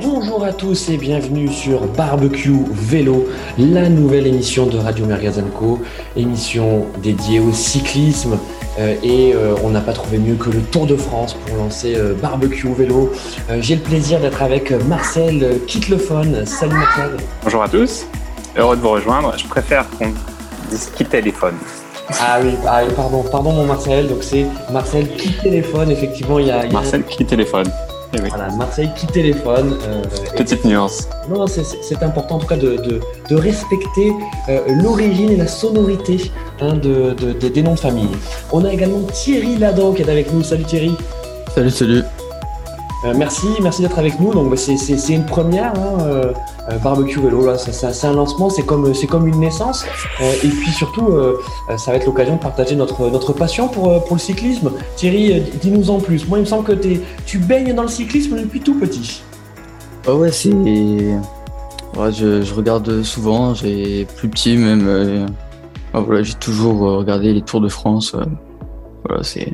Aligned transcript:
Bonjour 0.00 0.44
à 0.44 0.52
tous 0.52 0.88
et 0.88 0.96
bienvenue 0.96 1.48
sur 1.48 1.86
Barbecue 1.86 2.64
Vélo, 2.70 3.28
la 3.58 3.88
nouvelle 3.88 4.26
émission 4.26 4.66
de 4.66 4.78
Radio 4.78 5.06
Co, 5.54 5.80
émission 6.16 6.86
dédiée 7.02 7.40
au 7.40 7.52
cyclisme. 7.52 8.38
Euh, 8.78 8.94
et 9.02 9.34
euh, 9.34 9.54
on 9.62 9.70
n'a 9.70 9.82
pas 9.82 9.92
trouvé 9.92 10.18
mieux 10.18 10.34
que 10.34 10.48
le 10.48 10.62
Tour 10.62 10.86
de 10.86 10.96
France 10.96 11.34
pour 11.34 11.56
lancer 11.56 11.94
euh, 11.94 12.14
Barbecue 12.14 12.72
Vélo. 12.72 13.12
J'ai 13.60 13.76
le 13.76 13.82
plaisir 13.82 14.20
d'être 14.20 14.42
avec 14.42 14.70
Marcel 14.86 15.60
Kitlephone. 15.66 16.46
Salut 16.46 16.76
Marcel. 16.76 17.16
Bonjour 17.42 17.62
à 17.62 17.68
tous, 17.68 18.06
heureux 18.56 18.76
de 18.76 18.80
vous 18.80 18.90
rejoindre. 18.90 19.34
Je 19.36 19.46
préfère 19.46 19.84
qu'on 19.98 20.12
dise 20.70 20.90
qui 20.96 21.04
téléphone. 21.04 21.54
Ah 22.20 22.38
oui, 22.42 22.54
ah, 22.66 22.82
pardon, 22.96 23.22
pardon 23.30 23.52
mon 23.52 23.66
Marcel. 23.66 24.08
Donc 24.08 24.22
c'est 24.22 24.46
Marcel 24.72 25.08
qui 25.16 25.32
téléphone. 25.32 25.90
Effectivement, 25.90 26.38
il 26.38 26.46
y 26.46 26.50
a. 26.50 26.66
Marcel 26.70 27.04
qui 27.04 27.24
téléphone. 27.24 27.66
Eh 28.14 28.20
voilà, 28.28 28.50
Marseille 28.56 28.90
qui 28.94 29.06
téléphone. 29.06 29.78
Euh, 29.86 30.02
Petite 30.36 30.64
nuance. 30.64 31.08
Non, 31.30 31.46
c'est 31.46 32.02
important 32.02 32.36
en 32.36 32.38
tout 32.40 32.46
cas 32.46 32.56
de, 32.56 32.76
de, 32.76 33.34
respecter 33.34 34.12
euh, 34.48 34.60
l'origine 34.82 35.30
et 35.30 35.36
la 35.36 35.46
sonorité 35.46 36.30
hein, 36.60 36.74
de, 36.74 37.14
des 37.32 37.62
noms 37.62 37.74
de 37.74 37.80
famille. 37.80 38.10
On 38.52 38.64
a 38.64 38.72
également 38.72 39.02
Thierry 39.12 39.56
Ladan 39.56 39.94
qui 39.94 40.02
est 40.02 40.10
avec 40.10 40.32
nous. 40.32 40.42
Salut 40.42 40.64
Thierry. 40.64 40.94
Salut, 41.54 41.70
salut. 41.70 42.02
Euh, 43.04 43.14
merci, 43.16 43.48
merci 43.60 43.82
d'être 43.82 43.98
avec 43.98 44.20
nous. 44.20 44.32
Donc 44.32 44.56
c'est 44.56 45.12
une 45.12 45.26
première, 45.26 45.72
hein, 45.74 45.98
euh, 46.02 46.32
euh, 46.70 46.78
barbecue 46.78 47.20
vélo. 47.20 47.44
Là, 47.44 47.58
c'est 47.58 48.06
un 48.06 48.12
lancement, 48.12 48.48
c'est 48.48 48.62
comme 48.62 48.94
c'est 48.94 49.06
comme 49.06 49.26
une 49.26 49.40
naissance. 49.40 49.84
et 50.20 50.48
puis 50.48 50.70
surtout, 50.70 51.08
ça 51.76 51.90
va 51.90 51.96
être 51.96 52.06
l'occasion 52.06 52.36
de 52.36 52.40
partager 52.40 52.76
notre 52.76 53.10
notre 53.10 53.32
passion 53.32 53.68
pour 53.68 54.04
pour 54.04 54.16
le 54.16 54.20
cyclisme. 54.20 54.72
Thierry, 54.96 55.42
dis-nous 55.60 55.90
en 55.90 55.98
plus. 55.98 56.28
Moi, 56.28 56.38
il 56.38 56.42
me 56.42 56.46
semble 56.46 56.64
que 56.64 56.78
tu 57.26 57.38
baignes 57.38 57.74
dans 57.74 57.82
le 57.82 57.88
cyclisme 57.88 58.36
depuis 58.36 58.60
tout 58.60 58.78
petit. 58.78 59.22
Ah 60.06 60.14
ouais, 60.14 60.30
c'est. 60.30 60.50
Je, 60.50 62.54
regarde 62.54 63.02
souvent. 63.02 63.54
J'ai 63.54 64.06
plus 64.16 64.28
petit 64.28 64.56
même. 64.56 65.26
voilà, 65.92 66.22
j'ai 66.22 66.34
toujours 66.34 66.98
regardé 66.98 67.32
les 67.32 67.42
Tours 67.42 67.60
de 67.60 67.68
France. 67.68 68.14
voilà, 69.04 69.24
c'est 69.24 69.52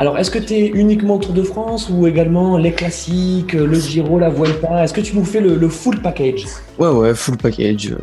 alors, 0.00 0.16
est-ce 0.16 0.30
que 0.30 0.38
tu 0.38 0.54
es 0.54 0.66
uniquement 0.68 1.18
Tour 1.18 1.32
de 1.32 1.42
France 1.42 1.90
ou 1.90 2.06
également 2.06 2.56
les 2.56 2.70
classiques, 2.70 3.52
le 3.52 3.74
Giro, 3.74 4.20
la 4.20 4.28
Vuelta? 4.28 4.84
Est-ce 4.84 4.94
que 4.94 5.00
tu 5.00 5.16
nous 5.16 5.24
fais 5.24 5.40
le, 5.40 5.68
full 5.68 6.00
package? 6.00 6.44
Ouais, 6.78 6.86
ouais, 6.86 7.14
full 7.16 7.36
package. 7.36 7.96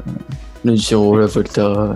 Le 0.65 0.75
Giro, 0.75 1.15
la 1.15 1.27
Vuelta, 1.27 1.95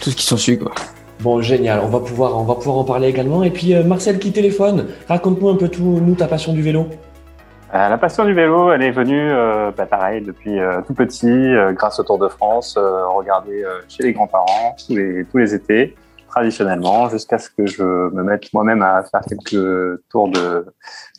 tout 0.00 0.10
ce 0.10 0.14
qui 0.14 0.24
s'ensuit, 0.24 0.56
quoi. 0.56 0.70
Bon, 1.18 1.40
génial. 1.40 1.80
On 1.82 1.88
va 1.88 1.98
pouvoir, 1.98 2.38
on 2.38 2.44
va 2.44 2.54
pouvoir 2.54 2.78
en 2.78 2.84
parler 2.84 3.08
également. 3.08 3.42
Et 3.42 3.50
puis, 3.50 3.74
euh, 3.74 3.82
Marcel 3.82 4.20
qui 4.20 4.30
téléphone, 4.30 4.86
raconte-nous 5.08 5.48
un 5.48 5.56
peu 5.56 5.68
tout, 5.68 6.00
nous, 6.00 6.14
ta 6.14 6.28
passion 6.28 6.52
du 6.52 6.62
vélo. 6.62 6.86
Euh, 7.74 7.88
la 7.88 7.98
passion 7.98 8.24
du 8.24 8.34
vélo, 8.34 8.70
elle 8.70 8.82
est 8.82 8.92
venue, 8.92 9.32
euh, 9.32 9.72
bah, 9.76 9.86
pareil, 9.86 10.22
depuis 10.22 10.60
tout 10.86 10.94
petit, 10.94 11.54
grâce 11.72 11.98
au 11.98 12.04
Tour 12.04 12.18
de 12.18 12.28
France, 12.28 12.78
regarder 12.78 13.64
chez 13.88 14.04
les 14.04 14.12
grands-parents 14.12 14.76
tous 14.86 14.94
les, 14.94 15.24
tous 15.24 15.38
les 15.38 15.54
étés 15.54 15.96
traditionnellement 16.32 17.10
jusqu'à 17.10 17.38
ce 17.38 17.50
que 17.50 17.66
je 17.66 17.82
me 17.82 18.22
mette 18.22 18.52
moi-même 18.54 18.82
à 18.82 19.02
faire 19.04 19.20
quelques 19.20 20.00
tours 20.08 20.30
de 20.30 20.66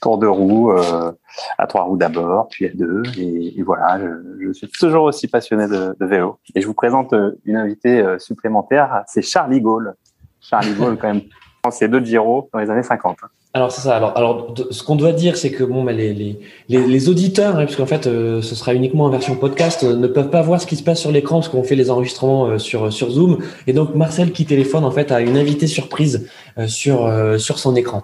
tours 0.01 0.17
de 0.17 0.25
roue 0.25 0.71
euh, 0.71 1.11
à 1.57 1.67
trois 1.67 1.83
roues 1.83 1.97
d'abord, 1.97 2.47
puis 2.49 2.65
à 2.65 2.69
deux, 2.73 3.03
et, 3.17 3.61
voilà, 3.63 3.99
je, 4.39 4.51
suis 4.51 4.67
toujours 4.67 5.03
aussi 5.03 5.27
passionné 5.27 5.67
de, 5.67 5.95
de, 5.99 6.05
vélo. 6.05 6.39
Et 6.55 6.61
je 6.61 6.67
vous 6.67 6.73
présente 6.73 7.13
euh, 7.13 7.39
une 7.45 7.57
invitée 7.57 8.01
euh, 8.01 8.17
supplémentaire, 8.17 9.03
c'est 9.07 9.21
Charlie 9.21 9.61
Gaulle. 9.61 9.93
Charlie 10.41 10.73
Gaulle, 10.73 10.97
quand 10.97 11.13
même, 11.13 11.21
c'est 11.69 11.87
deux 11.87 12.03
Giro 12.03 12.49
dans 12.51 12.59
les 12.59 12.69
années 12.69 12.83
50. 12.83 13.17
Alors 13.55 13.71
c'est 13.71 13.81
ça. 13.81 13.97
Alors, 13.97 14.55
ce 14.71 14.81
qu'on 14.81 14.95
doit 14.95 15.11
dire, 15.11 15.37
c'est 15.37 15.51
que 15.51 15.63
bon, 15.63 15.83
bah, 15.83 15.91
les, 15.91 16.11
les, 16.11 16.39
les, 16.69 17.09
auditeurs, 17.09 17.55
hein, 17.55 17.65
puisqu'en 17.65 17.85
fait, 17.85 18.07
euh, 18.07 18.41
ce 18.41 18.55
sera 18.55 18.73
uniquement 18.73 19.05
en 19.05 19.09
version 19.09 19.35
podcast, 19.35 19.83
euh, 19.83 19.95
ne 19.95 20.07
peuvent 20.07 20.31
pas 20.31 20.41
voir 20.41 20.59
ce 20.59 20.65
qui 20.65 20.75
se 20.75 20.81
passe 20.81 20.99
sur 20.99 21.11
l'écran 21.11 21.35
parce 21.35 21.49
qu'on 21.49 21.61
fait 21.61 21.75
les 21.75 21.91
enregistrements 21.91 22.47
euh, 22.47 22.57
sur 22.57 22.91
sur 22.91 23.11
Zoom. 23.11 23.37
Et 23.67 23.73
donc 23.73 23.93
Marcel 23.93 24.31
qui 24.31 24.47
téléphone 24.47 24.83
en 24.83 24.89
fait 24.89 25.11
a 25.11 25.21
une 25.21 25.37
invitée 25.37 25.67
surprise 25.67 26.27
sur 26.67 27.11
sur 27.37 27.59
son 27.59 27.75
écran. 27.75 28.03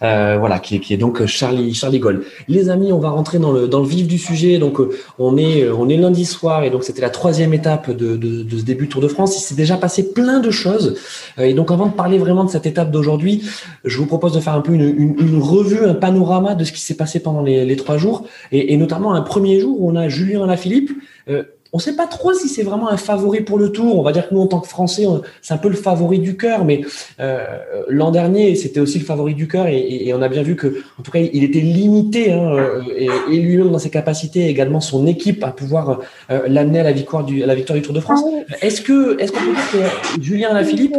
voilà, 0.00 0.58
qui, 0.58 0.80
qui 0.80 0.94
est 0.94 0.96
donc 0.96 1.24
Charlie 1.26 1.74
Charlie 1.74 2.00
Gold. 2.00 2.22
Les 2.48 2.68
amis, 2.68 2.92
on 2.92 2.98
va 2.98 3.10
rentrer 3.10 3.38
dans 3.38 3.52
le 3.52 3.68
dans 3.68 3.80
le 3.80 3.86
vif 3.86 4.08
du 4.08 4.18
sujet. 4.18 4.58
Donc 4.58 4.80
on 5.20 5.36
est 5.36 5.68
on 5.68 5.88
est 5.88 5.96
lundi 5.96 6.24
soir 6.24 6.64
et 6.64 6.70
donc 6.70 6.82
c'était 6.82 7.02
la 7.02 7.10
troisième 7.10 7.54
étape 7.54 7.92
de, 7.92 8.16
de, 8.16 8.42
de 8.42 8.58
ce 8.58 8.64
début 8.64 8.88
Tour 8.88 9.00
de 9.00 9.08
France. 9.08 9.36
Il 9.36 9.42
s'est 9.42 9.54
déjà 9.54 9.76
passé 9.76 10.12
plein 10.12 10.40
de 10.40 10.50
choses. 10.50 10.96
et 11.38 11.54
donc 11.54 11.70
avant 11.70 11.86
de 11.86 11.92
parler 11.92 12.18
vraiment 12.18 12.44
de 12.44 12.50
cette 12.50 12.66
étape 12.66 12.90
d'aujourd'hui, 12.90 13.44
je 13.84 13.96
vous 13.98 14.06
propose 14.06 14.32
de 14.32 14.40
faire 14.40 14.54
un 14.54 14.60
peu 14.60 14.72
une 14.72 14.87
une, 14.96 15.38
revue, 15.40 15.84
un 15.84 15.94
panorama 15.94 16.54
de 16.54 16.64
ce 16.64 16.72
qui 16.72 16.80
s'est 16.80 16.96
passé 16.96 17.20
pendant 17.20 17.42
les, 17.42 17.76
trois 17.76 17.98
jours, 17.98 18.26
et, 18.52 18.76
notamment 18.76 19.14
un 19.14 19.22
premier 19.22 19.60
jour 19.60 19.80
où 19.80 19.90
on 19.90 19.96
a 19.96 20.08
Julien 20.08 20.44
Alaphilippe. 20.44 20.90
Euh, 21.28 21.42
on 21.70 21.76
ne 21.76 21.82
sait 21.82 21.96
pas 21.96 22.06
trop 22.06 22.32
si 22.32 22.48
c'est 22.48 22.62
vraiment 22.62 22.88
un 22.88 22.96
favori 22.96 23.42
pour 23.42 23.58
le 23.58 23.70
Tour. 23.70 23.98
On 23.98 24.02
va 24.02 24.12
dire 24.12 24.26
que 24.26 24.34
nous, 24.34 24.40
en 24.40 24.46
tant 24.46 24.58
que 24.58 24.68
Français, 24.68 25.04
c'est 25.42 25.52
un 25.52 25.58
peu 25.58 25.68
le 25.68 25.76
favori 25.76 26.18
du 26.18 26.34
cœur, 26.38 26.64
mais 26.64 26.80
euh, 27.20 27.44
l'an 27.88 28.10
dernier, 28.10 28.54
c'était 28.54 28.80
aussi 28.80 28.98
le 28.98 29.04
favori 29.04 29.34
du 29.34 29.48
cœur, 29.48 29.66
et, 29.66 30.10
on 30.14 30.22
a 30.22 30.28
bien 30.28 30.42
vu 30.42 30.56
que, 30.56 30.82
en 30.98 31.02
tout 31.02 31.10
cas, 31.10 31.18
il 31.18 31.44
était 31.44 31.60
limité, 31.60 32.32
hein, 32.32 32.54
euh, 32.54 32.80
et, 32.96 33.36
lui-même 33.36 33.70
dans 33.70 33.78
ses 33.78 33.90
capacités, 33.90 34.48
également 34.48 34.80
son 34.80 35.06
équipe 35.06 35.44
à 35.44 35.50
pouvoir 35.50 36.00
l'amener 36.46 36.80
à 36.80 36.84
la 36.84 36.92
victoire 36.92 37.24
du, 37.24 37.42
à 37.42 37.46
la 37.46 37.54
victoire 37.54 37.78
du 37.78 37.84
Tour 37.84 37.92
de 37.92 38.00
France. 38.00 38.22
Ah 38.24 38.54
est-ce 38.62 38.80
que, 38.80 39.20
est-ce 39.20 39.32
qu'on 39.32 39.40
peut 39.40 39.78
dire 39.78 39.90
que 40.16 40.22
Julien 40.22 40.48
Alaphilippe 40.48 40.96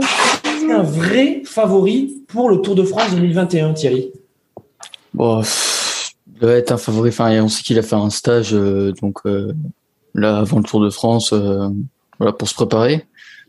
un 0.71 0.83
vrai 0.83 1.41
favori 1.45 2.18
pour 2.29 2.49
le 2.49 2.61
Tour 2.61 2.75
de 2.75 2.83
France 2.83 3.11
2021, 3.11 3.73
Thierry 3.73 4.11
Bon, 5.13 5.41
il 6.27 6.39
doit 6.39 6.53
être 6.53 6.71
un 6.71 6.77
favori. 6.77 7.09
Enfin, 7.09 7.41
on 7.41 7.49
sait 7.49 7.63
qu'il 7.63 7.77
a 7.79 7.81
fait 7.81 7.95
un 7.95 8.09
stage, 8.09 8.53
euh, 8.53 8.93
donc 9.01 9.17
euh, 9.25 9.53
là 10.13 10.37
avant 10.37 10.57
le 10.57 10.63
Tour 10.63 10.81
de 10.81 10.89
France, 10.89 11.33
euh, 11.33 11.67
voilà 12.19 12.31
pour 12.31 12.47
se 12.47 12.53
préparer. 12.53 13.05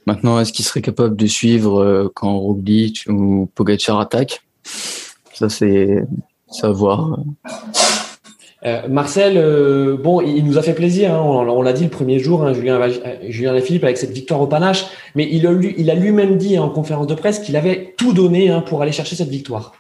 Maintenant, 0.07 0.41
est-ce 0.41 0.53
qu'il 0.53 0.65
serait 0.65 0.81
capable 0.81 1.15
de 1.15 1.27
suivre 1.27 2.11
quand 2.15 2.39
Roglic 2.39 3.05
ou 3.07 3.51
Pogacar 3.55 4.01
attaque 4.01 4.43
Ça, 5.35 5.51
c'est 5.51 6.05
à 6.63 6.71
voir. 6.71 7.21
Euh, 8.67 8.89
Marcel, 8.89 9.37
euh, 9.37 9.97
bon, 9.97 10.21
il 10.21 10.45
nous 10.45 10.59
a 10.59 10.63
fait 10.63 10.75
plaisir. 10.75 11.15
Hein, 11.15 11.21
on, 11.23 11.63
l'a 11.63 11.73
dit 11.73 11.85
le 11.85 11.91
premier 11.91 12.19
jour, 12.19 12.45
hein, 12.45 12.53
Julien, 12.53 12.79
Julien 13.29 13.59
Philippe 13.61 13.85
avec 13.85 13.97
cette 13.97 14.11
victoire 14.11 14.41
au 14.41 14.47
panache. 14.47 14.87
Mais 15.15 15.29
il 15.31 15.47
a, 15.47 15.53
il 15.53 15.91
lui-même 16.01 16.37
dit 16.37 16.59
en 16.59 16.69
conférence 16.69 17.07
de 17.07 17.15
presse 17.15 17.39
qu'il 17.39 17.57
avait 17.57 17.95
tout 17.97 18.13
donné 18.13 18.51
hein, 18.51 18.61
pour 18.61 18.83
aller 18.83 18.93
chercher 18.93 19.17
cette 19.17 19.29
victoire. 19.29 19.73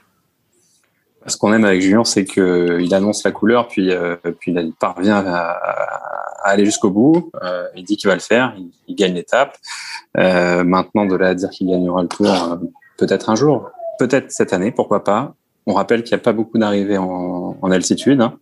Ce 1.26 1.36
qu'on 1.36 1.52
aime 1.52 1.64
avec 1.64 1.82
Julien, 1.82 2.04
c'est 2.04 2.24
qu'il 2.24 2.94
annonce 2.94 3.22
la 3.24 3.30
couleur, 3.30 3.68
puis, 3.68 3.90
euh, 3.90 4.16
il 4.46 4.72
parvient 4.80 5.22
à, 5.26 5.50
aller 6.42 6.64
jusqu'au 6.64 6.88
bout. 6.88 7.30
il 7.76 7.84
dit 7.84 7.98
qu'il 7.98 8.08
va 8.08 8.14
le 8.14 8.22
faire, 8.22 8.54
il, 8.88 8.94
gagne 8.94 9.12
l'étape. 9.12 9.58
maintenant, 10.14 11.04
de 11.04 11.14
là 11.14 11.28
à 11.28 11.34
dire 11.34 11.50
qu'il 11.50 11.68
gagnera 11.68 12.00
le 12.00 12.08
tour, 12.08 12.58
peut-être 12.96 13.28
un 13.28 13.34
jour, 13.34 13.70
peut-être 13.98 14.32
cette 14.32 14.54
année, 14.54 14.70
pourquoi 14.70 15.04
pas. 15.04 15.34
On 15.66 15.74
rappelle 15.74 16.02
qu'il 16.02 16.16
n'y 16.16 16.20
a 16.20 16.24
pas 16.24 16.32
beaucoup 16.32 16.58
d'arrivées 16.58 16.98
en, 16.98 17.39
altitude. 17.70 18.20
Hein. 18.20 18.38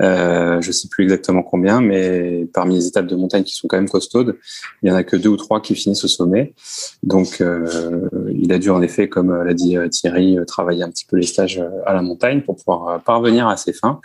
Euh, 0.00 0.60
je 0.60 0.68
ne 0.68 0.72
sais 0.72 0.88
plus 0.88 1.04
exactement 1.04 1.42
combien, 1.42 1.80
mais 1.80 2.46
parmi 2.52 2.76
les 2.76 2.86
étapes 2.86 3.06
de 3.06 3.16
montagne 3.16 3.44
qui 3.44 3.54
sont 3.54 3.68
quand 3.68 3.76
même 3.76 3.88
costaudes, 3.88 4.36
il 4.82 4.88
y 4.88 4.92
en 4.92 4.94
a 4.94 5.04
que 5.04 5.16
deux 5.16 5.28
ou 5.28 5.36
trois 5.36 5.60
qui 5.60 5.74
finissent 5.74 6.04
au 6.04 6.08
sommet. 6.08 6.54
Donc, 7.02 7.40
euh, 7.40 8.08
il 8.32 8.52
a 8.52 8.58
dû 8.58 8.70
en 8.70 8.82
effet, 8.82 9.08
comme 9.08 9.42
l'a 9.42 9.54
dit 9.54 9.76
euh, 9.76 9.88
Thierry, 9.88 10.36
travailler 10.46 10.82
un 10.82 10.90
petit 10.90 11.06
peu 11.06 11.16
les 11.16 11.26
stages 11.26 11.62
à 11.86 11.94
la 11.94 12.02
montagne 12.02 12.42
pour 12.42 12.56
pouvoir 12.56 13.02
parvenir 13.02 13.48
à 13.48 13.56
ses 13.56 13.72
fins. 13.72 14.00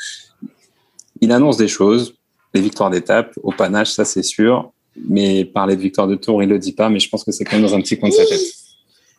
Il 1.21 1.31
annonce 1.31 1.57
des 1.57 1.67
choses, 1.67 2.15
les 2.53 2.61
victoires 2.61 2.89
d'étape, 2.89 3.33
au 3.43 3.51
panache, 3.51 3.91
ça 3.91 4.05
c'est 4.05 4.23
sûr, 4.23 4.71
mais 5.07 5.45
parler 5.45 5.75
de 5.75 5.81
victoire 5.81 6.07
de 6.07 6.15
tour, 6.15 6.43
il 6.43 6.49
le 6.49 6.59
dit 6.59 6.73
pas, 6.73 6.89
mais 6.89 6.99
je 6.99 7.09
pense 7.09 7.23
que 7.23 7.31
c'est 7.31 7.45
quand 7.45 7.57
même 7.57 7.65
dans 7.65 7.75
un 7.75 7.81
petit 7.81 7.97
coin 7.97 8.09
de 8.09 8.13
sa 8.13 8.25
tête. 8.25 8.41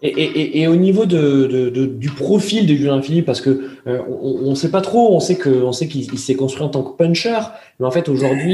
Et, 0.04 0.08
et, 0.08 0.60
et, 0.62 0.66
au 0.66 0.74
niveau 0.74 1.06
de, 1.06 1.46
de, 1.46 1.70
de, 1.70 1.86
du 1.86 2.10
profil 2.10 2.66
de 2.66 2.74
Julien 2.74 3.00
Philippe, 3.00 3.24
parce 3.24 3.40
que 3.40 3.68
euh, 3.86 4.00
on 4.08 4.50
ne 4.50 4.54
sait 4.56 4.72
pas 4.72 4.80
trop, 4.80 5.14
on 5.14 5.20
sait 5.20 5.36
que 5.36 5.48
on 5.48 5.70
sait 5.70 5.86
qu'il 5.86 6.18
s'est 6.18 6.34
construit 6.34 6.64
en 6.64 6.70
tant 6.70 6.82
que 6.82 6.96
puncher, 6.96 7.38
mais 7.78 7.86
en 7.86 7.92
fait 7.92 8.08
aujourd'hui 8.08 8.52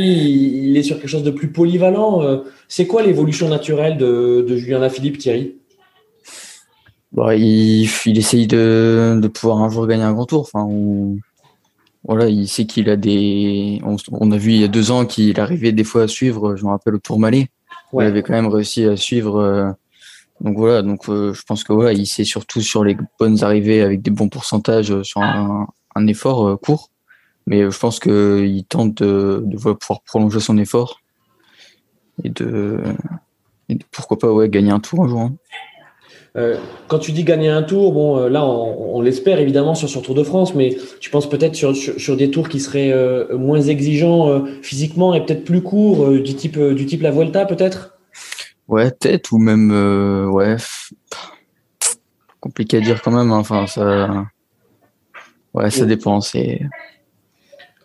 il 0.69 0.77
est 0.77 0.83
sur 0.83 0.97
quelque 0.97 1.09
chose 1.09 1.23
de 1.23 1.31
plus 1.31 1.49
polyvalent. 1.51 2.23
Euh, 2.23 2.39
c'est 2.69 2.87
quoi 2.87 3.03
l'évolution 3.03 3.49
naturelle 3.49 3.97
de, 3.97 4.57
Julien 4.57 4.87
Philippe, 4.91 5.17
Thierry? 5.17 5.55
Bah, 7.13 7.35
il, 7.35 7.89
il 8.05 8.19
essaye 8.19 8.47
de, 8.47 9.19
pouvoir 9.33 9.63
un 9.63 9.71
jour 9.71 9.87
gagner 9.87 10.03
un 10.03 10.13
grand 10.13 10.27
tour. 10.27 10.41
Enfin, 10.41 10.69
voilà, 12.05 12.29
il 12.29 12.47
sait 12.47 12.67
qu'il 12.67 12.91
a 12.91 12.97
des. 12.97 13.81
On, 14.11 14.31
a 14.33 14.37
vu 14.37 14.53
il 14.53 14.61
y 14.61 14.65
a 14.65 14.69
deux 14.69 14.91
ans 14.91 15.07
qu'il 15.07 15.41
arrivait 15.41 15.73
des 15.73 15.85
fois 15.85 16.03
à 16.03 16.09
suivre. 16.09 16.57
Je 16.57 16.65
me 16.65 16.71
rappelle 16.71 16.95
au 16.95 16.99
Tour 16.99 17.19
Malais, 17.19 17.49
il 17.95 18.01
avait 18.01 18.23
quand 18.23 18.35
même 18.35 18.49
réussi 18.49 18.85
à 18.85 18.97
suivre. 18.97 19.37
Euh, 19.37 19.71
donc 20.41 20.57
voilà, 20.57 20.83
donc 20.83 21.09
euh, 21.09 21.33
je 21.33 21.43
pense 21.43 21.65
que 21.65 21.73
voilà, 21.73 21.93
il 21.93 22.07
sait 22.07 22.25
surtout 22.25 22.61
sur 22.61 22.85
les 22.85 22.97
bonnes 23.19 23.43
arrivées 23.43 23.83
avec 23.83 24.03
des 24.03 24.11
bons 24.11 24.29
pourcentages 24.29 24.93
euh, 24.93 25.03
sur 25.03 25.21
un, 25.21 25.67
effort 26.07 26.47
euh, 26.47 26.57
court. 26.57 26.91
Mais 27.47 27.69
je 27.71 27.79
pense 27.79 27.99
qu'il 27.99 28.65
tente 28.69 29.03
de, 29.03 29.43
pouvoir 29.57 30.03
prolonger 30.03 30.39
son 30.39 30.59
effort 30.59 31.01
et 32.23 32.29
de, 32.29 32.79
pourquoi 33.91 34.19
pas 34.19 34.31
ouais, 34.31 34.49
gagner 34.49 34.71
un 34.71 34.81
tour 34.81 35.03
un 35.03 35.09
jour. 35.09 35.21
Hein. 35.21 36.59
quand 36.89 36.99
tu 36.99 37.13
dis 37.13 37.25
gagner 37.25 37.49
un 37.49 37.63
tour, 37.63 37.93
bon, 37.93 38.29
là, 38.29 38.45
on, 38.45 39.01
l'espère 39.01 39.41
évidemment 39.41 39.75
sur 39.75 39.89
sur 39.89 40.03
Tour 40.03 40.15
de 40.15 40.25
France, 40.25 40.55
mais 40.55 40.77
tu 41.01 41.09
penses 41.09 41.29
peut-être 41.29 41.55
sur, 41.55 41.75
sur, 41.75 42.17
des 42.19 42.31
tours 42.31 42.51
qui 42.51 42.61
seraient 42.61 42.93
moins 43.35 43.63
exigeants 43.63 44.45
physiquement 44.61 45.15
et 45.15 45.25
peut-être 45.25 45.45
plus 45.45 45.63
courts, 45.63 46.11
du 46.11 46.35
type 46.35 46.59
du 46.61 46.85
type 46.85 47.01
la 47.01 47.11
Vuelta, 47.11 47.47
peut-être? 47.47 47.98
Ouais, 48.69 48.91
peut-être 48.91 49.33
ou 49.33 49.39
même 49.39 49.71
ouais, 50.31 50.57
compliqué 52.41 52.77
à 52.77 52.81
dire 52.81 53.03
quand 53.03 53.11
même. 53.11 53.31
Hein. 53.33 53.39
Enfin, 53.39 53.67
ça, 53.67 54.27
ouais, 55.55 55.71
ça 55.71 55.85
dépend. 55.87 56.21
C'est 56.21 56.61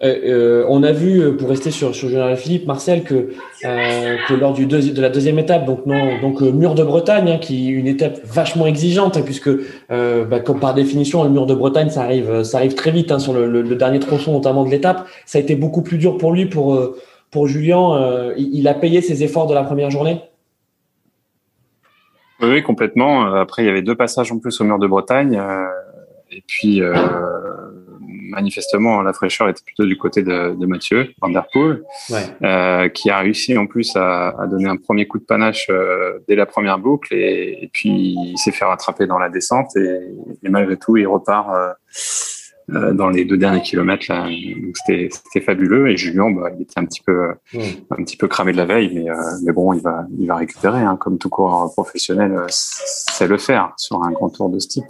euh, 0.04 0.16
euh, 0.26 0.66
on 0.68 0.84
a 0.84 0.92
vu, 0.92 1.22
euh, 1.22 1.38
pour 1.38 1.48
rester 1.50 1.72
sur, 1.72 1.96
sur 1.96 2.10
Julien 2.10 2.36
Philippe, 2.36 2.68
Marcel, 2.68 3.04
que, 3.04 3.34
que 3.62 4.34
lors 4.34 4.54
du 4.54 4.66
de 4.66 5.02
la 5.02 5.10
deuxième 5.10 5.40
étape, 5.40 5.66
donc 5.66 5.86
non, 5.86 6.20
donc 6.22 6.42
mur 6.42 6.76
de 6.76 6.84
Bretagne, 6.84 7.30
hein, 7.30 7.38
qui 7.40 7.70
est 7.70 7.72
une 7.72 7.88
étape 7.88 8.20
vachement 8.26 8.66
exigeante, 8.68 9.16
hein, 9.16 9.22
puisque 9.24 9.50
bah, 9.90 10.40
comme 10.44 10.60
par 10.60 10.74
définition 10.74 11.24
le 11.24 11.30
mur 11.30 11.46
de 11.46 11.56
Bretagne, 11.56 11.90
ça 11.90 12.02
arrive, 12.02 12.44
ça 12.44 12.58
arrive 12.58 12.76
très 12.76 12.92
vite 12.92 13.12
hein, 13.12 13.20
sur 13.20 13.34
le, 13.34 13.64
dernier 13.76 14.00
tronçon, 14.00 14.34
notamment 14.34 14.66
de 14.66 14.72
l'étape. 14.72 15.08
Ça 15.26 15.38
a 15.38 15.42
été 15.42 15.56
beaucoup 15.56 15.82
plus 15.82 15.98
dur 15.98 16.18
pour 16.18 16.34
lui, 16.34 16.48
pour 16.48 16.96
pour 17.32 17.48
Julien. 17.48 18.34
Il, 18.38 18.68
a 18.68 18.74
payé 18.74 19.02
ses 19.02 19.24
efforts 19.24 19.48
de 19.48 19.54
la 19.54 19.64
première 19.64 19.90
journée. 19.90 20.22
Oui, 22.44 22.62
complètement. 22.62 23.34
Après, 23.34 23.64
il 23.64 23.66
y 23.66 23.70
avait 23.70 23.82
deux 23.82 23.96
passages 23.96 24.32
en 24.32 24.40
plus 24.40 24.60
au 24.62 24.64
mur 24.64 24.78
de 24.78 24.88
Bretagne, 24.88 25.42
et 26.32 26.44
puis 26.48 26.82
manifestement, 28.34 29.02
la 29.02 29.14
fraîcheur 29.14 29.48
était 29.50 29.64
plutôt 29.64 29.86
du 29.86 29.98
côté 29.98 30.24
de, 30.24 30.56
de 30.56 30.66
Mathieu 30.66 31.14
Van 31.22 31.30
Der 31.30 31.46
Poel, 31.52 31.84
euh, 32.44 32.90
qui 32.90 33.10
a 33.10 33.20
réussi 33.20 33.58
en 33.58 33.68
plus 33.68 33.96
à, 33.96 34.30
à, 34.30 34.48
donner 34.48 34.68
un 34.68 34.78
premier 34.78 35.08
coup 35.08 35.20
de 35.20 35.24
panache 35.24 35.68
euh, 35.70 36.20
dès 36.28 36.36
la 36.36 36.46
première 36.46 36.80
boucle, 36.80 37.14
et, 37.14 37.60
et 37.62 37.70
puis 37.72 38.16
il 38.18 38.38
s'est 38.38 38.52
fait 38.52 38.66
rattraper 38.66 39.08
dans 39.08 39.20
la 39.20 39.30
descente, 39.30 39.76
et, 39.76 40.00
et 40.44 40.50
malgré 40.50 40.78
tout, 40.78 40.98
il 40.98 41.08
repart 41.08 41.50
euh, 42.72 42.76
euh 42.76 42.94
dans 42.94 43.10
les 43.10 43.26
deux 43.26 43.38
derniers 43.38 43.62
kilomètres. 43.62 44.06
Là, 44.10 44.28
c'était, 44.76 45.10
c'était 45.12 45.44
fabuleux, 45.44 45.90
et 45.90 45.98
Julien, 45.98 46.32
bah, 46.32 46.50
il 46.56 46.62
était 46.62 46.80
un 46.80 46.86
petit 46.86 47.02
peu, 47.02 47.30
un 47.56 48.04
petit 48.04 48.18
peu 48.18 48.28
cramé 48.28 48.52
de 48.52 48.58
la 48.58 48.66
veille, 48.66 48.92
mais, 48.94 49.10
euh, 49.10 49.16
mais 49.44 49.52
bon, 49.52 49.74
il 49.74 49.82
va, 49.82 50.06
il 50.18 50.28
va 50.28 50.36
récupérer, 50.36 50.82
hein, 50.82 50.98
comme 50.98 51.18
tout 51.18 51.30
coureur 51.30 51.72
professionnel, 51.72 52.46
c'est 52.50 53.28
le 53.28 53.38
faire 53.38 53.74
sur 53.78 54.04
un 54.04 54.12
grand 54.12 54.30
tour 54.30 54.50
de 54.50 54.60
ce 54.60 54.68
type. 54.68 54.86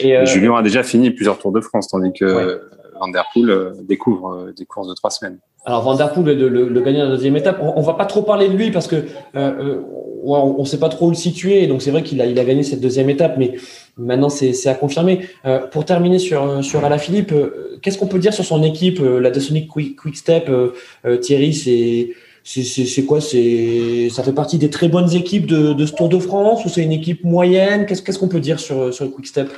Et, 0.00 0.16
euh, 0.16 0.24
Julien 0.26 0.54
a 0.54 0.62
déjà 0.62 0.82
fini 0.82 1.10
plusieurs 1.10 1.38
Tours 1.38 1.52
de 1.52 1.60
France, 1.60 1.88
tandis 1.88 2.12
que 2.12 2.60
Van 2.98 3.08
Der 3.08 3.24
Poel 3.32 3.50
euh, 3.50 3.72
découvre 3.82 4.34
euh, 4.34 4.52
des 4.52 4.66
courses 4.66 4.88
de 4.88 4.94
trois 4.94 5.10
semaines. 5.10 5.38
Alors 5.64 5.82
Van 5.82 5.94
Der 5.94 6.12
Poel, 6.12 6.38
le, 6.38 6.48
le, 6.48 6.68
le 6.68 6.80
la 6.80 7.06
deuxième 7.06 7.36
étape, 7.36 7.58
on, 7.62 7.80
ne 7.80 7.86
va 7.86 7.94
pas 7.94 8.04
trop 8.04 8.22
parler 8.22 8.48
de 8.48 8.54
lui 8.54 8.70
parce 8.70 8.86
que 8.86 8.96
euh, 9.34 9.80
on 10.26 10.60
ne 10.60 10.64
sait 10.64 10.78
pas 10.78 10.88
trop 10.88 11.06
où 11.06 11.10
le 11.10 11.16
situer. 11.16 11.66
Donc 11.66 11.82
c'est 11.82 11.90
vrai 11.90 12.02
qu'il 12.02 12.20
a, 12.20 12.26
il 12.26 12.38
a 12.38 12.44
gagné 12.44 12.62
cette 12.62 12.80
deuxième 12.80 13.08
étape, 13.08 13.36
mais 13.38 13.54
maintenant 13.96 14.28
c'est 14.28 14.66
à 14.66 14.74
confirmer. 14.74 15.26
pour 15.72 15.84
terminer 15.84 16.18
sur 16.18 16.62
sur 16.64 16.84
Alaphilippe, 16.84 17.34
qu'est-ce 17.80 17.98
qu'on 17.98 18.06
peut 18.06 18.18
dire 18.18 18.34
sur 18.34 18.44
son 18.44 18.62
équipe, 18.62 19.00
la 19.00 19.30
Dasonic 19.30 19.68
Quick, 19.68 19.96
Quick 19.96 20.16
Step, 20.16 20.50
Thierry, 21.22 21.54
c'est 21.54 22.10
c'est 22.44 23.04
quoi? 23.04 23.22
C'est 23.22 24.08
ça 24.10 24.22
fait 24.22 24.32
partie 24.32 24.58
des 24.58 24.68
très 24.68 24.88
bonnes 24.88 25.14
équipes 25.14 25.46
de, 25.46 25.72
de 25.72 25.86
ce 25.86 25.92
Tour 25.92 26.10
de 26.10 26.18
France 26.18 26.64
ou 26.66 26.68
c'est 26.68 26.82
une 26.82 26.92
équipe 26.92 27.24
moyenne? 27.24 27.86
Qu'est-ce 27.86 28.18
qu'on 28.18 28.28
peut 28.28 28.40
dire 28.40 28.60
sur 28.60 28.92
sur 28.92 29.04
le 29.04 29.10
Quick 29.10 29.26
Step? 29.26 29.48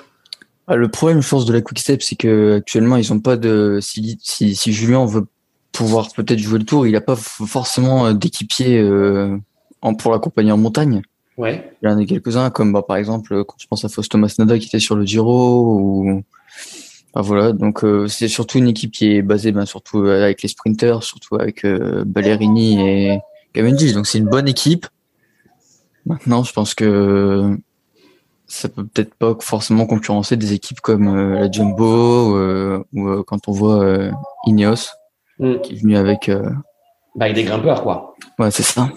Ah, 0.69 0.75
le 0.75 0.88
problème, 0.88 1.23
je 1.23 1.29
pense, 1.29 1.47
de 1.47 1.52
la 1.52 1.61
Quickstep, 1.61 2.02
c'est 2.02 2.17
que 2.17 2.56
actuellement, 2.56 2.97
ils 2.97 3.12
ont 3.12 3.20
pas 3.20 3.37
de. 3.37 3.79
Si, 3.81 4.19
si, 4.20 4.56
si 4.56 4.73
Julien 4.73 5.06
veut 5.06 5.26
pouvoir 5.76 6.08
peut-être 6.14 6.38
jouer 6.38 6.58
le 6.58 6.64
tour, 6.64 6.87
il 6.87 6.93
n'a 6.93 7.00
pas 7.00 7.17
forcément 7.17 8.06
euh, 8.06 8.12
d'équipier 8.12 8.78
euh, 8.78 9.37
pour 9.99 10.12
l'accompagner 10.12 10.52
en 10.52 10.56
montagne. 10.56 11.02
Ouais. 11.37 11.70
Il 11.82 11.88
y 11.88 11.93
en 11.93 11.99
a 11.99 12.05
quelques-uns, 12.05 12.50
comme 12.50 12.73
bah, 12.73 12.82
par 12.82 12.96
exemple, 12.96 13.44
quand 13.44 13.56
je 13.58 13.67
pense 13.67 13.84
à 13.84 13.88
Faust 13.88 14.11
Thomas 14.11 14.34
Nada 14.38 14.58
qui 14.58 14.67
était 14.67 14.78
sur 14.78 14.96
le 14.96 15.05
Giro, 15.05 15.78
ou. 15.78 16.23
voilà, 17.14 17.52
donc 17.52 17.84
euh, 17.84 18.06
c'est 18.08 18.28
surtout 18.28 18.58
une 18.58 18.69
équipe 18.69 18.93
qui 18.93 19.17
est 19.17 19.23
basée 19.23 19.52
ben, 19.52 19.67
surtout 19.67 20.06
avec 20.06 20.43
les 20.43 20.49
sprinters, 20.49 21.02
surtout 21.02 21.37
avec 21.37 21.67
Ballerini 22.06 22.81
et 22.81 23.19
Cavendish. 23.52 23.93
Donc 23.93 24.06
c'est 24.06 24.19
une 24.19 24.28
bonne 24.28 24.49
équipe. 24.49 24.87
Maintenant, 26.06 26.44
je 26.44 26.52
pense 26.52 26.75
que 26.75 27.58
ça 28.46 28.69
peut 28.69 28.84
peut-être 28.84 29.14
pas 29.14 29.37
forcément 29.40 29.87
concurrencer 29.87 30.37
des 30.37 30.52
équipes 30.52 30.81
comme 30.81 31.08
euh, 31.08 31.40
la 31.40 31.50
Jumbo 31.50 32.37
euh, 32.37 32.84
ou 32.93 33.08
euh, 33.08 33.23
quand 33.26 33.49
on 33.49 33.52
voit 33.52 33.84
Ineos 34.46 34.90
mm. 35.38 35.61
qui 35.61 35.75
est 35.75 35.83
venu 35.83 35.97
avec 35.97 36.31
bah, 37.15 37.25
avec 37.25 37.35
des 37.35 37.44
grimpeurs 37.44 37.83
quoi. 37.83 38.15
Ouais, 38.38 38.50
c'est 38.50 38.62
ça. 38.62 38.88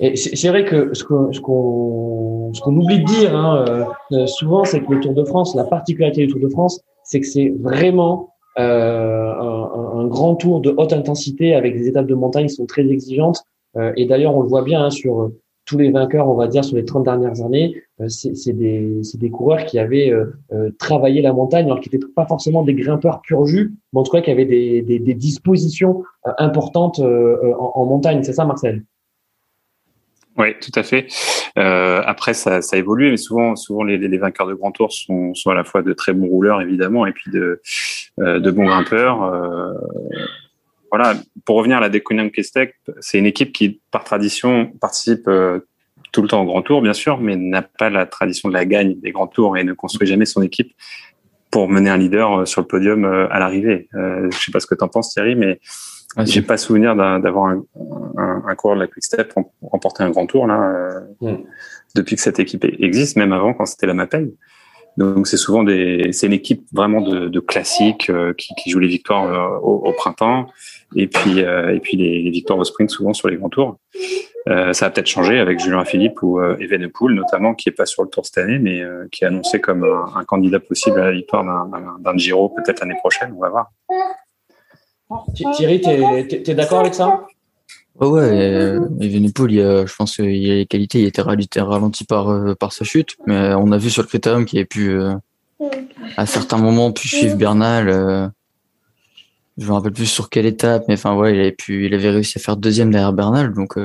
Et 0.00 0.16
c'est 0.16 0.48
vrai 0.48 0.64
que 0.64 0.92
ce 0.92 1.04
qu'on 1.04 1.32
ce 1.32 1.40
qu'on 1.40 2.52
ce 2.52 2.60
qu'on 2.60 2.76
oublie 2.76 3.00
de 3.00 3.04
dire 3.04 3.36
hein, 3.36 3.86
souvent, 4.26 4.64
c'est 4.64 4.80
que 4.80 4.92
le 4.92 5.00
Tour 5.00 5.14
de 5.14 5.24
France, 5.24 5.54
la 5.54 5.64
particularité 5.64 6.26
du 6.26 6.32
Tour 6.32 6.40
de 6.40 6.48
France, 6.48 6.80
c'est 7.04 7.20
que 7.20 7.26
c'est 7.26 7.54
vraiment 7.60 8.30
euh, 8.58 9.32
un, 9.32 9.98
un, 10.00 10.06
grand 10.06 10.36
tour 10.36 10.60
de 10.60 10.74
haute 10.76 10.92
intensité 10.92 11.54
avec 11.54 11.76
des 11.76 11.88
étapes 11.88 12.06
de 12.06 12.14
montagne 12.14 12.46
qui 12.46 12.54
sont 12.54 12.66
très 12.66 12.86
exigeantes. 12.86 13.42
et 13.96 14.06
d'ailleurs, 14.06 14.36
on 14.36 14.42
le 14.42 14.48
voit 14.48 14.62
bien 14.62 14.84
hein, 14.84 14.90
sur 14.90 15.30
tous 15.66 15.78
les 15.78 15.90
vainqueurs, 15.90 16.28
on 16.28 16.34
va 16.34 16.46
dire, 16.46 16.64
sur 16.64 16.76
les 16.76 16.84
30 16.84 17.04
dernières 17.04 17.42
années, 17.42 17.82
euh, 18.00 18.08
c'est 18.08 18.52
des, 18.52 19.00
des, 19.14 19.30
coureurs 19.30 19.64
qui 19.64 19.78
avaient 19.78 20.10
euh, 20.10 20.26
euh, 20.52 20.70
travaillé 20.78 21.22
la 21.22 21.32
montagne, 21.32 21.66
alors 21.66 21.80
qui 21.80 21.90
n'étaient 21.90 22.06
pas 22.14 22.26
forcément 22.26 22.62
des 22.62 22.74
grimpeurs 22.74 23.20
pur 23.22 23.46
jus, 23.46 23.72
mais 23.92 24.00
en 24.00 24.02
tout 24.02 24.12
cas 24.12 24.20
qui 24.20 24.30
avaient 24.30 24.44
des, 24.44 24.82
des, 24.82 24.98
des 24.98 25.14
dispositions 25.14 26.02
importantes 26.38 26.98
en, 26.98 27.72
en, 27.74 27.86
montagne. 27.86 28.22
C'est 28.22 28.32
ça, 28.32 28.44
Marcel? 28.44 28.84
Oui, 30.36 30.48
tout 30.60 30.72
à 30.74 30.82
fait. 30.82 31.06
Euh, 31.58 32.02
après, 32.04 32.34
ça, 32.34 32.60
ça 32.60 32.76
évolue, 32.76 33.10
mais 33.10 33.16
souvent, 33.16 33.54
souvent 33.54 33.84
les, 33.84 33.96
les, 33.98 34.18
vainqueurs 34.18 34.48
de 34.48 34.54
Grand 34.54 34.72
Tour 34.72 34.92
sont, 34.92 35.32
sont 35.34 35.50
à 35.50 35.54
la 35.54 35.62
fois 35.62 35.82
de 35.82 35.92
très 35.92 36.12
bons 36.12 36.26
rouleurs, 36.26 36.60
évidemment, 36.60 37.06
et 37.06 37.12
puis 37.12 37.30
de, 37.30 37.60
de 38.18 38.50
bons 38.50 38.66
grimpeurs. 38.66 39.22
Euh, 39.22 39.72
voilà, 40.96 41.14
pour 41.44 41.56
revenir 41.56 41.78
à 41.78 41.80
la 41.80 41.88
Deconium 41.88 42.30
Kestek, 42.30 42.74
c'est 43.00 43.18
une 43.18 43.26
équipe 43.26 43.52
qui, 43.52 43.80
par 43.90 44.04
tradition, 44.04 44.72
participe 44.80 45.26
euh, 45.28 45.60
tout 46.12 46.22
le 46.22 46.28
temps 46.28 46.42
au 46.42 46.46
Grand 46.46 46.62
Tour, 46.62 46.80
bien 46.80 46.92
sûr, 46.92 47.18
mais 47.18 47.36
n'a 47.36 47.62
pas 47.62 47.90
la 47.90 48.06
tradition 48.06 48.48
de 48.48 48.54
la 48.54 48.64
gagne 48.64 48.98
des 49.00 49.10
Grands 49.10 49.26
Tours 49.26 49.56
et 49.56 49.64
ne 49.64 49.72
construit 49.72 50.06
jamais 50.06 50.26
son 50.26 50.42
équipe 50.42 50.72
pour 51.54 51.68
mener 51.68 51.90
un 51.90 51.96
leader 51.96 52.40
euh, 52.40 52.44
sur 52.46 52.60
le 52.60 52.66
podium 52.66 53.04
euh, 53.04 53.28
à 53.30 53.38
l'arrivée. 53.38 53.88
Euh, 53.94 54.28
je 54.30 54.38
sais 54.38 54.52
pas 54.52 54.60
ce 54.60 54.66
que 54.66 54.74
tu 54.74 54.82
en 54.82 54.88
penses, 54.88 55.10
Thierry, 55.10 55.34
mais 55.34 55.60
ah, 56.16 56.24
j'ai 56.24 56.42
pas 56.42 56.56
souvenir 56.56 56.94
d'avoir 56.94 57.46
un, 57.46 57.64
un, 58.16 58.42
un, 58.46 58.54
coureur 58.54 58.76
de 58.76 58.82
la 58.82 58.86
Quick 58.86 59.04
Step 59.04 59.34
remporter 59.62 60.04
un 60.04 60.10
Grand 60.10 60.26
Tour 60.26 60.46
là 60.46 60.90
mm. 61.20 61.34
depuis 61.96 62.14
que 62.16 62.22
cette 62.22 62.38
équipe 62.38 62.64
existe, 62.64 63.16
même 63.16 63.32
avant 63.32 63.54
quand 63.54 63.66
c'était 63.66 63.86
la 63.86 63.94
Mapei. 63.94 64.32
Donc 64.96 65.26
c'est 65.26 65.36
souvent 65.36 65.64
des, 65.64 66.10
c'est 66.12 66.28
une 66.28 66.32
équipe 66.32 66.64
vraiment 66.72 67.00
de, 67.00 67.28
de 67.28 67.40
classiques 67.40 68.12
qui, 68.38 68.54
qui 68.54 68.70
joue 68.70 68.78
les 68.78 68.86
victoires 68.86 69.60
au, 69.64 69.88
au, 69.88 69.92
printemps 69.92 70.46
et 70.96 71.06
puis 71.06 71.40
et 71.40 71.80
puis 71.80 71.96
les, 71.96 72.22
les, 72.22 72.30
victoires 72.30 72.58
au 72.58 72.64
sprint 72.64 72.90
souvent 72.90 73.12
sur 73.12 73.28
les 73.28 73.36
grands 73.36 73.48
tours. 73.48 73.78
Euh, 74.46 74.74
ça 74.74 74.86
a 74.86 74.90
peut-être 74.90 75.06
changé 75.06 75.38
avec 75.38 75.58
Julien 75.58 75.84
Philippe 75.86 76.22
ou 76.22 76.38
euh, 76.38 76.56
Evenepoel 76.60 77.14
notamment, 77.14 77.54
qui 77.54 77.70
est 77.70 77.72
pas 77.72 77.86
sur 77.86 78.02
le 78.02 78.10
tour 78.10 78.26
cette 78.26 78.38
année, 78.38 78.58
mais 78.58 78.82
euh, 78.82 79.08
qui 79.10 79.24
est 79.24 79.26
annoncé 79.26 79.58
comme 79.58 79.84
un, 79.84 80.24
candidat 80.24 80.60
possible 80.60 81.00
à 81.00 81.06
la 81.06 81.12
victoire 81.12 81.44
d'un 81.44 82.16
Giro 82.16 82.50
peut-être 82.50 82.80
l'année 82.80 82.98
prochaine. 82.98 83.32
On 83.36 83.40
va 83.40 83.48
voir. 83.48 83.72
Thierry, 85.54 85.80
tu 85.80 85.88
es, 85.88 86.54
d'accord 86.54 86.80
avec 86.80 86.94
ça? 86.94 87.24
Ouais, 88.00 88.08
ouais 88.08 88.78
Evenepoel, 89.00 89.86
je 89.86 89.94
pense 89.94 90.16
qu'il 90.16 90.50
a 90.50 90.54
les 90.56 90.66
qualités, 90.66 91.00
il 91.00 91.06
était 91.06 91.22
ralenti 91.62 92.04
par, 92.04 92.56
par 92.56 92.72
sa 92.72 92.84
chute, 92.84 93.16
mais 93.26 93.54
on 93.54 93.70
a 93.72 93.78
vu 93.78 93.88
sur 93.88 94.02
le 94.02 94.08
critérium 94.08 94.44
qu'il 94.44 94.58
avait 94.58 94.66
pu, 94.66 94.98
à 96.16 96.26
certains 96.26 96.58
moments, 96.58 96.92
pu 96.92 97.08
suivre 97.08 97.36
Bernal. 97.36 98.30
Je 99.58 99.66
me 99.66 99.72
rappelle 99.72 99.92
plus 99.92 100.06
sur 100.06 100.30
quelle 100.30 100.46
étape, 100.46 100.84
mais 100.88 100.94
enfin 100.94 101.14
ouais, 101.16 101.34
il 101.34 101.40
avait 101.40 101.52
pu, 101.52 101.86
il 101.86 101.94
avait 101.94 102.10
réussi 102.10 102.38
à 102.38 102.40
faire 102.40 102.56
deuxième 102.56 102.90
derrière 102.90 103.12
Bernal, 103.12 103.54
donc 103.54 103.78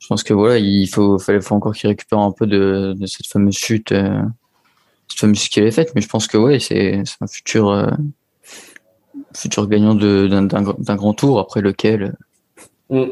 je 0.00 0.06
pense 0.06 0.24
que 0.24 0.34
voilà, 0.34 0.58
il 0.58 0.88
faut, 0.88 1.18
fallait, 1.18 1.40
faut 1.40 1.54
encore 1.54 1.74
qu'il 1.74 1.88
récupère 1.88 2.18
un 2.18 2.32
peu 2.32 2.46
de, 2.46 2.96
de 2.98 3.06
cette 3.06 3.26
fameuse 3.26 3.54
chute, 3.54 3.92
euh, 3.92 4.22
cette 5.06 5.20
fameuse 5.20 5.38
chute 5.38 5.52
qu'il 5.52 5.62
avait 5.62 5.70
faite. 5.70 5.92
Mais 5.94 6.00
je 6.00 6.08
pense 6.08 6.26
que 6.26 6.38
ouais, 6.38 6.58
c'est 6.58 7.02
un 7.20 7.26
futur, 7.26 7.68
euh, 7.68 7.86
futur 9.36 9.68
gagnant 9.68 9.94
d'un 9.94 10.96
grand 10.96 11.14
tour 11.14 11.38
après 11.38 11.60
lequel. 11.60 12.16
Mm. 12.88 13.04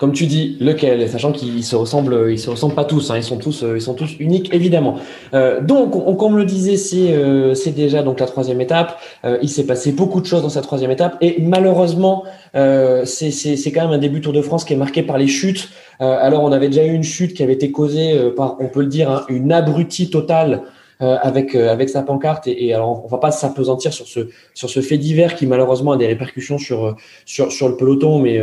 Comme 0.00 0.12
tu 0.12 0.24
dis, 0.24 0.56
lequel, 0.60 1.06
sachant 1.10 1.30
qu'ils 1.30 1.62
se 1.62 1.76
ressemblent, 1.76 2.28
ils 2.30 2.38
se 2.38 2.48
ressemblent 2.48 2.74
pas 2.74 2.86
tous. 2.86 3.10
Hein, 3.10 3.18
ils 3.18 3.22
sont 3.22 3.36
tous, 3.36 3.66
ils 3.74 3.82
sont 3.82 3.92
tous 3.92 4.16
uniques 4.18 4.48
évidemment. 4.54 4.96
Euh, 5.34 5.60
donc, 5.60 5.94
on, 5.94 6.14
comme 6.14 6.38
le 6.38 6.46
disait, 6.46 6.78
c'est 6.78 7.12
euh, 7.12 7.52
c'est 7.52 7.72
déjà 7.72 8.02
donc 8.02 8.18
la 8.18 8.24
troisième 8.24 8.62
étape. 8.62 8.98
Euh, 9.26 9.36
il 9.42 9.50
s'est 9.50 9.66
passé 9.66 9.92
beaucoup 9.92 10.22
de 10.22 10.24
choses 10.24 10.40
dans 10.40 10.48
cette 10.48 10.62
troisième 10.62 10.90
étape 10.90 11.18
et 11.20 11.42
malheureusement, 11.42 12.24
euh, 12.56 13.04
c'est 13.04 13.30
c'est 13.30 13.72
quand 13.72 13.82
même 13.82 13.90
un 13.90 13.98
début 13.98 14.22
Tour 14.22 14.32
de 14.32 14.40
France 14.40 14.64
qui 14.64 14.72
est 14.72 14.76
marqué 14.76 15.02
par 15.02 15.18
les 15.18 15.28
chutes. 15.28 15.68
Euh, 16.00 16.16
alors, 16.18 16.44
on 16.44 16.52
avait 16.52 16.68
déjà 16.68 16.86
eu 16.86 16.94
une 16.94 17.02
chute 17.02 17.34
qui 17.34 17.42
avait 17.42 17.52
été 17.52 17.70
causée 17.70 18.18
par, 18.34 18.56
on 18.58 18.68
peut 18.68 18.80
le 18.80 18.86
dire, 18.86 19.10
hein, 19.10 19.24
une 19.28 19.52
abrutie 19.52 20.08
totale. 20.08 20.62
Euh, 21.02 21.16
avec 21.22 21.54
avec 21.54 21.88
sa 21.88 22.02
pancarte 22.02 22.46
et, 22.46 22.66
et, 22.66 22.74
alors 22.74 23.02
on 23.06 23.08
va 23.08 23.16
pas 23.16 23.30
s'apesantir 23.30 23.90
sur 23.90 24.06
ce 24.06 24.28
sur 24.52 24.68
ce 24.68 24.80
fait 24.80 24.98
divers 24.98 25.34
qui 25.34 25.46
malheureusement 25.46 25.92
a 25.92 25.96
des 25.96 26.06
répercussions 26.06 26.58
sur 26.58 26.94
sur 27.24 27.50
sur 27.52 27.70
le 27.70 27.76
peloton 27.78 28.18
mais 28.18 28.38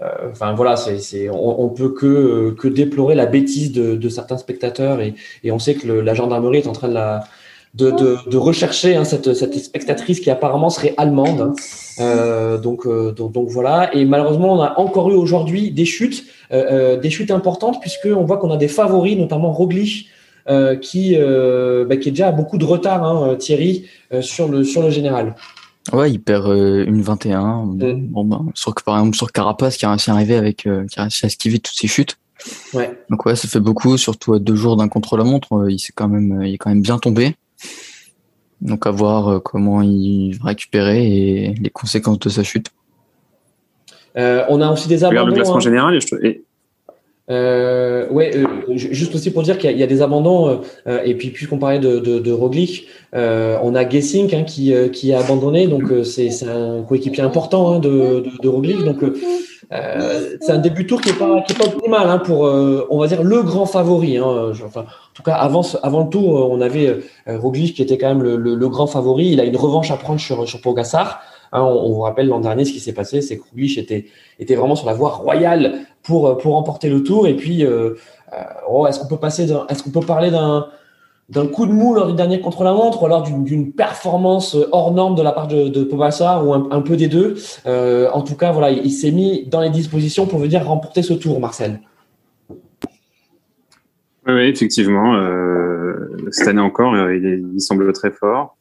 enfin 0.00 0.54
voilà, 0.54 0.76
c'est, 0.76 1.30
on, 1.30 1.64
on, 1.64 1.68
peut 1.70 1.90
que, 1.90 2.54
que 2.58 2.68
déplorer 2.68 3.14
la 3.14 3.26
bêtise 3.26 3.72
de, 3.72 4.08
certains 4.08 4.36
spectateurs 4.36 5.00
et, 5.00 5.14
on 5.50 5.58
sait 5.58 5.74
que 5.74 5.88
la 5.88 6.14
gendarmerie 6.14 6.58
est 6.58 6.66
en 6.66 6.72
train 6.72 6.88
de 7.74 8.36
rechercher 8.36 8.96
hein, 8.96 9.04
cette, 9.04 9.32
spectatrice 9.32 10.20
qui 10.20 10.30
apparemment 10.30 10.70
serait 10.70 10.94
allemande. 10.96 11.40
Hein. 11.40 11.54
Euh, 12.00 12.58
donc, 12.58 12.86
voilà. 13.48 13.94
Et 13.94 14.04
malheureusement, 14.04 14.54
on 14.54 14.60
a 14.60 14.78
encore 14.78 15.10
eu 15.10 15.14
aujourd'hui 15.14 15.70
des 15.70 15.86
chutes, 15.86 16.24
euh, 16.52 16.98
des 16.98 17.10
chutes 17.10 17.30
importantes 17.30 17.80
puisque 17.80 18.06
on 18.06 18.24
voit 18.24 18.36
qu'on 18.36 18.50
a 18.50 18.56
des 18.58 18.68
favoris, 18.68 19.16
notamment 19.16 19.52
Roglic, 19.52 20.08
qui, 20.82 21.16
bah, 21.16 21.96
qui 21.96 22.08
est 22.08 22.12
déjà 22.12 22.28
à 22.28 22.32
beaucoup 22.32 22.58
de 22.58 22.64
retard, 22.64 23.02
hein, 23.02 23.34
Thierry, 23.36 23.86
sur 24.20 24.48
le 24.48 24.90
général. 24.90 25.34
Ouais, 25.92 26.10
il 26.10 26.20
perd 26.20 26.46
euh, 26.46 26.84
une 26.86 27.02
21. 27.02 27.64
Mm. 27.64 28.06
Bon, 28.08 28.24
ben, 28.24 28.46
sur, 28.54 28.74
par 28.74 28.98
exemple, 28.98 29.16
sur 29.16 29.32
Carapace, 29.32 29.76
qui 29.76 29.86
a 29.86 29.90
réussi 29.90 30.10
à 30.10 30.14
arriver 30.14 30.36
avec, 30.36 30.66
euh, 30.66 30.86
qui 30.86 30.98
a 30.98 31.02
réussi 31.02 31.24
à 31.24 31.28
esquiver 31.28 31.58
toutes 31.58 31.76
ses 31.76 31.86
chutes. 31.86 32.18
Ouais. 32.74 32.98
Donc 33.10 33.26
ouais, 33.26 33.36
ça 33.36 33.48
fait 33.48 33.60
beaucoup, 33.60 33.96
surtout 33.96 34.34
à 34.34 34.38
deux 34.38 34.54
jours 34.54 34.76
d'un 34.76 34.88
contre-la-montre. 34.88 35.52
Euh, 35.54 35.70
il 35.70 35.78
s'est 35.78 35.92
quand 35.94 36.08
même, 36.08 36.42
il 36.42 36.54
est 36.54 36.58
quand 36.58 36.70
même 36.70 36.82
bien 36.82 36.98
tombé. 36.98 37.36
Donc 38.60 38.86
à 38.86 38.90
voir 38.90 39.42
comment 39.42 39.82
il 39.82 40.38
va 40.38 40.46
récupérer 40.46 41.06
et 41.06 41.54
les 41.54 41.70
conséquences 41.70 42.18
de 42.20 42.28
sa 42.30 42.42
chute. 42.42 42.70
on 44.14 44.60
a 44.60 44.70
aussi 44.70 44.88
des 44.88 45.04
abandons. 45.04 45.20
Regarde 45.20 45.28
le 45.28 45.34
classement 45.34 45.56
hein. 45.56 45.60
général 45.60 45.98
et, 46.22 46.45
euh, 47.28 48.08
ouais, 48.10 48.36
euh, 48.36 48.46
juste 48.76 49.14
aussi 49.14 49.32
pour 49.32 49.42
dire 49.42 49.58
qu'il 49.58 49.76
y, 49.76 49.82
a 49.82 49.86
des 49.86 50.00
abandons 50.00 50.60
euh, 50.86 51.00
et 51.04 51.16
puis 51.16 51.30
puisqu'on 51.30 51.58
parlait 51.58 51.80
de, 51.80 51.98
de, 51.98 52.20
de 52.20 52.32
Roglic, 52.32 52.86
on 53.12 53.74
a 53.74 53.88
Gessing 53.88 54.32
hein, 54.34 54.44
qui, 54.44 54.72
qui 54.92 55.12
a 55.12 55.18
abandonné, 55.18 55.66
donc 55.66 55.84
c'est 56.04 56.30
un 56.44 56.82
coéquipier 56.82 57.22
important 57.22 57.72
hein, 57.72 57.78
de, 57.80 57.88
de, 57.88 58.30
de, 58.40 58.48
Roglic, 58.48 58.84
donc 58.84 58.98
c'est 60.40 60.52
un 60.52 60.58
début 60.58 60.84
de 60.84 60.88
tour 60.88 61.00
qui 61.00 61.08
est 61.08 61.18
pas 61.18 61.42
qui 61.42 61.52
est 61.52 61.58
pas 61.58 61.64
optimal 61.64 62.08
hein, 62.08 62.18
pour 62.18 62.42
on 62.42 62.98
va 62.98 63.08
dire 63.08 63.24
le 63.24 63.42
grand 63.42 63.66
favori. 63.66 64.18
Hein, 64.18 64.52
enfin, 64.64 64.82
en 64.82 65.14
tout 65.14 65.24
cas 65.24 65.34
avant 65.34 65.62
avant 65.82 66.04
le 66.04 66.10
tour, 66.10 66.48
on 66.50 66.60
avait 66.60 66.98
Roglic 67.26 67.74
qui 67.74 67.82
était 67.82 67.98
quand 67.98 68.08
même 68.08 68.22
le, 68.22 68.36
le, 68.36 68.54
le, 68.54 68.68
grand 68.68 68.86
favori. 68.86 69.30
Il 69.30 69.40
a 69.40 69.44
une 69.44 69.56
revanche 69.56 69.90
à 69.90 69.96
prendre 69.96 70.20
sur 70.20 70.48
sur 70.48 70.60
Pogacar. 70.60 71.20
Hein, 71.56 71.62
on, 71.62 71.90
vous 71.90 72.00
rappelle 72.00 72.28
l'an 72.28 72.40
dernier 72.40 72.66
ce 72.66 72.72
qui 72.72 72.80
s'est 72.80 72.92
passé, 72.92 73.22
c'est 73.22 73.38
que 73.38 73.44
Roglic 73.48 73.78
était, 73.78 74.54
vraiment 74.54 74.76
sur 74.76 74.86
la 74.86 74.92
voie 74.92 75.08
royale 75.08 75.86
pour, 76.02 76.36
pour 76.36 76.52
remporter 76.52 76.90
le 76.90 77.02
tour. 77.02 77.26
Et 77.26 77.34
puis, 77.34 77.64
euh, 77.64 77.94
euh, 78.34 78.42
oh, 78.68 78.86
est-ce 78.86 79.00
qu'on 79.00 79.08
peut 79.08 80.06
parler 80.06 80.30
d'un 80.30 81.46
coup 81.46 81.64
de 81.64 81.72
mou 81.72 81.94
lors 81.94 82.08
du 82.08 82.12
dernier 82.12 82.42
contre-la-montre 82.42 83.02
ou 83.02 83.06
alors 83.06 83.22
d'une 83.22 83.72
performance 83.72 84.54
hors 84.70 84.92
norme 84.92 85.14
de 85.14 85.22
la 85.22 85.32
part 85.32 85.48
de, 85.48 85.68
de 85.68 85.82
ou 85.90 86.52
un, 86.52 86.82
peu 86.82 86.96
des 86.96 87.08
deux? 87.08 87.36
Euh, 87.66 88.10
en 88.12 88.20
tout 88.20 88.36
cas, 88.36 88.52
il, 88.68 88.90
s'est 88.90 89.10
mis 89.10 89.46
dans 89.46 89.62
les 89.62 89.70
dispositions 89.70 90.26
pour 90.26 90.38
venir 90.38 90.62
remporter 90.66 91.00
ce 91.00 91.14
tour, 91.14 91.40
Marcel. 91.40 91.80
Oui, 94.26 94.42
effectivement. 94.42 95.14
cette 96.32 96.48
année 96.48 96.60
encore, 96.60 96.94
il, 96.94 97.60
semble 97.60 97.90
très 97.94 98.10
fort. 98.10 98.58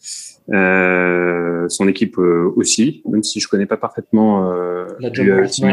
Euh, 0.54 1.68
son 1.70 1.88
équipe 1.88 2.18
euh, 2.18 2.52
aussi, 2.56 3.02
même 3.10 3.24
si 3.24 3.40
je 3.40 3.48
connais 3.48 3.66
pas 3.66 3.78
parfaitement 3.78 4.52
euh, 4.52 4.86
la 5.00 5.10
team, 5.10 5.70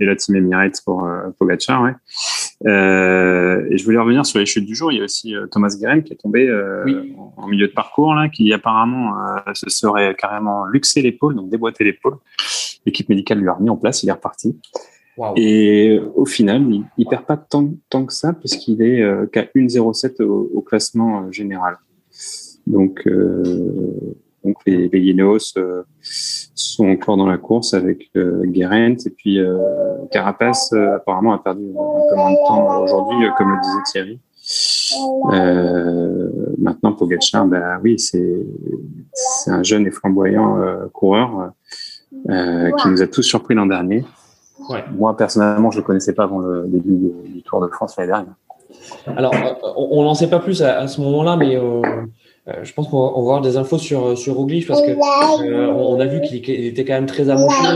et 0.00 0.06
la 0.06 0.16
team 0.16 0.36
Emirates 0.36 0.80
pour 0.84 1.04
euh, 1.04 1.28
Pogacar. 1.38 1.82
Ouais. 1.82 1.92
Euh, 2.66 3.66
et 3.70 3.76
je 3.76 3.84
voulais 3.84 3.98
revenir 3.98 4.24
sur 4.24 4.38
les 4.38 4.46
chutes 4.46 4.64
du 4.64 4.74
jour. 4.74 4.92
Il 4.92 4.98
y 4.98 5.00
a 5.00 5.04
aussi 5.04 5.34
Thomas 5.50 5.74
Guerin 5.78 6.00
qui 6.00 6.12
est 6.12 6.16
tombé 6.16 6.50
oui. 6.84 7.14
en, 7.36 7.46
milieu 7.48 7.68
de 7.68 7.72
parcours 7.72 8.14
là, 8.14 8.28
qui 8.28 8.52
apparemment 8.52 9.14
se 9.54 9.68
serait 9.70 10.14
carrément 10.14 10.64
luxé 10.66 11.02
l'épaule, 11.02 11.34
donc 11.34 11.50
déboîté 11.50 11.84
l'épaule. 11.84 12.16
L'équipe 12.86 13.08
médicale 13.08 13.38
lui 13.38 13.48
a 13.48 13.54
remis 13.54 13.70
en 13.70 13.76
place, 13.76 14.02
il 14.02 14.08
est 14.08 14.12
reparti. 14.12 14.58
Wow. 15.16 15.34
Et 15.36 16.00
au 16.14 16.24
final, 16.24 16.62
il, 16.70 16.84
il 16.96 17.06
perd 17.06 17.24
pas 17.24 17.36
tant, 17.36 17.70
tant 17.90 18.06
que 18.06 18.12
ça 18.12 18.32
puisqu'il 18.32 18.80
est 18.82 19.02
qu'à 19.30 19.42
1,07 19.42 20.22
au, 20.22 20.50
au 20.54 20.62
classement 20.62 21.30
général. 21.30 21.76
Donc, 22.70 23.02
euh, 23.06 23.42
donc 24.44 24.56
les, 24.66 24.88
les 24.88 25.00
Ineos 25.00 25.56
euh, 25.56 25.82
sont 26.00 26.88
encore 26.88 27.16
dans 27.16 27.26
la 27.26 27.36
course 27.36 27.74
avec 27.74 28.10
euh, 28.16 28.42
Guerrent 28.44 28.96
et 29.06 29.10
puis 29.10 29.38
Carapace 30.12 30.72
apparemment 30.72 31.32
a 31.32 31.38
perdu 31.42 31.64
un 31.64 32.08
peu 32.08 32.16
moins 32.16 32.32
de 32.32 32.46
temps 32.46 32.82
aujourd'hui, 32.84 33.28
comme 33.36 33.50
le 33.50 33.60
disait 33.60 33.84
Thierry. 33.90 34.18
Euh, 35.32 36.30
maintenant, 36.58 36.92
Pogacar, 36.92 37.46
bah 37.46 37.78
oui, 37.82 37.98
c'est 37.98 38.46
c'est 39.12 39.50
un 39.50 39.62
jeune 39.62 39.86
et 39.86 39.90
flamboyant 39.90 40.58
coureur 40.92 41.52
qui 42.12 42.88
nous 42.88 43.02
a 43.02 43.06
tous 43.06 43.22
surpris 43.22 43.54
l'an 43.54 43.66
dernier. 43.66 44.04
Ouais. 44.68 44.84
Moi 44.96 45.16
personnellement, 45.16 45.70
je 45.70 45.78
le 45.78 45.84
connaissais 45.84 46.14
pas 46.14 46.24
avant 46.24 46.38
le 46.38 46.66
début 46.68 46.96
du, 46.96 47.32
du 47.32 47.42
Tour 47.42 47.60
de 47.60 47.68
France 47.68 47.96
l'année 47.96 48.12
dernière. 48.12 48.34
Alors, 49.16 49.34
on 49.76 50.04
n'en 50.04 50.14
sait 50.14 50.30
pas 50.30 50.38
plus 50.38 50.62
à, 50.62 50.78
à 50.78 50.88
ce 50.88 51.00
moment-là, 51.00 51.36
mais 51.36 51.56
je 52.62 52.72
pense 52.72 52.88
qu'on 52.88 53.00
va, 53.00 53.12
on 53.16 53.20
avoir 53.20 53.40
des 53.40 53.56
infos 53.56 53.78
sur 53.78 54.16
sur 54.16 54.34
Roglic 54.34 54.66
parce 54.66 54.82
que 54.82 54.90
euh, 54.90 55.66
on 55.72 55.98
a 56.00 56.06
vu 56.06 56.20
qu'il 56.20 56.66
était 56.66 56.84
quand 56.84 56.94
même 56.94 57.06
très 57.06 57.28
amoché. 57.28 57.68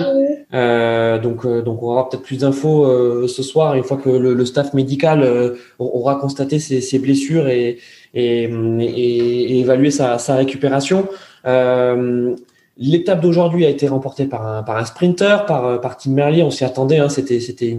Euh, 0.53 1.19
donc 1.19 1.47
donc 1.47 1.83
on 1.83 1.87
va 1.87 1.93
avoir 1.93 2.09
peut-être 2.09 2.23
plus 2.23 2.39
d'infos 2.39 3.27
ce 3.27 3.43
soir 3.43 3.75
une 3.75 3.85
fois 3.85 3.97
que 3.97 4.11
le, 4.11 4.35
le 4.35 4.45
staff 4.45 4.75
médical 4.75 5.57
aura 5.79 6.17
constaté 6.17 6.59
ses, 6.59 6.81
ses 6.81 6.99
blessures 6.99 7.49
et 7.49 7.79
et, 8.15 8.45
et, 8.45 9.53
et 9.53 9.61
évalué 9.61 9.91
sa, 9.91 10.19
sa 10.19 10.37
récupération. 10.37 11.09
L'étape 12.77 13.21
d'aujourd'hui 13.21 13.65
a 13.65 13.69
été 13.69 13.87
remportée 13.87 14.27
par 14.27 14.45
un, 14.47 14.63
par 14.65 14.77
un 14.77 14.85
sprinter, 14.85 15.47
par, 15.47 15.81
par 15.81 15.97
Tim 15.97 16.11
Merlier. 16.11 16.43
On 16.43 16.51
s'y 16.51 16.65
attendait, 16.65 16.99
hein, 16.99 17.09
c'était, 17.09 17.79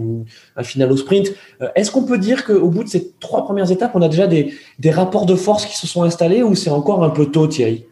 un 0.56 0.62
final 0.62 0.90
au 0.90 0.96
sprint. 0.96 1.34
Euh, 1.60 1.68
est-ce 1.74 1.90
qu'on 1.90 2.04
peut 2.04 2.16
dire 2.16 2.46
qu'au 2.46 2.70
bout 2.70 2.84
de 2.84 2.88
ces 2.88 3.12
trois 3.20 3.44
premières 3.44 3.70
étapes, 3.70 3.92
on 3.94 4.00
a 4.00 4.08
déjà 4.08 4.26
des, 4.26 4.54
rapports 4.90 5.26
de 5.26 5.34
force 5.34 5.66
qui 5.66 5.76
se 5.76 5.86
sont 5.86 6.02
installés 6.02 6.42
ou 6.42 6.54
c'est 6.54 6.70
encore 6.70 7.04
un 7.04 7.10
peu 7.10 7.26
tôt, 7.26 7.46
Thierry? 7.46 7.84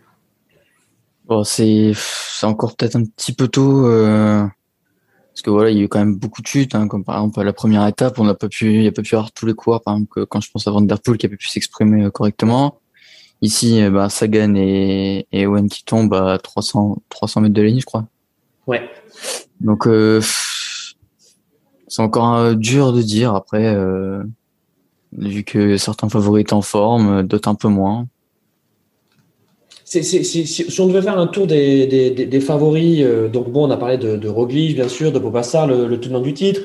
Bon, 1.27 1.45
c'est, 1.45 1.93
encore 2.43 2.75
peut-être 2.75 2.97
un 2.97 3.05
petit 3.05 3.33
peu 3.33 3.49
tôt. 3.49 3.87
Euh, 3.87 4.47
parce 5.35 5.43
que 5.43 5.51
voilà, 5.51 5.71
il 5.71 5.77
y 5.77 5.81
a 5.81 5.85
eu 5.85 5.89
quand 5.89 5.99
même 5.99 6.17
beaucoup 6.17 6.41
de 6.41 6.47
chutes, 6.47 6.75
hein, 6.75 6.89
comme 6.89 7.05
par 7.05 7.17
exemple 7.17 7.41
à 7.41 7.45
la 7.45 7.53
première 7.53 7.87
étape, 7.87 8.19
on 8.19 8.25
n'a 8.25 8.35
pas 8.35 8.49
pu, 8.49 8.73
il 8.73 8.81
n'y 8.81 8.87
a 8.87 8.93
pas 8.93 9.03
pu 9.03 9.15
avoir 9.15 9.33
tous 9.33 9.47
les 9.47 9.55
coureurs, 9.55 9.83
par 9.83 9.95
exemple, 9.95 10.27
quand 10.27 10.41
je 10.41 10.51
pense 10.51 10.67
à 10.67 10.71
Van 10.71 10.81
Der 10.81 11.01
Poel 11.01 11.19
qui 11.19 11.27
a 11.27 11.29
pu 11.29 11.49
s'exprimer 11.49 12.05
euh, 12.05 12.11
correctement. 12.11 12.79
Ici, 13.45 13.87
bah, 13.91 14.09
Sagan 14.09 14.55
et, 14.55 15.27
et 15.31 15.47
Owen 15.47 15.69
qui 15.69 15.85
tombent 15.85 16.15
à 16.15 16.39
300, 16.39 17.03
300 17.11 17.43
mètres 17.43 17.55
de 17.55 17.61
la 17.61 17.69
ligne, 17.69 17.81
je 17.81 17.85
crois. 17.85 18.07
Ouais. 18.67 18.89
Donc, 19.61 19.87
euh, 19.87 20.23
c'est 21.89 22.01
encore 22.01 22.37
euh, 22.37 22.55
dur 22.55 22.95
de 22.95 23.03
dire. 23.03 23.35
Après, 23.35 23.67
euh, 23.67 24.25
vu 25.13 25.45
que 25.45 25.77
certains 25.77 26.09
favoris 26.09 26.47
en 26.53 26.63
forme, 26.63 27.23
d'autres 27.23 27.51
un 27.51 27.55
peu 27.55 27.69
moins. 27.69 28.07
C'est, 29.87 30.03
c'est, 30.03 30.25
c'est, 30.25 30.47
si 30.47 30.81
on 30.81 30.87
devait 30.87 31.03
faire 31.03 31.19
un 31.19 31.27
tour 31.27 31.47
des, 31.47 31.87
des, 31.87 32.11
des, 32.11 32.25
des 32.25 32.41
favoris, 32.41 33.03
euh, 33.03 33.29
donc 33.29 33.51
bon, 33.51 33.69
on 33.69 33.71
a 33.71 33.77
parlé 33.77 33.99
de, 33.99 34.17
de 34.17 34.29
Roglic, 34.29 34.77
bien 34.77 34.89
sûr, 34.89 35.13
de 35.13 35.19
Pogacar, 35.19 35.67
le, 35.67 35.87
le 35.87 36.01
tenant 36.01 36.21
du 36.21 36.33
titre, 36.33 36.63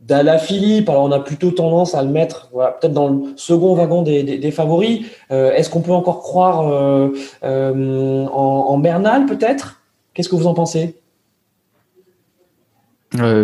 d'Alaphilippe. 0.00 0.88
Alors 0.88 1.04
on 1.04 1.12
a 1.12 1.20
plutôt 1.20 1.50
tendance 1.50 1.94
à 1.94 2.02
le 2.02 2.08
mettre, 2.08 2.48
voilà, 2.50 2.72
peut-être 2.72 2.94
dans 2.94 3.08
le 3.08 3.34
second 3.36 3.74
wagon 3.74 4.00
des, 4.02 4.50
favoris. 4.50 5.04
Euh, 5.30 5.52
est-ce 5.52 5.68
qu'on 5.68 5.82
peut 5.82 5.92
encore 5.92 6.20
croire 6.20 6.66
euh, 6.66 7.10
en, 7.42 8.66
en, 8.68 8.78
Bernal, 8.78 9.26
peut-être? 9.26 9.82
Qu'est-ce 10.14 10.30
que 10.30 10.36
vous 10.36 10.46
en 10.46 10.54
pensez? 10.54 10.96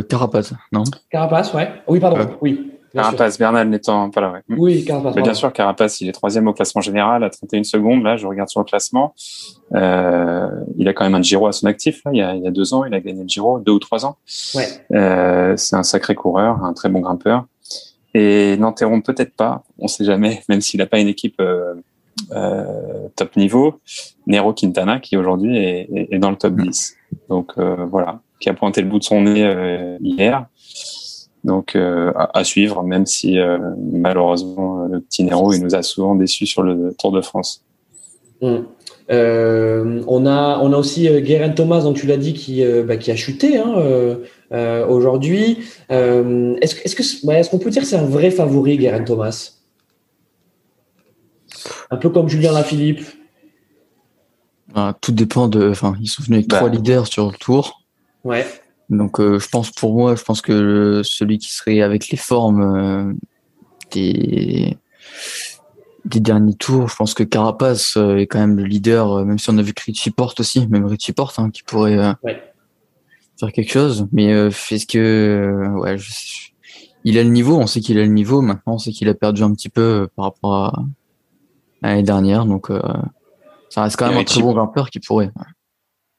Carapace, 0.09 0.55
non? 0.73 0.85
Carapace, 1.11 1.53
ouais. 1.53 1.69
Oui, 1.87 2.01
pardon, 2.01 2.31
oui. 2.41 2.78
Carapace, 2.95 3.35
sûr. 3.35 3.41
Bernal 3.41 3.69
n'étant 3.69 4.11
pas 4.11 4.21
là, 4.21 4.33
ouais. 4.33 4.41
Oui, 4.49 4.85
Carapace. 4.85 5.15
Mais 5.17 5.23
bien 5.23 5.35
sûr, 5.35 5.53
Carapace, 5.53 6.01
il 6.01 6.09
est 6.09 6.13
troisième 6.13 6.49
au 6.49 6.53
classement 6.53 6.81
général 6.81 7.25
à 7.25 7.31
31 7.31 7.65
secondes. 7.65 8.03
Là, 8.03 8.17
je 8.17 8.27
regarde 8.27 8.49
sur 8.49 8.61
le 8.61 8.65
classement. 8.65 9.15
Euh, 9.75 10.49
il 10.77 10.89
a 10.89 10.93
quand 10.93 11.05
même 11.05 11.15
un 11.15 11.23
Giro 11.23 11.47
à 11.47 11.53
son 11.53 11.67
actif. 11.67 12.03
Là. 12.05 12.11
Il, 12.15 12.19
y 12.19 12.23
a, 12.23 12.35
il 12.35 12.43
y 12.43 12.47
a 12.47 12.51
deux 12.51 12.75
ans, 12.75 12.85
il 12.85 12.95
a 12.95 13.01
gagné 13.01 13.23
le 13.23 13.29
Giro, 13.29 13.59
deux 13.59 13.73
ou 13.73 13.79
trois 13.79 14.07
ans. 14.07 14.17
Ouais. 14.55 14.67
Euh, 14.93 15.55
c'est 15.57 15.77
un 15.77 15.83
sacré 15.83 16.15
coureur, 16.15 16.65
un 16.65 16.73
très 16.73 16.89
bon 16.89 17.01
grimpeur. 17.01 17.45
Et 18.15 18.57
n'enterrons 18.57 19.01
peut-être 19.01 19.35
pas, 19.35 19.63
on 19.79 19.87
sait 19.87 20.05
jamais, 20.05 20.43
même 20.49 20.61
s'il 20.61 20.79
n'a 20.79 20.87
pas 20.87 20.99
une 20.99 21.09
équipe 21.09 21.41
euh, 21.41 21.75
euh, 22.33 23.09
top 23.17 23.37
niveau, 23.37 23.81
Nero 24.27 24.53
Quintana, 24.53 25.01
qui 25.01 25.17
aujourd'hui 25.17 25.57
est, 25.57 25.89
est, 25.93 26.09
est, 26.13 26.19
dans 26.19 26.31
le 26.31 26.37
top 26.37 26.55
10. 26.57 26.97
Donc 27.29 27.53
euh, 27.59 27.87
voilà, 27.91 28.21
qui 28.41 28.49
a 28.49 28.55
pointé 28.55 28.83
le 28.83 28.89
bout 28.89 28.99
de 28.99 29.05
son 29.05 29.23
nez 29.23 29.45
euh, 29.45 29.97
hier. 30.01 30.47
Donc 31.45 31.77
euh, 31.77 32.13
à, 32.17 32.39
à, 32.39 32.45
suivre, 32.45 32.83
même 32.83 33.07
si 33.07 33.39
euh, 33.39 33.59
malheureusement 33.93 34.87
le 34.87 35.01
petit 35.01 35.25
Nero 35.25 35.53
il 35.53 35.63
nous 35.63 35.75
a 35.75 35.83
souvent 35.83 36.15
déçus 36.15 36.47
sur 36.47 36.63
le 36.63 36.95
Tour 36.99 37.13
de 37.13 37.21
France. 37.21 37.65
Mmh. 38.41 38.57
Euh, 39.11 40.03
on 40.07 40.27
a 40.27 40.59
on 40.61 40.73
a 40.73 40.77
aussi 40.77 41.09
euh, 41.09 41.21
Guérin 41.21 41.49
Thomas, 41.49 41.81
dont 41.81 41.95
tu 41.95 42.07
l'as 42.07 42.19
dit, 42.19 42.35
qui 42.35 42.63
euh, 42.63 42.83
bah, 42.83 42.99
qui 42.99 43.11
a 43.11 43.17
chuté 43.17 43.57
hein, 43.57 43.73
euh, 44.53 44.87
aujourd'hui. 44.87 45.59
est-ce 45.89 46.77
est-ce 46.85 46.95
que 46.95 47.27
ouais, 47.27 47.41
est-ce 47.41 47.51
qu'on 47.51 47.59
peut 47.59 47.71
dire 47.71 47.83
que 47.83 47.89
c'est 47.89 47.97
un 47.97 48.05
vrai 48.05 48.31
favori, 48.31 48.77
Guérin 48.77 49.05
Thomas? 49.05 49.53
Un 51.91 51.97
peu 51.97 52.11
comme 52.11 52.29
Julien 52.29 52.53
Lafilippe. 52.53 53.01
Ah, 54.75 54.95
tout 55.01 55.13
dépend 55.13 55.49
de. 55.49 55.71
Enfin, 55.71 55.97
ils 56.01 56.09
sont 56.09 56.23
venus 56.23 56.39
avec 56.39 56.49
bah. 56.49 56.59
trois 56.59 56.69
leaders 56.69 57.07
sur 57.07 57.31
le 57.31 57.37
Tour. 57.39 57.83
Ouais. 58.25 58.47
Donc, 58.91 59.21
euh, 59.21 59.39
je 59.39 59.49
pense 59.49 59.71
pour 59.71 59.95
moi, 59.95 60.17
je 60.17 60.23
pense 60.23 60.41
que 60.41 61.03
celui 61.05 61.39
qui 61.39 61.53
serait 61.53 61.83
avec 61.83 62.09
les 62.09 62.17
formes 62.17 62.63
euh, 62.63 63.13
des, 63.93 64.79
des 66.07 66.21
derniers 66.21 66.55
tours, 66.55 66.89
je 66.89 66.97
pense 66.97 67.13
que 67.13 67.23
Carapace 67.23 67.97
euh, 67.99 68.17
est 68.17 68.27
quand 68.27 68.39
même 68.39 68.57
le 68.57 68.65
leader, 68.65 69.25
même 69.27 69.39
si 69.39 69.51
on 69.51 69.59
a 69.59 69.63
vu 69.63 69.75
que 69.75 69.83
Richie 69.85 70.11
Porte 70.11 70.41
aussi, 70.41 70.67
même 70.69 70.87
Richie 70.87 71.13
Porte, 71.13 71.39
hein, 71.39 71.51
qui 71.51 71.63
pourrait 71.63 71.99
faire 73.39 73.53
quelque 73.53 73.73
chose. 73.73 74.09
Mais 74.13 74.27
est-ce 74.27 74.87
que, 74.87 75.75
ouais, 75.81 75.97
il 77.05 77.19
a 77.19 77.23
le 77.23 77.31
niveau, 77.31 77.59
on 77.59 77.67
sait 77.67 77.81
qu'il 77.81 77.99
a 77.99 78.03
le 78.03 78.09
niveau. 78.09 78.41
Maintenant, 78.41 78.75
on 78.75 78.79
sait 78.79 78.91
qu'il 78.91 79.09
a 79.09 79.15
perdu 79.15 79.43
un 79.43 79.53
petit 79.53 79.69
peu 79.69 80.09
par 80.17 80.27
rapport 80.27 80.55
à, 80.55 80.85
l'année 81.83 82.03
dernière. 82.03 82.47
Donc, 82.47 82.73
ça 83.69 83.83
reste 83.83 83.97
quand 83.97 84.09
même 84.09 84.19
un 84.19 84.25
très 84.25 84.41
bon 84.41 84.55
grimpeur 84.55 84.89
qui 84.89 84.99
pourrait. 84.99 85.31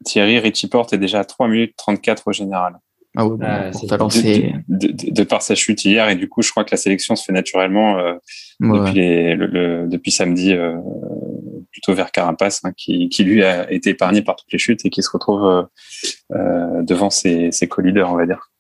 Thierry 0.05 0.39
Richie 0.39 0.67
Porte 0.67 0.93
est 0.93 0.97
déjà 0.97 1.19
à 1.19 1.25
3 1.25 1.47
minutes 1.47 1.75
34 1.77 2.27
au 2.27 2.31
général. 2.31 2.79
Ah 3.17 3.25
ouais, 3.25 3.37
de, 4.67 5.23
par 5.23 5.41
sa 5.41 5.55
chute 5.55 5.83
hier 5.83 6.09
et 6.09 6.15
du 6.15 6.29
coup 6.29 6.43
je 6.43 6.51
crois 6.51 6.63
que 6.63 6.69
la 6.69 6.77
sélection 6.77 7.15
se 7.15 7.23
fait 7.23 7.33
naturellement 7.33 7.97
euh, 7.97 8.13
depuis, 8.59 9.33
le, 9.35 9.87
depuis 9.87 10.11
samedi 10.11 10.53
euh, 10.53 10.75
plutôt 11.71 11.95
vers 11.95 12.11
Carapace 12.11 12.61
hein, 12.63 12.71
qui, 12.77 13.09
qui, 13.09 13.23
lui 13.23 13.43
a 13.43 13.69
été 13.71 13.89
épargné 13.89 14.21
par 14.21 14.35
toutes 14.35 14.51
les 14.51 14.59
chutes 14.59 14.85
et 14.85 14.91
qui 14.91 15.01
se 15.01 15.09
retrouve 15.09 15.67
euh, 16.33 16.83
devant 16.83 17.09
ses, 17.09 17.51
ses 17.51 17.67
co-leaders 17.67 18.11
on 18.11 18.15
va 18.15 18.27
dire. 18.27 18.51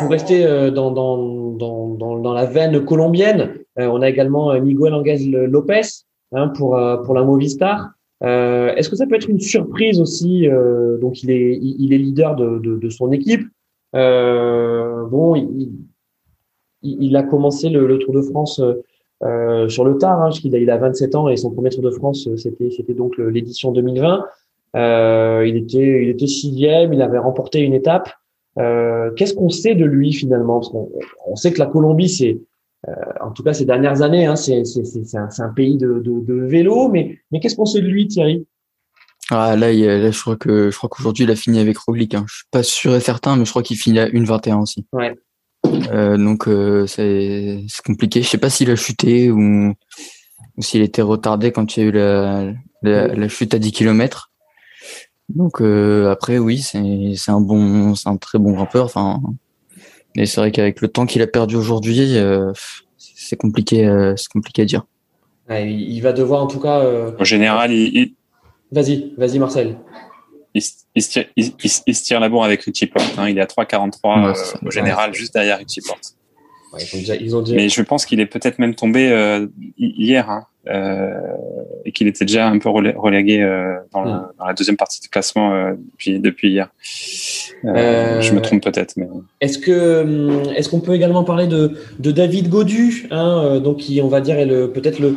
pour 0.00 0.10
rester 0.10 0.44
dans, 0.72 0.90
dans, 0.90 1.52
dans, 1.52 2.18
dans, 2.18 2.32
la 2.32 2.46
veine 2.46 2.84
colombienne, 2.84 3.54
on 3.76 4.02
a 4.02 4.08
également 4.08 4.52
Miguel 4.60 4.92
Angel 4.92 5.44
Lopez 5.44 5.82
hein, 6.32 6.48
pour, 6.48 6.78
pour 7.04 7.14
la 7.14 7.22
Movistar. 7.22 7.90
Euh, 8.24 8.74
est-ce 8.74 8.88
que 8.88 8.96
ça 8.96 9.06
peut 9.06 9.14
être 9.14 9.28
une 9.28 9.40
surprise 9.40 10.00
aussi 10.00 10.48
euh, 10.48 10.98
Donc, 10.98 11.22
il 11.22 11.30
est, 11.30 11.58
il, 11.60 11.92
est 11.92 11.98
leader 11.98 12.36
de, 12.36 12.58
de, 12.58 12.76
de 12.76 12.88
son 12.90 13.12
équipe. 13.12 13.42
Euh, 13.94 15.04
bon, 15.06 15.34
il, 15.34 15.72
il, 16.82 17.16
a 17.16 17.22
commencé 17.22 17.68
le, 17.68 17.86
le, 17.86 17.98
Tour 17.98 18.14
de 18.14 18.22
France 18.22 18.60
euh, 19.22 19.68
sur 19.68 19.84
le 19.84 19.98
tard, 19.98 20.20
hein, 20.22 20.30
qu'il 20.30 20.54
a, 20.54 20.58
il 20.58 20.70
a 20.70 20.78
27 20.78 21.14
ans 21.14 21.28
et 21.28 21.36
son 21.36 21.50
premier 21.50 21.70
Tour 21.70 21.82
de 21.82 21.90
France, 21.90 22.28
c'était, 22.36 22.70
c'était 22.70 22.94
donc 22.94 23.18
l'édition 23.18 23.72
2020. 23.72 24.24
Euh, 24.76 25.44
il 25.46 25.56
était, 25.56 26.02
il 26.02 26.08
était 26.08 26.26
sixième, 26.26 26.92
il 26.92 27.02
avait 27.02 27.18
remporté 27.18 27.60
une 27.60 27.74
étape. 27.74 28.10
Euh, 28.58 29.10
qu'est-ce 29.12 29.34
qu'on 29.34 29.48
sait 29.48 29.74
de 29.74 29.84
lui 29.84 30.12
finalement? 30.12 30.60
Parce 30.60 30.70
qu'on 30.70 30.90
on 31.26 31.36
sait 31.36 31.52
que 31.52 31.58
la 31.58 31.66
Colombie, 31.66 32.08
c'est 32.08 32.32
euh, 32.32 32.38
en 33.20 33.30
tout 33.30 33.42
cas 33.42 33.54
ces 33.54 33.64
dernières 33.64 34.02
années, 34.02 34.26
hein, 34.26 34.36
c'est 34.36 34.62
un, 35.14 35.48
pays 35.54 35.76
de, 35.76 36.46
vélo, 36.46 36.88
mais, 36.88 37.18
mais 37.30 37.40
qu'est-ce 37.40 37.56
qu'on 37.56 37.66
sait 37.66 37.80
de 37.80 37.88
lui, 37.88 38.08
Thierry? 38.08 38.46
Ah, 39.30 39.56
là, 39.56 39.72
là, 39.72 40.10
je 40.10 40.20
crois 40.20 40.36
que 40.36 40.70
je 40.70 40.76
crois 40.76 40.90
qu'aujourd'hui 40.90 41.24
il 41.24 41.30
a 41.30 41.36
fini 41.36 41.58
avec 41.58 41.78
Roglic. 41.78 42.14
Hein. 42.14 42.24
Je 42.28 42.34
suis 42.34 42.44
pas 42.50 42.62
sûr 42.62 42.94
et 42.94 43.00
certain, 43.00 43.36
mais 43.36 43.44
je 43.44 43.50
crois 43.50 43.62
qu'il 43.62 43.78
finit 43.78 43.98
à 43.98 44.08
1,21 44.08 44.60
aussi. 44.60 44.86
Ouais. 44.92 45.14
Euh, 45.92 46.18
donc 46.18 46.46
euh, 46.46 46.86
c'est 46.86 47.64
compliqué. 47.84 48.22
Je 48.22 48.28
sais 48.28 48.38
pas 48.38 48.50
s'il 48.50 48.70
a 48.70 48.76
chuté 48.76 49.30
ou, 49.30 49.72
ou 50.56 50.62
s'il 50.62 50.82
était 50.82 51.02
retardé 51.02 51.52
quand 51.52 51.76
il 51.76 51.80
y 51.80 51.82
a 51.84 51.86
eu 51.86 51.92
la, 51.92 52.52
la, 52.82 53.28
chute 53.28 53.54
à 53.54 53.58
10 53.58 53.72
km. 53.72 54.30
Donc 55.30 55.62
après 55.62 56.36
oui, 56.36 56.58
c'est 56.58 57.30
un 57.30 57.40
bon, 57.40 57.94
c'est 57.94 58.10
un 58.10 58.18
très 58.18 58.38
bon 58.38 58.52
grimpeur. 58.52 58.84
Enfin, 58.84 59.22
et 60.16 60.26
c'est 60.26 60.40
vrai 60.40 60.52
qu'avec 60.52 60.80
le 60.80 60.88
temps 60.88 61.06
qu'il 61.06 61.22
a 61.22 61.26
perdu 61.26 61.56
aujourd'hui, 61.56 62.16
euh, 62.16 62.52
c'est 62.98 63.36
compliqué, 63.36 63.84
euh, 63.86 64.14
c'est 64.16 64.28
compliqué 64.28 64.62
à 64.62 64.64
dire. 64.64 64.86
il 65.50 66.00
va 66.00 66.12
devoir 66.12 66.42
en 66.42 66.46
tout 66.46 66.60
cas. 66.60 66.80
Euh, 66.80 67.12
en 67.18 67.24
général, 67.24 67.72
il. 67.72 68.14
Vas-y, 68.70 69.12
vas-y 69.16 69.38
Marcel. 69.38 69.76
Il, 70.54 70.62
se 70.62 72.02
tire, 72.02 72.20
la 72.20 72.28
bourre 72.28 72.44
avec 72.44 72.62
Richie 72.62 72.86
Porte. 72.86 73.12
Hein. 73.18 73.28
Il 73.28 73.38
est 73.38 73.40
à 73.40 73.46
3,43 73.46 74.64
au 74.64 74.70
général, 74.70 75.12
juste 75.12 75.34
derrière 75.34 75.58
Richie 75.58 75.80
Porte. 75.80 76.14
Mais 77.52 77.68
je 77.68 77.82
pense 77.82 78.06
qu'il 78.06 78.20
est 78.20 78.26
peut-être 78.26 78.60
même 78.60 78.74
tombé 78.76 79.48
hier. 79.78 80.30
Hein. 80.30 80.46
Euh, 80.66 81.10
et 81.84 81.92
qu'il 81.92 82.06
était 82.06 82.24
déjà 82.24 82.48
un 82.48 82.58
peu 82.58 82.70
relégué 82.70 83.42
euh, 83.42 83.74
dans, 83.92 84.04
mm. 84.04 84.28
dans, 84.38 84.46
la 84.46 84.54
deuxième 84.54 84.78
partie 84.78 85.00
du 85.00 85.08
classement 85.08 85.52
euh, 85.52 85.74
depuis, 85.92 86.18
depuis 86.20 86.50
hier. 86.50 86.70
je 87.62 88.32
me 88.32 88.40
trompe 88.40 88.62
peut-être. 88.62 88.94
Mais... 88.96 89.06
Est-ce 89.42 89.58
que 89.58 90.02
hum, 90.02 90.42
est-ce 90.56 90.70
qu'on 90.70 90.80
peut 90.80 90.94
également 90.94 91.24
parler 91.24 91.46
de, 91.46 91.72
de 91.98 92.10
David 92.10 92.48
Godu, 92.48 93.08
hein, 93.10 93.60
donc 93.62 93.78
qui 93.78 94.00
on 94.00 94.08
va 94.08 94.20
dire 94.20 94.38
est 94.38 94.46
le 94.46 94.70
peut-être 94.70 94.98
le 94.98 95.16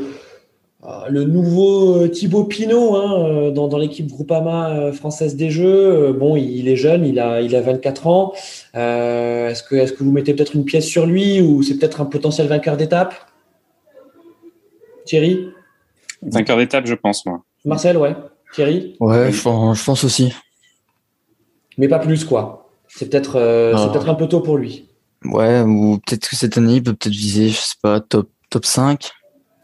le 1.10 1.26
nouveau 1.26 2.08
Thibaut 2.08 2.46
Pinot 2.46 2.96
hein, 2.96 3.52
dans, 3.52 3.68
dans 3.68 3.78
l'équipe 3.78 4.08
Groupama 4.08 4.94
française 4.94 5.36
des 5.36 5.50
Jeux. 5.50 6.14
Bon, 6.14 6.38
il 6.38 6.70
est 6.70 6.78
jeune, 6.78 7.06
il 7.06 7.20
a, 7.20 7.42
il 7.42 7.56
a 7.58 7.62
24 7.62 8.08
ans. 8.08 8.34
Euh, 8.76 9.50
est-ce 9.50 9.64
que, 9.64 9.76
est-ce 9.76 9.92
que 9.92 10.04
vous 10.04 10.12
mettez 10.12 10.34
peut-être 10.34 10.56
une 10.56 10.64
pièce 10.64 10.86
sur 10.86 11.06
lui 11.06 11.42
ou 11.42 11.62
c'est 11.62 11.78
peut-être 11.78 12.00
un 12.00 12.06
potentiel 12.06 12.48
vainqueur 12.48 12.78
d'étape? 12.78 13.16
Thierry 15.08 15.50
Vainqueur 16.22 16.58
d'étape, 16.58 16.86
je 16.86 16.96
pense, 16.96 17.26
moi. 17.26 17.44
Marcel, 17.66 17.98
ouais. 17.98 18.16
Thierry 18.54 18.96
Ouais, 19.00 19.32
je 19.32 19.42
pense, 19.42 20.04
aussi. 20.04 20.34
Mais 21.78 21.88
pas 21.88 22.00
plus, 22.00 22.26
quoi. 22.26 22.70
C'est 22.88 23.10
peut-être 23.10 23.36
euh, 23.38 23.74
peut 23.90 24.10
un 24.10 24.16
peu 24.16 24.28
tôt 24.28 24.42
pour 24.42 24.58
lui. 24.58 24.90
Ouais, 25.26 25.62
ou 25.62 26.00
peut-être 26.06 26.30
que 26.30 26.36
cette 26.36 26.58
année, 26.58 26.76
il 26.76 26.84
peut 26.84 26.94
peut-être 26.94 27.14
viser, 27.14 27.50
je 27.50 27.58
sais 27.58 27.76
pas, 27.82 28.00
top, 28.00 28.30
top 28.50 28.66
5. 28.66 29.12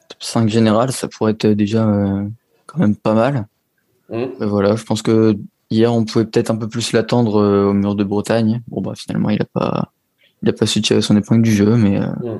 Top 0.09 0.23
5 0.23 0.49
général, 0.49 0.91
ça 0.91 1.07
pourrait 1.07 1.31
être 1.31 1.47
déjà 1.47 1.87
euh, 1.87 2.27
quand 2.65 2.79
même 2.79 2.95
pas 2.95 3.13
mal. 3.13 3.47
Mmh. 4.09 4.25
voilà, 4.41 4.75
je 4.75 4.83
pense 4.83 5.01
que 5.01 5.35
hier, 5.69 5.93
on 5.93 6.03
pouvait 6.03 6.25
peut-être 6.25 6.51
un 6.51 6.55
peu 6.55 6.67
plus 6.67 6.91
l'attendre 6.91 7.41
euh, 7.41 7.69
au 7.69 7.73
mur 7.73 7.95
de 7.95 8.03
Bretagne. 8.03 8.61
Bon, 8.67 8.81
bah 8.81 8.93
finalement, 8.95 9.29
il 9.29 9.41
a 9.41 9.45
pas, 9.45 9.91
il 10.43 10.49
a 10.49 10.53
pas 10.53 10.65
su 10.65 10.81
tirer 10.81 11.01
son 11.01 11.17
épingle 11.17 11.43
du 11.43 11.51
jeu, 11.51 11.75
mais. 11.75 11.99
Mmh. 11.99 12.39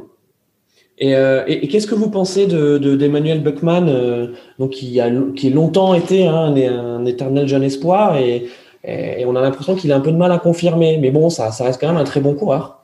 Euh, 1.01 1.43
et, 1.47 1.65
et, 1.65 1.67
qu'est-ce 1.67 1.87
que 1.87 1.95
vous 1.95 2.09
pensez 2.09 2.45
de, 2.45 2.77
d'Emmanuel 2.95 3.41
Buckman, 3.41 3.87
euh, 3.87 4.27
donc 4.59 4.71
qui 4.71 4.99
a 5.01 5.09
qui 5.35 5.49
longtemps 5.49 5.95
été 5.95 6.27
hein, 6.27 6.53
un, 6.55 6.55
un, 6.55 7.05
éternel 7.05 7.47
jeune 7.47 7.63
espoir, 7.63 8.17
et, 8.17 8.47
et 8.83 9.25
on 9.25 9.35
a 9.35 9.41
l'impression 9.41 9.75
qu'il 9.75 9.91
a 9.91 9.95
un 9.95 10.01
peu 10.01 10.11
de 10.11 10.17
mal 10.17 10.31
à 10.31 10.37
confirmer. 10.37 10.97
Mais 10.99 11.09
bon, 11.09 11.29
ça, 11.29 11.51
ça 11.51 11.63
reste 11.63 11.81
quand 11.81 11.87
même 11.87 11.97
un 11.97 12.03
très 12.03 12.21
bon 12.21 12.35
coureur. 12.35 12.83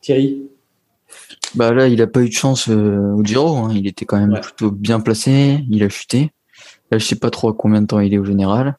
Thierry. 0.00 0.42
Bah 1.54 1.72
là, 1.72 1.86
il 1.88 2.02
a 2.02 2.06
pas 2.06 2.20
eu 2.20 2.28
de 2.28 2.34
chance 2.34 2.68
euh, 2.68 3.14
au 3.14 3.22
Giro. 3.24 3.56
Hein. 3.56 3.70
Il 3.74 3.86
était 3.86 4.04
quand 4.04 4.18
même 4.18 4.40
plutôt 4.40 4.70
bien 4.70 4.98
placé. 4.98 5.64
Il 5.70 5.82
a 5.84 5.88
chuté. 5.88 6.32
Là, 6.90 6.98
je 6.98 7.04
sais 7.04 7.16
pas 7.16 7.30
trop 7.30 7.48
à 7.48 7.54
combien 7.54 7.80
de 7.80 7.86
temps 7.86 8.00
il 8.00 8.12
est 8.12 8.18
au 8.18 8.24
général. 8.24 8.76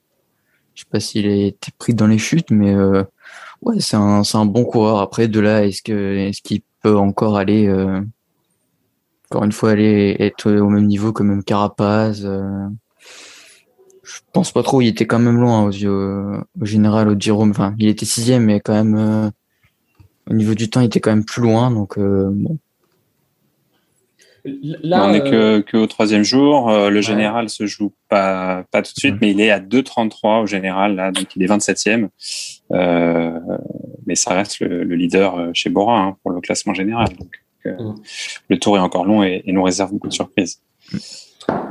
Je 0.75 0.81
sais 0.81 0.87
pas 0.91 0.99
s'il 0.99 1.25
a 1.27 1.33
été 1.33 1.71
pris 1.77 1.93
dans 1.93 2.07
les 2.07 2.17
chutes, 2.17 2.51
mais 2.51 2.75
ouais, 3.61 3.79
c'est 3.79 3.97
un, 3.97 4.21
un 4.31 4.45
bon 4.45 4.63
coureur. 4.63 4.99
Après, 4.99 5.27
de 5.27 5.39
là, 5.39 5.65
est-ce 5.65 5.81
que 5.81 6.17
est-ce 6.17 6.41
qu'il 6.41 6.61
peut 6.83 6.95
encore 6.95 7.37
aller 7.37 7.67
encore 9.29 9.43
une 9.43 9.51
fois, 9.51 9.71
aller 9.71 10.15
être 10.19 10.51
au 10.51 10.69
même 10.69 10.85
niveau 10.85 11.11
que 11.11 11.23
même 11.23 11.43
Carapaz. 11.43 12.25
Euh, 12.25 12.67
je 14.03 14.19
pense 14.31 14.51
pas 14.53 14.63
trop. 14.63 14.81
Il 14.81 14.87
était 14.87 15.05
quand 15.05 15.19
même 15.19 15.39
loin 15.39 15.65
au, 15.65 15.71
général, 16.65 17.09
au 17.09 17.15
Giro. 17.19 17.45
Enfin, 17.45 17.75
il 17.77 17.89
était 17.89 18.05
sixième, 18.05 18.45
mais 18.45 18.61
quand 18.61 18.73
même 18.73 18.95
euh, 18.95 19.29
au 20.29 20.33
niveau 20.33 20.53
du 20.53 20.69
temps, 20.69 20.79
il 20.79 20.85
était 20.85 21.01
quand 21.01 21.11
même 21.11 21.25
plus 21.25 21.41
loin. 21.41 21.71
Donc 21.71 21.97
euh, 21.97 22.29
bon. 22.31 22.57
Là, 24.45 25.03
on 25.03 25.11
n'est 25.11 25.29
que, 25.29 25.59
que, 25.59 25.75
au 25.75 25.87
troisième 25.87 26.23
jour. 26.23 26.71
le 26.71 27.01
général 27.01 27.49
se 27.49 27.65
joue 27.65 27.93
pas, 28.07 28.63
pas 28.71 28.81
tout 28.81 28.93
de 28.95 28.99
suite, 28.99 29.15
mais 29.19 29.31
il 29.31 29.41
est 29.41 29.51
à 29.51 29.59
2,33 29.59 30.43
au 30.43 30.45
général, 30.45 30.95
là, 30.95 31.11
donc 31.11 31.35
il 31.35 31.43
est 31.43 31.47
27e. 31.47 32.07
mais 34.05 34.15
ça 34.15 34.33
reste 34.33 34.61
le, 34.61 34.83
leader 34.95 35.49
chez 35.53 35.69
Bora 35.69 35.99
hein, 35.99 36.17
pour 36.23 36.31
le 36.31 36.39
classement 36.39 36.73
général. 36.73 37.09
Donc. 37.19 37.41
Mm. 37.71 37.95
le 38.49 38.59
tour 38.59 38.77
est 38.77 38.81
encore 38.81 39.05
long 39.05 39.23
et, 39.23 39.43
nous 39.47 39.63
réserve 39.63 39.91
beaucoup 39.91 40.07
de 40.07 40.13
surprises. 40.13 40.61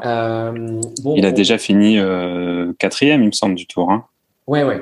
Euh, 0.05 0.81
il 1.17 1.27
a 1.27 1.33
déjà 1.33 1.59
fini 1.59 1.99
euh, 1.99 2.73
quatrième, 2.79 3.23
il 3.23 3.27
me 3.27 3.33
semble, 3.33 3.55
du 3.55 3.67
tour. 3.67 3.91
Hein. 3.91 4.05
Ouais, 4.47 4.65
ouais. 4.65 4.81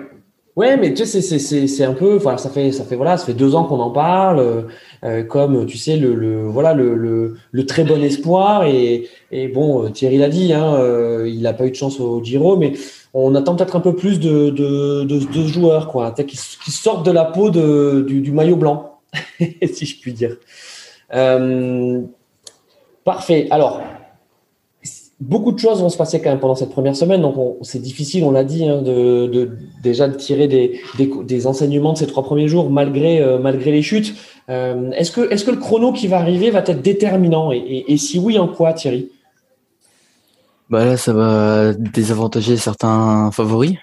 Ouais, 0.56 0.76
mais 0.76 0.94
tu 0.94 1.04
sais, 1.04 1.20
c'est 1.20 1.84
un 1.84 1.94
peu, 1.94 2.14
voilà, 2.16 2.38
ça 2.38 2.48
fait, 2.48 2.70
ça 2.70 2.84
fait 2.84 2.94
voilà, 2.94 3.16
ça 3.16 3.26
fait 3.26 3.34
deux 3.34 3.56
ans 3.56 3.64
qu'on 3.64 3.80
en 3.80 3.90
parle, 3.90 4.68
euh, 5.02 5.24
comme 5.24 5.66
tu 5.66 5.76
sais 5.76 5.96
le, 5.96 6.14
le 6.14 6.46
voilà 6.46 6.74
le, 6.74 6.94
le, 7.50 7.66
très 7.66 7.82
bon 7.82 8.00
espoir 8.00 8.62
et, 8.62 9.08
et 9.32 9.48
bon 9.48 9.90
Thierry 9.90 10.16
l'a 10.16 10.28
dit, 10.28 10.52
hein, 10.52 10.78
il 11.26 11.42
n'a 11.42 11.54
pas 11.54 11.66
eu 11.66 11.70
de 11.70 11.74
chance 11.74 11.98
au 11.98 12.22
Giro, 12.22 12.56
mais 12.56 12.74
on 13.14 13.34
attend 13.34 13.56
peut-être 13.56 13.74
un 13.74 13.80
peu 13.80 13.96
plus 13.96 14.20
de 14.20 14.50
de, 14.50 15.02
de, 15.02 15.18
de 15.18 15.46
joueurs 15.48 15.88
quoi, 15.88 16.12
qui, 16.12 16.24
qui 16.24 16.70
sortent 16.70 17.04
de 17.04 17.10
la 17.10 17.24
peau 17.24 17.50
de, 17.50 18.04
du, 18.06 18.20
du 18.20 18.30
maillot 18.30 18.54
blanc, 18.54 19.00
si 19.40 19.86
je 19.86 20.00
puis 20.00 20.12
dire. 20.12 20.36
Euh, 21.14 22.02
parfait. 23.04 23.46
Alors, 23.50 23.80
beaucoup 25.20 25.52
de 25.52 25.58
choses 25.58 25.80
vont 25.80 25.88
se 25.88 25.96
passer 25.96 26.20
quand 26.20 26.30
même 26.30 26.40
pendant 26.40 26.54
cette 26.54 26.70
première 26.70 26.96
semaine, 26.96 27.22
donc 27.22 27.36
c'est 27.62 27.80
difficile, 27.80 28.24
on 28.24 28.30
l'a 28.30 28.44
dit, 28.44 28.68
hein, 28.68 28.82
de, 28.82 29.50
déjà 29.82 30.08
de 30.08 30.16
tirer 30.16 30.48
des, 30.48 30.80
des, 30.98 31.46
enseignements 31.46 31.92
de 31.92 31.98
ces 31.98 32.06
trois 32.06 32.22
premiers 32.22 32.48
jours 32.48 32.70
malgré, 32.70 33.20
euh, 33.20 33.38
malgré 33.38 33.70
les 33.70 33.82
chutes. 33.82 34.14
Euh, 34.50 34.90
est-ce 34.92 35.12
que, 35.12 35.32
est 35.32 35.44
que 35.44 35.50
le 35.50 35.56
chrono 35.56 35.92
qui 35.92 36.08
va 36.08 36.18
arriver 36.18 36.50
va 36.50 36.60
être 36.60 36.82
déterminant 36.82 37.52
et, 37.52 37.96
si 37.96 38.18
oui, 38.18 38.38
en 38.38 38.48
quoi, 38.48 38.72
Thierry? 38.72 39.10
Bah 40.70 40.84
Là, 40.84 40.96
ça 40.96 41.12
va 41.12 41.72
désavantager 41.74 42.56
certains 42.56 43.30
favoris. 43.30 43.76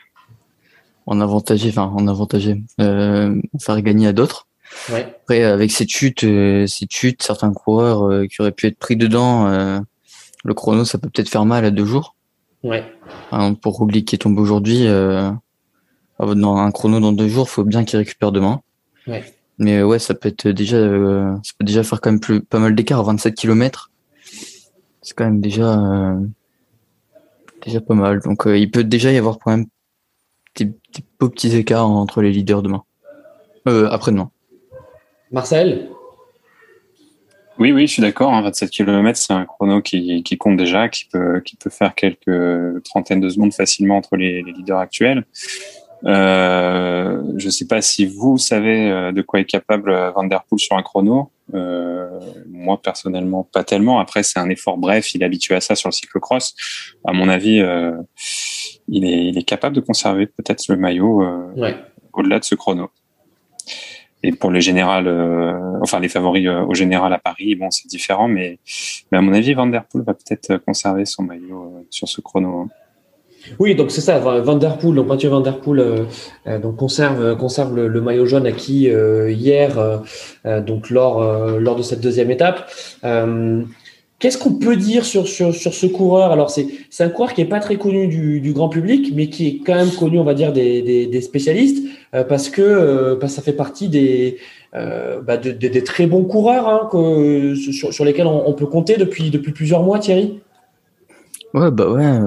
en 1.06 1.22
avantager, 1.22 1.70
enfin 1.70 1.92
en 1.96 2.08
avantager, 2.08 2.62
euh, 2.80 3.36
faire 3.60 3.82
gagner 3.82 4.08
à 4.08 4.14
d'autres. 4.14 4.48
Ouais. 4.90 5.16
Après, 5.24 5.44
avec 5.44 5.72
cette 5.72 5.90
chute, 5.90 6.24
euh, 6.24 6.68
cette 6.68 6.92
chute, 6.92 7.22
certains 7.22 7.52
coureurs 7.54 8.10
euh, 8.10 8.26
qui 8.26 8.42
auraient 8.42 8.52
pu 8.52 8.68
être 8.68 8.78
pris 8.78 8.96
dedans, 8.96 9.48
euh, 9.48 9.80
le 10.44 10.54
chrono, 10.54 10.86
ça 10.86 10.98
peut 10.98 11.10
peut-être 11.10 11.30
faire 11.30 11.46
mal 11.46 11.66
à 11.66 11.72
deux 11.72 11.86
jours. 11.86 12.16
Ouais. 12.64 12.84
Pour 13.62 13.78
Roglic 13.78 14.08
qui 14.08 14.16
est 14.16 14.20
tombé 14.20 14.40
aujourd'hui, 14.40 14.88
euh, 14.88 15.32
dans 16.20 16.58
un 16.58 16.72
chrono 16.72 17.00
dans 17.00 17.12
deux 17.12 17.28
jours, 17.28 17.50
faut 17.50 17.64
bien 17.64 17.84
qu'il 17.84 17.98
récupère 17.98 18.32
demain. 18.32 18.62
Ouais. 19.08 19.24
Mais 19.58 19.84
ouais, 19.84 20.00
ça 20.00 20.14
peut 20.14 20.30
être 20.30 20.48
déjà, 20.48 20.78
ça 20.78 21.54
peut 21.60 21.66
déjà 21.66 21.84
faire 21.84 22.02
quand 22.02 22.12
même 22.12 22.20
plus, 22.20 22.42
pas 22.42 22.60
mal 22.60 22.76
d'écart, 22.76 23.04
27 23.04 23.36
km. 23.36 23.92
C'est 25.02 25.16
quand 25.16 25.26
même 25.26 25.42
déjà, 25.42 26.16
déjà 27.64 27.82
pas 27.82 27.94
mal. 27.94 28.20
Donc 28.22 28.44
il 28.46 28.70
peut 28.72 28.84
déjà 28.84 29.12
y 29.12 29.18
avoir 29.18 29.38
quand 29.38 29.52
même 29.52 29.68
des, 30.56 30.66
des 30.66 31.04
beaux 31.20 31.30
petits 31.30 31.56
écarts 31.56 31.88
entre 31.88 32.22
les 32.22 32.32
leaders 32.32 32.62
demain. 32.64 32.84
Euh, 33.68 33.88
après-demain. 33.90 34.32
Marcel 35.32 35.90
Oui, 37.60 37.72
oui, 37.72 37.88
je 37.88 37.94
suis 37.94 38.02
d'accord. 38.02 38.34
hein, 38.34 38.42
27 38.42 38.70
km, 38.70 39.18
c'est 39.18 39.34
un 39.34 39.46
chrono 39.46 39.82
qui, 39.82 40.24
qui 40.24 40.38
compte 40.38 40.58
déjà, 40.58 40.90
qui 40.90 41.06
peut, 41.06 41.42
qui 41.42 41.56
peut 41.56 41.70
faire 41.70 41.96
quelques 41.96 42.84
trentaines 42.84 43.22
de 43.22 43.30
secondes 43.30 43.54
facilement 43.54 43.98
entre 43.98 44.16
les, 44.18 44.42
les 44.42 44.52
leaders 44.52 44.80
actuels. 44.80 45.26
Euh, 46.04 47.22
je 47.38 47.46
ne 47.46 47.52
sais 47.52 47.68
pas 47.68 47.80
si 47.82 48.08
vous 48.08 48.40
savez 48.40 48.90
euh, 48.90 49.12
de 49.12 49.22
quoi 49.22 49.40
est 49.40 49.46
capable 49.46 49.92
euh, 49.92 50.10
Van 50.12 50.24
Der 50.24 50.44
Poel 50.44 50.60
sur 50.60 50.76
un 50.76 50.82
chrono. 50.82 51.30
Euh, 51.54 52.20
moi, 52.48 52.82
personnellement, 52.82 53.44
pas 53.44 53.64
tellement. 53.64 54.00
Après, 54.00 54.24
c'est 54.24 54.40
un 54.40 54.50
effort 54.50 54.78
bref. 54.80 55.14
Il 55.14 55.22
est 55.22 55.26
habitué 55.26 55.54
à 55.54 55.62
ça 55.62 55.76
sur 55.76 55.90
le 55.90 55.94
cyclocross. 55.94 56.56
À 57.06 57.14
mon 57.14 57.30
avis, 57.30 57.60
euh, 57.62 57.92
il, 58.88 59.06
est, 59.06 59.26
il 59.28 59.38
est 59.38 59.44
capable 59.44 59.76
de 59.76 59.82
conserver 59.82 60.26
peut-être 60.26 60.64
le 60.70 60.76
maillot 60.78 61.24
Ouais. 61.56 61.76
au-delà 62.14 62.40
de 62.40 62.46
ce 62.46 62.56
chrono. 62.56 62.90
Et 64.24 64.32
pour 64.32 64.52
les 64.52 64.62
générales, 64.62 65.08
euh, 65.08 65.54
enfin 65.82 66.00
les 66.00 66.10
favoris 66.10 66.46
euh, 66.48 66.62
au 66.62 66.76
général 66.76 67.12
à 67.12 67.18
Paris, 67.18 67.56
bon, 67.56 67.72
c'est 67.72 67.88
différent, 67.88 68.28
mais, 68.28 68.60
à 69.12 69.22
mon 69.22 69.34
avis, 69.34 69.54
Van 69.54 69.66
Der 69.66 69.84
Poel 69.86 70.04
va 70.04 70.14
peut-être 70.14 70.58
conserver 70.58 71.06
son 71.06 71.24
maillot 71.24 71.64
euh, 71.64 71.88
sur 71.90 72.08
ce 72.08 72.22
chrono. 72.22 72.68
Oui, 73.58 73.74
donc 73.74 73.90
c'est 73.90 74.02
ça, 74.02 74.20
Van 74.20 74.56
Der 74.56 74.78
Poel, 74.78 74.94
donc 74.94 75.08
Mathieu 75.08 75.30
Van 75.30 75.40
Der 75.42 75.60
Poel 75.60 75.80
euh, 75.80 76.06
euh, 76.46 76.60
conserve, 76.74 77.36
conserve 77.36 77.76
le, 77.76 77.88
le 77.88 78.00
maillot 78.00 78.28
jaune 78.28 78.46
acquis 78.46 78.90
euh, 78.90 79.32
hier, 79.32 79.80
euh, 79.80 79.98
euh, 80.46 80.62
donc 80.62 80.92
lors, 80.92 81.24
euh, 81.24 81.60
lors 81.60 81.76
de 81.76 81.82
cette 81.82 82.02
deuxième 82.02 82.30
étape. 82.30 82.70
Qu'est-ce 84.22 84.38
qu'on 84.38 84.54
peut 84.54 84.76
dire 84.78 85.04
sur, 85.04 85.28
sur, 85.28 85.52
sur 85.54 85.74
ce 85.74 85.88
coureur? 85.88 86.32
Alors, 86.32 86.52
c'est 86.52 86.68
c'est 86.92 87.04
un 87.04 87.10
coureur 87.10 87.34
qui 87.34 87.42
est 87.42 87.46
pas 87.46 87.60
très 87.60 87.78
connu 87.78 88.08
du, 88.08 88.40
du 88.40 88.54
grand 88.54 88.70
public, 88.70 89.12
mais 89.16 89.30
qui 89.30 89.48
est 89.48 89.58
quand 89.66 89.74
même 89.74 89.90
connu, 89.90 90.20
on 90.20 90.24
va 90.24 90.36
dire, 90.36 90.54
des, 90.54 90.84
des, 90.84 91.08
des 91.08 91.22
spécialistes, 91.22 91.84
euh, 92.14 92.24
parce 92.24 92.48
que 92.50 92.62
euh, 92.62 93.16
parce 93.16 93.34
que 93.34 93.38
ça 93.38 93.42
fait 93.42 93.52
partie 93.54 93.90
des, 93.90 94.38
euh, 94.76 95.22
bah, 95.22 95.38
de- 95.38 95.52
de- 95.52 95.68
des 95.68 95.84
très 95.84 96.06
bons 96.06 96.24
coureurs 96.24 96.70
hein, 96.70 96.88
que, 96.92 97.56
sur, 97.56 97.92
sur 97.92 98.06
lesquels 98.06 98.28
on, 98.28 98.48
on 98.48 98.54
peut 98.54 98.68
compter 98.68 98.96
depuis, 98.96 99.32
depuis 99.32 99.54
plusieurs 99.54 99.82
mois, 99.82 99.98
Thierry. 99.98 100.40
Ouais, 101.56 101.72
bah 101.72 101.90
ouais. 101.90 102.20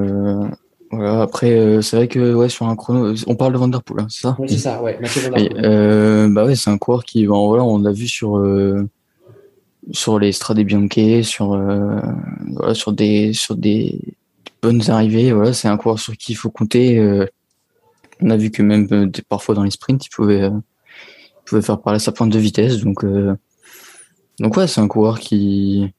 voilà. 0.90 1.22
Après, 1.22 1.80
c'est 1.80 1.94
vrai 1.96 2.09
que 2.09 2.35
ouais, 2.35 2.48
sur 2.48 2.66
un 2.66 2.74
chrono, 2.74 3.14
on 3.28 3.37
parle 3.37 3.52
de 3.52 3.59
Van 3.59 3.68
Der 3.68 3.83
Poel, 3.85 4.00
hein, 4.02 4.07
c'est 4.11 4.22
ça? 4.22 4.37
Oui, 4.40 4.48
c'est 4.48 4.59
ça, 4.59 4.83
ouais, 4.83 4.98
Mathieu 5.00 5.22
Et, 5.37 5.48
bah 6.28 6.44
ouais, 6.44 6.57
c'est 6.57 6.70
un 6.70 6.78
coureur 6.78 7.04
qui, 7.04 7.24
bon, 7.24 7.46
voilà, 7.46 7.62
on 7.62 7.78
l'a 7.78 7.92
vu 7.92 8.09
sur 8.09 8.37
sur 9.92 10.18
les 10.18 10.33
Strade 10.33 10.61
Bianche, 10.61 11.23
sur 11.23 11.55
euh, 11.55 12.01
voilà, 12.53 12.75
sur 12.75 12.92
des 12.92 13.33
sur 13.33 13.57
des 13.57 14.01
bonnes 14.62 14.83
arrivées. 14.90 15.33
Voilà, 15.33 15.53
c'est 15.53 15.68
un 15.68 15.77
coureur 15.77 15.99
sur 15.99 16.16
qui 16.16 16.33
il 16.33 16.37
faut 16.37 16.51
compter. 16.51 16.99
euh, 16.99 17.27
on 18.20 18.31
a 18.31 18.37
vu 18.37 18.51
que 18.51 18.62
même 18.62 18.87
euh, 18.92 19.11
parfois 19.29 19.55
dans 19.55 19.64
les 19.64 19.70
sprints, 19.70 20.07
il 20.07 20.11
pouvait 20.11 20.51
pouvait 21.44 21.62
faire 21.62 21.81
parler 21.81 21.99
sa 21.99 22.12
pointe 22.12 22.31
de 22.31 22.38
vitesse. 22.38 22.79
Donc 22.79 23.05
donc 24.40 24.57
ouais, 24.57 24.66
c'est 24.66 24.81
un 24.81 24.88
coureur 24.88 25.18
qui 25.20 25.92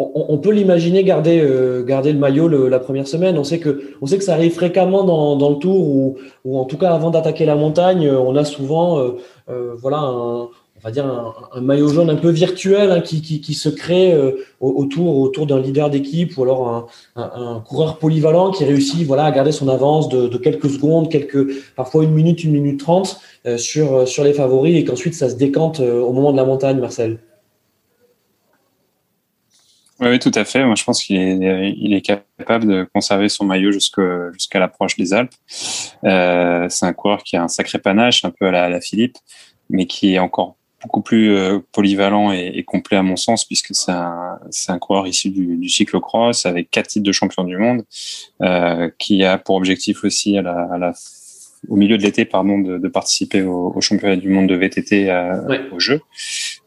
on, 0.00 0.38
peut 0.38 0.52
l'imaginer 0.52 1.02
garder, 1.02 1.44
garder 1.84 2.12
le 2.12 2.20
maillot 2.20 2.46
la 2.46 2.78
première 2.78 3.08
semaine. 3.08 3.36
On 3.36 3.42
sait 3.42 3.58
que, 3.58 3.96
on 4.00 4.06
sait 4.06 4.16
que 4.16 4.22
ça 4.22 4.34
arrive 4.34 4.52
fréquemment 4.52 5.02
dans, 5.02 5.34
dans 5.34 5.50
le 5.50 5.56
tour 5.56 5.88
ou, 5.88 6.16
ou 6.44 6.56
en 6.56 6.66
tout 6.66 6.78
cas 6.78 6.94
avant 6.94 7.10
d'attaquer 7.10 7.44
la 7.44 7.56
montagne, 7.56 8.08
on 8.08 8.36
a 8.36 8.44
souvent, 8.44 9.16
voilà, 9.48 9.98
un, 9.98 10.50
on 10.80 10.86
va 10.86 10.90
dire 10.92 11.06
un, 11.06 11.60
maillot 11.60 11.88
jaune 11.88 12.08
un 12.10 12.16
peu 12.16 12.30
virtuel 12.30 12.92
hein, 12.92 13.00
qui, 13.00 13.20
qui, 13.20 13.54
se 13.54 13.68
crée 13.68 14.12
euh, 14.12 14.44
au- 14.60 14.70
autour, 14.70 15.18
autour 15.18 15.46
d'un 15.46 15.60
leader 15.60 15.90
d'équipe 15.90 16.36
ou 16.38 16.42
alors 16.42 16.88
un, 17.16 17.60
coureur 17.66 17.98
polyvalent 17.98 18.52
qui 18.52 18.64
réussit, 18.64 19.04
voilà, 19.06 19.24
à 19.24 19.30
garder 19.32 19.52
son 19.52 19.68
avance 19.68 20.08
de, 20.08 20.36
quelques 20.38 20.70
secondes, 20.70 21.10
quelques, 21.10 21.74
parfois 21.74 22.04
une 22.04 22.12
minute, 22.12 22.44
une 22.44 22.52
minute 22.52 22.78
trente 22.78 23.20
euh, 23.46 23.58
sur, 23.58 24.06
sur 24.06 24.22
les 24.24 24.32
favoris 24.32 24.76
et 24.76 24.84
qu'ensuite 24.84 25.14
ça 25.14 25.28
se 25.28 25.34
décante 25.34 25.80
euh, 25.80 26.00
au 26.00 26.12
moment 26.12 26.32
de 26.32 26.36
la 26.36 26.44
montagne, 26.44 26.78
Marcel. 26.78 27.18
Oui, 30.00 30.08
oui, 30.10 30.18
tout 30.20 30.30
à 30.34 30.44
fait. 30.44 30.64
Moi, 30.64 30.76
je 30.76 30.84
pense 30.84 31.02
qu'il 31.02 31.16
est, 31.16 31.74
il 31.76 31.92
est 31.92 32.02
capable 32.02 32.68
de 32.68 32.88
conserver 32.94 33.28
son 33.28 33.44
maillot 33.44 33.72
jusqu'à 33.72 34.58
l'approche 34.60 34.96
des 34.96 35.12
Alpes. 35.12 35.34
Euh, 36.04 36.66
c'est 36.68 36.86
un 36.86 36.92
coureur 36.92 37.24
qui 37.24 37.36
a 37.36 37.42
un 37.42 37.48
sacré 37.48 37.80
panache, 37.80 38.24
un 38.24 38.30
peu 38.30 38.46
à 38.46 38.68
la 38.68 38.80
Philippe, 38.80 39.16
mais 39.70 39.86
qui 39.86 40.14
est 40.14 40.20
encore 40.20 40.57
beaucoup 40.82 41.02
plus 41.02 41.30
euh, 41.34 41.58
polyvalent 41.72 42.32
et, 42.32 42.52
et 42.54 42.64
complet 42.64 42.96
à 42.96 43.02
mon 43.02 43.16
sens, 43.16 43.44
puisque 43.44 43.74
c'est 43.74 43.92
un, 43.92 44.38
c'est 44.50 44.70
un 44.72 44.78
coureur 44.78 45.06
issu 45.06 45.30
du, 45.30 45.56
du 45.56 45.68
cyclocross 45.68 46.46
avec 46.46 46.70
quatre 46.70 46.86
titres 46.88 47.06
de 47.06 47.12
champion 47.12 47.44
du 47.44 47.56
monde, 47.56 47.82
euh, 48.42 48.90
qui 48.98 49.24
a 49.24 49.38
pour 49.38 49.56
objectif 49.56 50.04
aussi 50.04 50.38
à 50.38 50.42
la, 50.42 50.68
à 50.72 50.78
la 50.78 50.92
au 51.68 51.74
milieu 51.74 51.98
de 51.98 52.02
l'été, 52.04 52.24
pardon, 52.24 52.60
de, 52.60 52.78
de 52.78 52.88
participer 52.88 53.42
au, 53.42 53.72
au 53.74 53.80
championnat 53.80 54.14
du 54.14 54.28
monde 54.28 54.46
de 54.48 54.54
VTT 54.54 55.10
à, 55.10 55.42
Ouais. 55.48 55.60
au 55.72 55.80
jeu. 55.80 56.00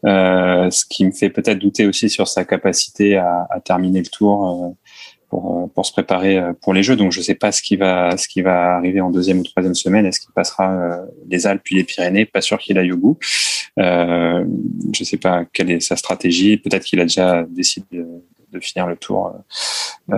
Euh, 0.04 0.70
ce 0.70 0.84
qui 0.84 1.06
me 1.06 1.12
fait 1.12 1.30
peut-être 1.30 1.58
douter 1.58 1.86
aussi 1.86 2.10
sur 2.10 2.28
sa 2.28 2.44
capacité 2.44 3.16
à, 3.16 3.46
à 3.48 3.60
terminer 3.60 4.00
le 4.00 4.06
tour 4.08 4.66
euh, 4.66 4.81
pour, 5.32 5.62
euh, 5.62 5.66
pour 5.74 5.86
se 5.86 5.92
préparer 5.92 6.36
euh, 6.36 6.52
pour 6.60 6.74
les 6.74 6.82
Jeux. 6.82 6.94
Donc 6.94 7.10
je 7.10 7.20
ne 7.20 7.24
sais 7.24 7.34
pas 7.34 7.52
ce 7.52 7.62
qui 7.62 7.76
va 7.76 8.18
ce 8.18 8.28
qui 8.28 8.42
va 8.42 8.76
arriver 8.76 9.00
en 9.00 9.10
deuxième 9.10 9.38
ou 9.38 9.42
troisième 9.42 9.74
semaine. 9.74 10.04
Est-ce 10.04 10.20
qu'il 10.20 10.32
passera 10.34 10.70
euh, 10.70 11.06
les 11.26 11.46
Alpes 11.46 11.62
puis 11.64 11.74
les 11.76 11.84
Pyrénées? 11.84 12.26
Pas 12.26 12.42
sûr 12.42 12.58
qu'il 12.58 12.76
aille 12.76 12.92
au 12.92 12.98
bout. 12.98 13.18
Euh, 13.78 14.44
je 14.92 15.00
ne 15.00 15.04
sais 15.06 15.16
pas 15.16 15.46
quelle 15.54 15.70
est 15.70 15.80
sa 15.80 15.96
stratégie. 15.96 16.58
Peut-être 16.58 16.84
qu'il 16.84 17.00
a 17.00 17.04
déjà 17.04 17.46
décidé 17.48 17.86
de, 17.92 18.06
de 18.52 18.60
finir 18.60 18.86
le 18.86 18.96
tour 18.96 19.32
euh, 20.12 20.16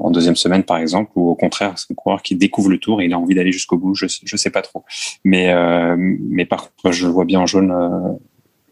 en 0.00 0.10
deuxième 0.10 0.36
semaine 0.36 0.62
par 0.62 0.78
exemple, 0.78 1.10
ou 1.16 1.28
au 1.28 1.34
contraire 1.34 1.74
c'est 1.76 1.92
un 1.92 1.94
coureur 1.94 2.22
qui 2.22 2.34
découvre 2.34 2.70
le 2.70 2.78
tour 2.78 3.02
et 3.02 3.04
il 3.04 3.12
a 3.12 3.18
envie 3.18 3.34
d'aller 3.34 3.52
jusqu'au 3.52 3.76
bout. 3.76 3.94
Je 3.94 4.06
ne 4.06 4.38
sais 4.38 4.50
pas 4.50 4.62
trop. 4.62 4.86
Mais 5.22 5.52
euh, 5.52 5.96
mais 5.98 6.46
par 6.46 6.74
contre 6.76 6.92
je 6.92 7.04
le 7.04 7.12
vois 7.12 7.26
bien 7.26 7.40
en 7.40 7.46
jaune. 7.46 7.70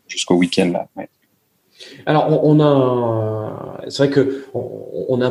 jusqu'au 0.09 0.37
week-end 0.37 0.71
là. 0.73 0.89
Ouais. 0.97 1.11
Alors, 2.07 2.45
on, 2.45 2.61
a, 2.61 3.81
c'est 3.89 4.05
vrai 4.05 4.11
que 4.11 4.45
on, 4.55 5.21
a, 5.23 5.31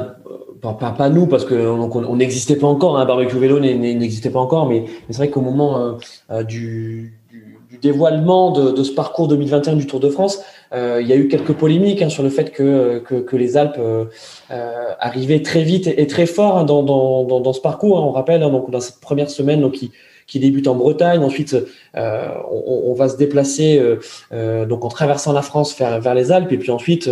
pas, 0.61 1.09
nous 1.09 1.27
parce 1.27 1.45
que 1.45 1.55
donc 1.55 1.95
on 1.95 2.03
on 2.03 2.15
n'existait 2.15 2.55
pas 2.55 2.67
encore, 2.67 2.97
hein, 2.97 3.05
barbecue 3.05 3.37
vélo 3.37 3.59
n'existait 3.59 4.29
pas 4.29 4.39
encore, 4.39 4.67
mais, 4.67 4.85
c'est 5.09 5.17
vrai 5.17 5.29
qu'au 5.29 5.41
moment 5.41 5.77
euh, 5.77 5.91
euh, 6.31 6.43
du, 6.43 7.19
dévoilement 7.81 8.51
de, 8.51 8.81
ce 8.83 8.91
parcours 8.93 9.27
2021 9.27 9.75
du 9.75 9.87
Tour 9.87 9.99
de 9.99 10.09
France, 10.09 10.41
euh, 10.73 10.99
il 11.01 11.07
y 11.07 11.13
a 11.13 11.15
eu 11.15 11.27
quelques 11.27 11.53
polémiques 11.53 12.01
hein, 12.01 12.09
sur 12.09 12.23
le 12.23 12.29
fait 12.29 12.51
que, 12.51 13.03
les 13.33 13.57
Alpes 13.57 13.79
arrivaient 14.49 15.41
très 15.41 15.63
vite 15.63 15.87
et, 15.87 16.07
très 16.07 16.25
fort 16.25 16.57
hein, 16.57 16.63
dans, 16.63 17.53
ce 17.53 17.61
parcours. 17.61 17.97
hein. 17.97 18.03
on 18.03 18.11
rappelle, 18.11 18.41
donc 18.41 18.71
dans 18.71 18.79
cette 18.79 18.99
première 18.99 19.29
semaine, 19.29 19.61
donc 19.61 19.77
qui 20.27 20.39
débute 20.39 20.67
en 20.67 20.75
Bretagne, 20.75 21.23
ensuite 21.23 21.55
euh, 21.95 22.27
on, 22.49 22.93
va 22.93 23.09
se 23.09 23.17
déplacer 23.17 23.77
euh, 23.77 23.97
euh, 24.31 24.65
donc 24.65 24.85
en 24.85 24.87
traversant 24.87 25.33
la 25.33 25.41
France 25.41 25.77
vers, 25.77 26.13
les 26.13 26.31
Alpes. 26.31 26.51
Et 26.51 26.57
puis 26.57 26.71
ensuite 26.71 27.09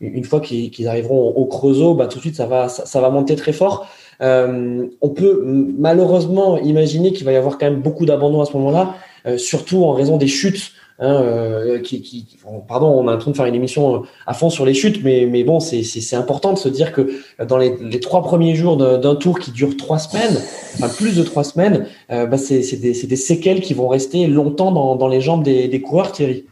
une 0.00 0.24
fois 0.24 0.40
qu'ils 0.40 0.88
arriveront 0.88 1.30
au 1.30 1.44
Creusot 1.46 1.94
bah, 1.94 2.06
tout 2.06 2.18
de 2.18 2.22
suite 2.22 2.36
ça 2.36 2.46
va 2.46 2.68
ça, 2.68 2.86
ça 2.86 3.00
va 3.00 3.10
monter 3.10 3.36
très 3.36 3.52
fort. 3.52 3.88
On 4.20 5.08
peut 5.14 5.42
malheureusement 5.44 6.58
imaginer 6.58 7.12
qu'il 7.12 7.24
va 7.24 7.32
y 7.32 7.36
avoir 7.36 7.58
quand 7.58 7.66
même 7.66 7.80
beaucoup 7.80 8.06
d'abandon 8.06 8.40
à 8.40 8.44
ce 8.44 8.52
moment-là 8.56 8.94
surtout 9.36 9.84
en 9.84 9.92
raison 9.92 10.16
des 10.16 10.28
chutes 10.28 10.72
hein, 11.02 11.14
euh, 11.22 11.78
qui, 11.80 12.00
qui, 12.00 12.24
qui- 12.24 12.38
pardon 12.66 12.86
on 12.88 13.08
est 13.10 13.12
en 13.14 13.18
train 13.18 13.30
de 13.32 13.36
faire 13.36 13.44
une 13.46 13.54
émission 13.54 14.04
à 14.26 14.32
fond 14.32 14.48
sur 14.48 14.64
les 14.64 14.72
chutes 14.74 15.02
mais, 15.04 15.26
mais 15.30 15.44
bon 15.44 15.60
c'est 15.60 16.16
important 16.16 16.52
de 16.54 16.58
se 16.58 16.68
dire 16.70 16.92
que 16.92 17.02
dans 17.46 17.58
les, 17.58 17.76
les 17.82 18.00
trois 18.00 18.22
premiers 18.22 18.54
jours 18.54 18.76
d'un 18.78 19.14
tour 19.16 19.38
qui 19.38 19.50
dure 19.50 19.76
trois 19.76 19.98
semaines 19.98 20.36
enfin 20.74 20.88
plus 20.88 21.14
de 21.16 21.22
trois 21.22 21.44
semaines 21.44 21.86
euh, 22.10 22.26
bah, 22.26 22.38
c'est 22.38 22.60
des, 22.76 22.92
des 23.06 23.16
séquelles 23.16 23.60
qui 23.60 23.74
vont 23.74 23.88
rester 23.88 24.26
longtemps 24.26 24.72
dans, 24.72 24.96
dans 24.96 25.08
les 25.08 25.20
jambes 25.20 25.42
des, 25.42 25.68
des 25.68 25.80
coureurs 25.82 26.12
Thierry 26.12 26.46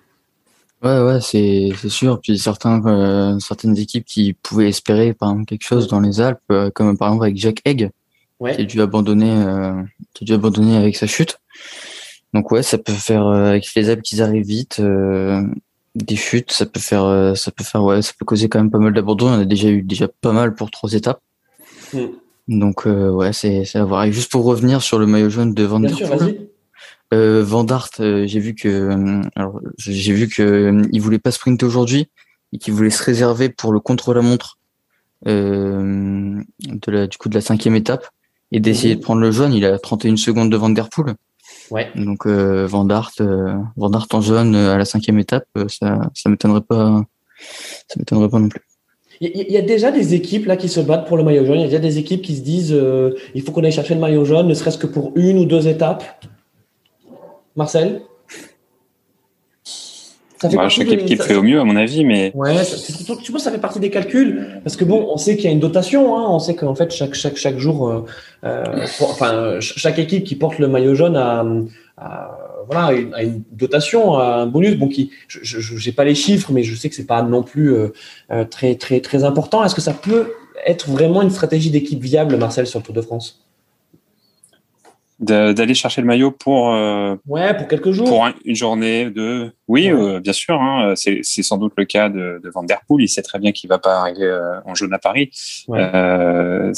Ouais, 0.82 0.98
ouais, 1.02 1.20
c'est 1.20 1.68
c'est 1.76 1.90
sûr. 1.90 2.18
Puis 2.22 2.38
certains, 2.38 2.82
euh, 2.86 3.38
certaines 3.38 3.76
équipes 3.76 4.06
qui 4.06 4.32
pouvaient 4.32 4.70
espérer 4.70 5.12
par 5.12 5.28
exemple 5.30 5.44
quelque 5.44 5.64
chose 5.66 5.88
dans 5.88 6.00
les 6.00 6.22
Alpes, 6.22 6.40
euh, 6.50 6.70
comme 6.74 6.96
par 6.96 7.08
exemple 7.08 7.24
avec 7.24 7.36
Jack 7.36 7.60
Egg, 7.66 7.90
ouais 8.40 8.56
qui 8.56 8.62
a 8.62 8.64
dû 8.64 8.80
abandonner, 8.80 9.30
euh, 9.30 9.74
qui 10.14 10.24
a 10.24 10.26
dû 10.26 10.32
abandonner 10.32 10.78
avec 10.78 10.96
sa 10.96 11.06
chute. 11.06 11.38
Donc 12.32 12.50
ouais, 12.52 12.62
ça 12.62 12.78
peut 12.78 12.92
faire 12.92 13.26
euh, 13.26 13.46
avec 13.46 13.74
les 13.74 13.90
Alpes 13.90 14.02
qui 14.02 14.20
arrivent 14.22 14.46
vite, 14.46 14.78
euh, 14.80 15.42
des 15.96 16.16
chutes, 16.16 16.52
ça 16.52 16.66
peut 16.66 16.80
faire, 16.80 17.04
euh, 17.04 17.34
ça 17.34 17.50
peut 17.50 17.64
faire, 17.64 17.82
ouais, 17.82 18.02
ça 18.02 18.12
peut 18.16 18.24
causer 18.24 18.48
quand 18.48 18.60
même 18.60 18.70
pas 18.70 18.78
mal 18.78 18.92
d'abandon. 18.92 19.28
On 19.28 19.40
a 19.40 19.44
déjà 19.44 19.68
eu 19.68 19.82
déjà 19.82 20.06
pas 20.20 20.32
mal 20.32 20.54
pour 20.54 20.70
trois 20.70 20.92
étapes. 20.92 21.20
Mm. 21.92 22.06
Donc 22.48 22.86
ouais, 22.86 23.32
c'est 23.32 23.64
à 23.74 23.84
voir. 23.84 24.04
Et 24.04 24.12
juste 24.12 24.30
pour 24.30 24.44
revenir 24.44 24.82
sur 24.82 24.98
le 24.98 25.06
maillot 25.06 25.30
jaune 25.30 25.54
de 25.54 25.64
Van 25.64 25.80
Der 25.80 25.96
Poel. 25.96 26.48
Euh, 27.12 27.44
Van 27.44 27.64
Dart, 27.64 27.90
j'ai 27.98 28.40
vu 28.40 28.54
que 28.54 29.22
j'ai 29.78 30.12
vu 30.12 30.28
que 30.28 30.82
il 30.90 31.00
voulait 31.00 31.18
pas 31.20 31.30
sprinter 31.30 31.64
aujourd'hui 31.64 32.08
et 32.52 32.58
qu'il 32.58 32.74
voulait 32.74 32.90
se 32.90 33.04
réserver 33.04 33.50
pour 33.50 33.72
le 33.72 33.78
contre-la-montre 33.78 34.58
de 35.26 36.42
la, 36.88 37.06
du 37.06 37.18
coup 37.18 37.28
de 37.28 37.34
la 37.34 37.40
cinquième 37.40 37.76
étape 37.76 38.08
et 38.50 38.58
d'essayer 38.58 38.96
de 38.96 39.00
prendre 39.00 39.20
le 39.20 39.30
jaune. 39.30 39.52
Il 39.52 39.64
a 39.64 39.78
31 39.78 40.16
secondes 40.16 40.50
de 40.50 40.56
Van 40.56 40.70
Der 40.70 40.88
Poel. 40.88 41.14
Ouais. 41.70 41.88
Donc 41.94 42.26
euh, 42.26 42.66
Van 42.66 42.84
Dart, 42.84 43.12
euh, 43.20 43.54
Van 43.76 43.90
Dart 43.90 44.06
en 44.12 44.20
jaune 44.20 44.54
à 44.54 44.76
la 44.76 44.84
cinquième 44.84 45.18
étape, 45.18 45.46
ça, 45.68 46.10
ça 46.14 46.28
m'étonnerait 46.28 46.62
pas, 46.62 47.02
ça 47.88 47.94
m'étonnerait 47.98 48.28
pas 48.28 48.38
non 48.38 48.48
plus. 48.48 48.60
Il 49.20 49.52
y 49.52 49.58
a 49.58 49.62
déjà 49.62 49.90
des 49.90 50.14
équipes 50.14 50.46
là 50.46 50.56
qui 50.56 50.70
se 50.70 50.80
battent 50.80 51.06
pour 51.06 51.18
le 51.18 51.22
maillot 51.22 51.44
jaune. 51.44 51.56
Il 51.56 51.60
y 51.60 51.64
a 51.64 51.66
déjà 51.66 51.78
des 51.78 51.98
équipes 51.98 52.22
qui 52.22 52.34
se 52.36 52.40
disent 52.40 52.74
il 53.34 53.42
faut 53.42 53.52
qu'on 53.52 53.62
aille 53.62 53.72
chercher 53.72 53.94
le 53.94 54.00
maillot 54.00 54.24
jaune, 54.24 54.48
ne 54.48 54.54
serait-ce 54.54 54.78
que 54.78 54.86
pour 54.86 55.12
une 55.14 55.38
ou 55.38 55.44
deux 55.44 55.68
étapes. 55.68 56.04
Marcel? 57.54 58.00
Bah, 60.42 60.68
chaque 60.68 60.90
équipe 60.92 61.22
fait 61.22 61.34
au 61.34 61.42
mieux, 61.42 61.60
à 61.60 61.64
mon 61.64 61.76
avis, 61.76 62.04
mais. 62.04 62.32
Ouais, 62.34 62.54
tu 63.22 63.30
vois, 63.30 63.40
ça 63.40 63.50
fait 63.50 63.58
partie 63.58 63.80
des 63.80 63.90
calculs. 63.90 64.60
Parce 64.64 64.76
que 64.76 64.84
bon, 64.84 65.08
on 65.10 65.16
sait 65.16 65.36
qu'il 65.36 65.44
y 65.46 65.48
a 65.48 65.50
une 65.50 65.60
dotation, 65.60 66.16
hein, 66.16 66.26
on 66.28 66.38
sait 66.38 66.54
qu'en 66.54 66.74
fait, 66.74 66.92
chaque, 66.92 67.14
chaque, 67.14 67.36
chaque 67.36 67.58
jour, 67.58 67.88
euh, 67.88 68.04
euh 68.44 68.64
enfin, 69.02 69.56
chaque 69.60 69.98
équipe 69.98 70.24
qui 70.24 70.36
porte 70.36 70.58
le 70.58 70.68
maillot 70.68 70.94
jaune 70.94 71.16
a, 71.16 71.44
voilà, 72.70 72.92
une, 72.92 73.14
a 73.14 73.22
une 73.22 73.42
dotation, 73.52 74.18
un 74.18 74.46
bonus. 74.46 74.76
Bon, 74.76 74.88
qui, 74.88 75.10
je 75.28 75.86
n'ai 75.86 75.92
pas 75.92 76.04
les 76.04 76.14
chiffres, 76.14 76.52
mais 76.52 76.62
je 76.62 76.74
sais 76.74 76.88
que 76.88 76.94
c'est 76.94 77.06
pas 77.06 77.22
non 77.22 77.42
plus 77.42 77.74
euh, 77.74 78.44
très, 78.50 78.76
très, 78.76 79.00
très 79.00 79.24
important. 79.24 79.64
Est-ce 79.64 79.74
que 79.74 79.80
ça 79.80 79.92
peut 79.92 80.32
être 80.66 80.88
vraiment 80.88 81.22
une 81.22 81.30
stratégie 81.30 81.70
d'équipe 81.70 82.02
viable, 82.02 82.36
Marcel, 82.36 82.66
sur 82.66 82.78
le 82.78 82.84
Tour 82.84 82.94
de 82.94 83.02
France? 83.02 83.44
D'aller 85.20 85.74
chercher 85.74 86.00
le 86.00 86.06
maillot 86.06 86.30
pour 86.30 86.72
euh, 86.72 87.14
ouais 87.26 87.54
pour 87.54 87.68
quelques 87.68 87.90
jours. 87.90 88.08
pour 88.08 88.26
une 88.44 88.54
journée 88.54 89.10
de 89.10 89.52
oui 89.68 89.90
euh, 89.90 90.18
bien 90.18 90.32
sûr 90.32 90.54
hein, 90.60 90.94
c'est 90.96 91.22
sans 91.22 91.58
doute 91.58 91.74
le 91.76 91.84
cas 91.84 92.08
de, 92.08 92.40
de 92.42 92.50
Van 92.50 92.62
Der 92.62 92.80
Poel. 92.88 93.04
Il 93.04 93.08
sait 93.08 93.20
très 93.20 93.38
bien 93.38 93.52
qu'il 93.52 93.68
va 93.68 93.78
pas 93.78 94.00
arriver 94.00 94.24
euh, 94.24 94.60
en 94.64 94.74
jaune 94.74 94.94
à 94.94 94.98
Paris. 94.98 95.30
Euh, 95.68 96.72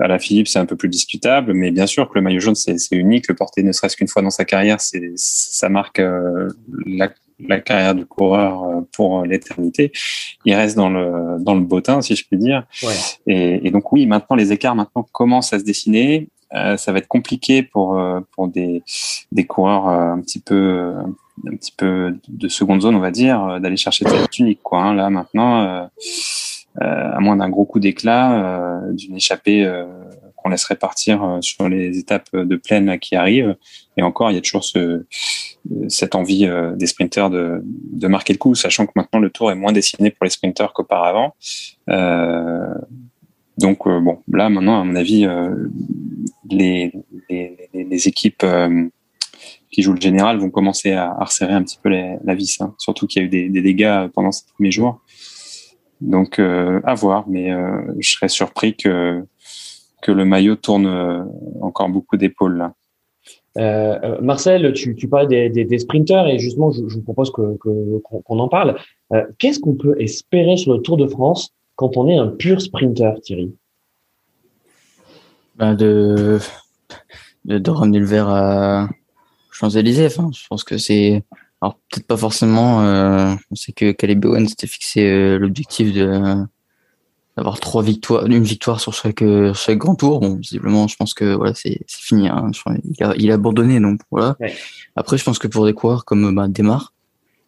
à 0.00 0.08
la 0.08 0.18
Philippe 0.18 0.48
c'est 0.48 0.58
un 0.58 0.66
peu 0.66 0.74
plus 0.74 0.88
discutable 0.88 1.52
mais 1.54 1.70
bien 1.70 1.86
sûr 1.86 2.08
que 2.08 2.14
le 2.16 2.22
maillot 2.22 2.40
jaune 2.40 2.56
c'est 2.56 2.76
unique. 2.90 3.28
Le 3.28 3.34
porter 3.34 3.62
ne 3.62 3.70
serait-ce 3.70 3.96
qu'une 3.96 4.08
fois 4.08 4.22
dans 4.22 4.30
sa 4.30 4.44
carrière 4.44 4.80
c'est 4.80 5.12
ça 5.14 5.68
marque 5.68 6.02
la, 6.84 7.10
la 7.46 7.60
carrière 7.60 7.94
du 7.94 8.06
coureur 8.06 8.64
pour 8.90 9.24
l'éternité. 9.24 9.92
Il 10.44 10.54
reste 10.54 10.76
dans 10.76 10.90
le 10.90 11.38
dans 11.38 11.54
le 11.54 11.60
bottin 11.60 12.02
si 12.02 12.16
je 12.16 12.26
puis 12.26 12.38
dire. 12.38 12.64
Ouais. 12.82 12.94
et, 13.28 13.68
et 13.68 13.70
donc 13.70 13.92
oui 13.92 14.06
maintenant 14.06 14.34
les 14.34 14.50
écarts 14.50 14.74
maintenant 14.74 15.06
commencent 15.12 15.52
à 15.52 15.60
se 15.60 15.64
dessiner 15.64 16.28
euh, 16.54 16.76
ça 16.76 16.92
va 16.92 16.98
être 16.98 17.08
compliqué 17.08 17.62
pour 17.62 17.98
euh, 17.98 18.20
pour 18.32 18.48
des 18.48 18.82
des 19.30 19.46
coureurs 19.46 19.88
euh, 19.88 20.12
un 20.12 20.20
petit 20.20 20.40
peu 20.40 20.94
un 21.46 21.56
petit 21.56 21.72
peu 21.72 22.14
de 22.28 22.48
seconde 22.48 22.82
zone, 22.82 22.94
on 22.94 23.00
va 23.00 23.10
dire, 23.10 23.58
d'aller 23.60 23.76
chercher 23.76 24.06
cette 24.06 24.30
tunique 24.30 24.60
quoi. 24.62 24.82
Hein. 24.82 24.94
Là 24.94 25.08
maintenant, 25.08 25.88
à 26.78 27.20
moins 27.20 27.36
d'un 27.36 27.48
gros 27.48 27.64
coup 27.64 27.80
d'éclat, 27.80 28.82
d'une 28.92 29.16
échappée 29.16 29.66
qu'on 30.36 30.50
laisserait 30.50 30.76
partir 30.76 31.38
sur 31.40 31.68
les 31.68 31.98
étapes 31.98 32.36
de 32.36 32.56
plaine 32.56 32.98
qui 32.98 33.16
arrivent. 33.16 33.56
Et 33.96 34.02
encore, 34.02 34.30
il 34.30 34.34
y 34.34 34.38
a 34.38 34.42
toujours 34.42 34.64
ce, 34.64 35.06
cette 35.88 36.14
envie 36.14 36.48
des 36.76 36.86
sprinteurs 36.86 37.30
de, 37.30 37.62
de 37.64 38.08
marquer 38.08 38.34
le 38.34 38.38
coup, 38.38 38.54
sachant 38.54 38.86
que 38.86 38.92
maintenant 38.94 39.18
le 39.18 39.30
tour 39.30 39.50
est 39.50 39.56
moins 39.56 39.72
dessiné 39.72 40.10
pour 40.10 40.24
les 40.24 40.30
sprinteurs 40.30 40.74
qu'auparavant. 40.74 41.34
Donc 43.58 43.86
euh, 43.86 44.00
bon, 44.00 44.18
là 44.28 44.48
maintenant, 44.48 44.80
à 44.80 44.84
mon 44.84 44.96
avis, 44.96 45.26
euh, 45.26 45.68
les, 46.50 46.92
équipes 48.08 48.42
euh, 48.44 48.88
qui 49.70 49.82
jouent 49.82 49.94
le 49.94 50.00
général 50.00 50.38
vont 50.38 50.50
commencer 50.50 50.92
à, 50.92 51.14
resserrer 51.20 51.52
un 51.52 51.62
petit 51.62 51.78
peu 51.82 51.90
la 51.90 52.34
vis, 52.34 52.60
hein. 52.60 52.74
surtout 52.78 53.06
qu'il 53.06 53.22
y 53.22 53.24
a 53.24 53.26
eu 53.26 53.50
des, 53.50 53.62
dégâts 53.62 54.08
pendant 54.14 54.32
ces 54.32 54.44
premiers 54.54 54.70
jours. 54.70 55.00
Donc 56.00 56.40
à 56.40 56.94
voir, 56.94 57.28
mais 57.28 57.52
je 57.98 58.10
serais 58.10 58.28
surpris 58.28 58.76
que 58.76 59.24
le 60.08 60.24
maillot 60.24 60.56
tourne 60.56 61.28
encore 61.60 61.88
beaucoup 61.88 62.16
d'épaules 62.16 62.70
Marcel, 63.56 64.72
tu, 64.72 65.08
parlais 65.08 65.48
des, 65.48 65.78
sprinters 65.78 66.26
et 66.26 66.38
justement, 66.40 66.72
je, 66.72 66.82
vous 66.82 67.02
propose 67.02 67.30
qu'on 67.30 68.38
en 68.38 68.48
parle. 68.48 68.76
Qu'est-ce 69.38 69.60
qu'on 69.60 69.74
peut 69.74 69.94
espérer 70.00 70.56
sur 70.56 70.72
le 70.72 70.80
Tour 70.80 70.96
de 70.96 71.06
France 71.06 71.54
quand 71.82 71.96
on 71.96 72.08
est 72.08 72.16
un 72.16 72.28
pur 72.28 72.62
sprinter, 72.62 73.20
Thierry 73.22 73.52
ben 75.56 75.74
de, 75.74 76.38
de, 77.44 77.70
ramener 77.70 77.98
le 77.98 78.06
verre 78.06 78.28
à 78.28 78.88
Champs-Élysées. 79.50 80.06
Enfin, 80.06 80.30
je 80.32 80.46
pense 80.48 80.62
que 80.62 80.78
c'est. 80.78 81.24
Alors, 81.60 81.74
peut-être 81.90 82.06
pas 82.06 82.16
forcément. 82.16 82.82
Euh, 82.82 83.34
on 83.50 83.54
sait 83.56 83.72
que 83.72 83.90
Caleb 83.90 84.24
Owen 84.24 84.48
s'était 84.48 84.68
fixé 84.68 85.04
euh, 85.04 85.38
l'objectif 85.38 85.92
de 85.92 86.36
d'avoir 87.36 87.58
trois 87.60 87.82
victoires, 87.82 88.26
une 88.26 88.42
victoire 88.42 88.78
sur 88.78 88.94
chaque, 88.94 89.24
chaque 89.54 89.78
grand 89.78 89.94
tour. 89.94 90.20
Bon, 90.20 90.36
visiblement, 90.36 90.86
je 90.86 90.96
pense 90.96 91.14
que 91.14 91.34
voilà, 91.34 91.54
c'est 91.54 91.80
fini. 91.88 92.28
Hein. 92.28 92.50
Il, 92.84 93.04
a, 93.04 93.14
il, 93.16 93.30
a, 93.30 93.34
abandonné, 93.34 93.80
donc 93.80 94.00
voilà. 94.10 94.36
Après, 94.96 95.18
je 95.18 95.24
pense 95.24 95.38
que 95.38 95.48
pour 95.48 95.64
des 95.66 95.72
coureurs 95.72 96.04
comme 96.04 96.34
bah, 96.34 96.46
Demar, 96.48 96.92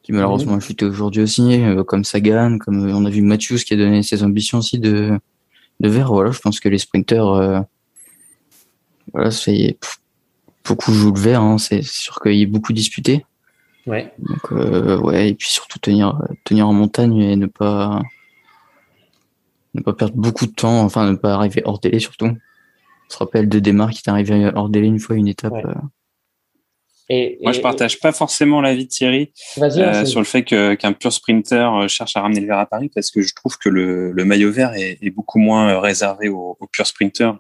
qui 0.05 0.12
malheureusement 0.12 0.55
a 0.55 0.61
chuté 0.61 0.85
aujourd'hui 0.85 1.23
aussi, 1.23 1.62
euh, 1.62 1.83
comme 1.83 2.05
Sagan, 2.05 2.59
comme 2.59 2.88
euh, 2.88 2.95
on 2.95 3.07
a 3.07 3.11
vu 3.11 3.23
Matthews 3.23 3.59
qui 3.67 3.73
a 3.73 3.77
donné 3.79 4.03
ses 4.03 4.23
ambitions 4.23 4.59
aussi 4.59 4.79
de, 4.79 5.19
de 5.81 5.88
vert. 5.88 6.12
Voilà, 6.12 6.31
je 6.31 6.40
pense 6.40 6.61
que 6.61 6.69
les 6.69 6.77
sprinters, 6.77 7.27
euh, 7.27 7.61
voilà, 9.14 9.31
c'est 9.31 9.79
beaucoup 10.67 10.93
jouent 10.93 11.14
le 11.14 11.21
vert. 11.21 11.40
Hein, 11.40 11.57
c'est 11.57 11.83
sûr 11.83 12.21
qu'il 12.21 12.35
y 12.35 12.43
a 12.43 12.47
beaucoup 12.47 12.75
disputé. 12.75 13.25
Ouais. 13.87 14.12
Donc 14.19 14.51
ouais, 15.03 15.31
et 15.31 15.35
puis 15.35 15.51
surtout 15.51 15.79
tenir 15.79 16.19
tenir 16.45 16.67
en 16.67 16.73
montagne 16.73 17.19
et 17.19 17.37
ne 17.37 17.45
pas 17.45 18.01
ne 19.75 19.83
pas 19.83 19.93
perdre 19.93 20.17
beaucoup 20.17 20.47
de 20.47 20.53
temps, 20.53 20.83
enfin 20.83 21.11
ne 21.11 21.17
pas 21.17 21.35
arriver 21.35 21.61
hors 21.67 21.81
délai 21.81 21.99
surtout. 21.99 22.27
On 22.27 23.12
se 23.12 23.19
rappelle 23.19 23.47
de 23.47 23.59
Demar 23.59 23.90
qui 23.90 24.03
est 24.07 24.09
arrivé 24.09 24.51
hors 24.55 24.71
délai 24.71 24.87
une 24.87 25.01
fois 25.01 25.17
une 25.17 25.29
étape. 25.29 25.53
Et, 27.11 27.38
Moi, 27.43 27.53
je 27.53 27.61
partage 27.61 28.01
pas 28.01 28.12
forcément 28.12 28.62
l'avis 28.62 28.87
de 28.87 28.88
Thierry 28.88 29.33
euh, 29.59 30.05
sur 30.07 30.21
le 30.21 30.25
fait 30.25 30.43
qu'un 30.43 30.93
pur 30.93 31.12
sprinter 31.12 31.75
euh, 31.75 31.88
cherche 31.88 32.17
à 32.17 32.23
ramener 32.23 32.40
le 32.40 32.47
vert 32.47 32.59
à 32.59 32.67
Paris, 32.67 32.90
parce 32.95 33.11
que 33.11 33.21
je 33.21 33.35
trouve 33.35 33.59
que 33.59 33.69
le, 33.69 34.11
le 34.12 34.25
maillot 34.25 34.51
vert 34.51 34.73
est, 34.75 34.99
est, 35.03 35.11
beaucoup 35.11 35.38
moins 35.38 35.69
euh, 35.69 35.79
réservé 35.79 36.29
aux, 36.29 36.57
aux 36.59 36.67
purs 36.67 36.87
sprinters. 36.87 37.38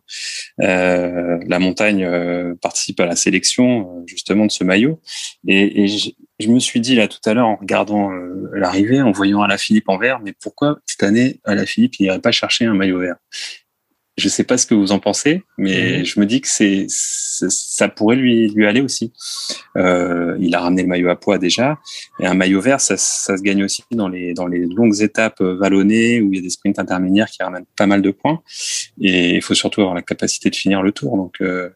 Euh, 0.60 1.38
la 1.46 1.58
montagne 1.58 2.04
euh, 2.04 2.54
participe 2.60 3.00
à 3.00 3.06
la 3.06 3.16
sélection 3.16 4.04
justement 4.06 4.44
de 4.44 4.52
ce 4.52 4.64
maillot, 4.64 5.00
et, 5.48 5.84
et 5.84 5.88
je, 5.88 6.10
je, 6.38 6.48
me 6.48 6.58
suis 6.58 6.80
dit 6.80 6.94
là 6.94 7.08
tout 7.08 7.18
à 7.24 7.32
l'heure 7.32 7.48
en 7.48 7.56
regardant 7.56 8.10
l'arrivée, 8.52 9.00
en 9.00 9.12
voyant 9.12 9.40
Alaphilippe 9.40 9.88
en 9.88 9.96
vert, 9.96 10.20
mais 10.22 10.34
pourquoi 10.42 10.78
cette 10.84 11.02
année 11.02 11.40
Alaphilippe 11.44 11.94
il 11.98 12.02
n'irait 12.02 12.20
pas 12.20 12.32
chercher 12.32 12.66
un 12.66 12.74
maillot 12.74 12.98
vert? 12.98 13.16
Je 14.16 14.28
sais 14.28 14.44
pas 14.44 14.56
ce 14.56 14.66
que 14.66 14.74
vous 14.74 14.92
en 14.92 15.00
pensez, 15.00 15.42
mais 15.58 15.98
mhm. 15.98 16.04
je 16.04 16.20
me 16.20 16.26
dis 16.26 16.40
que 16.40 16.48
c'est 16.48 16.86
ça 16.88 17.88
pourrait 17.88 18.14
lui 18.14 18.48
lui 18.48 18.66
aller 18.66 18.80
aussi. 18.80 19.12
Euh, 19.76 20.36
il 20.38 20.54
a 20.54 20.60
ramené 20.60 20.82
le 20.82 20.88
maillot 20.88 21.08
à 21.08 21.16
poids 21.16 21.38
déjà, 21.38 21.78
et 22.20 22.26
un 22.26 22.34
maillot 22.34 22.60
vert, 22.60 22.80
ça, 22.80 22.96
ça 22.96 23.36
se 23.36 23.42
gagne 23.42 23.64
aussi 23.64 23.82
dans 23.90 24.08
les 24.08 24.32
dans 24.32 24.46
les 24.46 24.66
longues 24.66 25.00
étapes 25.02 25.40
vallonnées 25.42 26.20
où 26.20 26.32
il 26.32 26.36
y 26.36 26.38
a 26.38 26.42
des 26.42 26.50
sprints 26.50 26.78
intermédiaires 26.78 27.28
qui 27.28 27.42
ramènent 27.42 27.66
pas 27.76 27.86
mal 27.86 28.02
de 28.02 28.12
points. 28.12 28.40
Et 29.00 29.34
il 29.34 29.42
faut 29.42 29.54
surtout 29.54 29.80
avoir 29.80 29.96
la 29.96 30.02
capacité 30.02 30.48
de 30.48 30.54
finir 30.54 30.82
le 30.82 30.92
tour. 30.92 31.16
Donc 31.16 31.34
euh, 31.40 31.70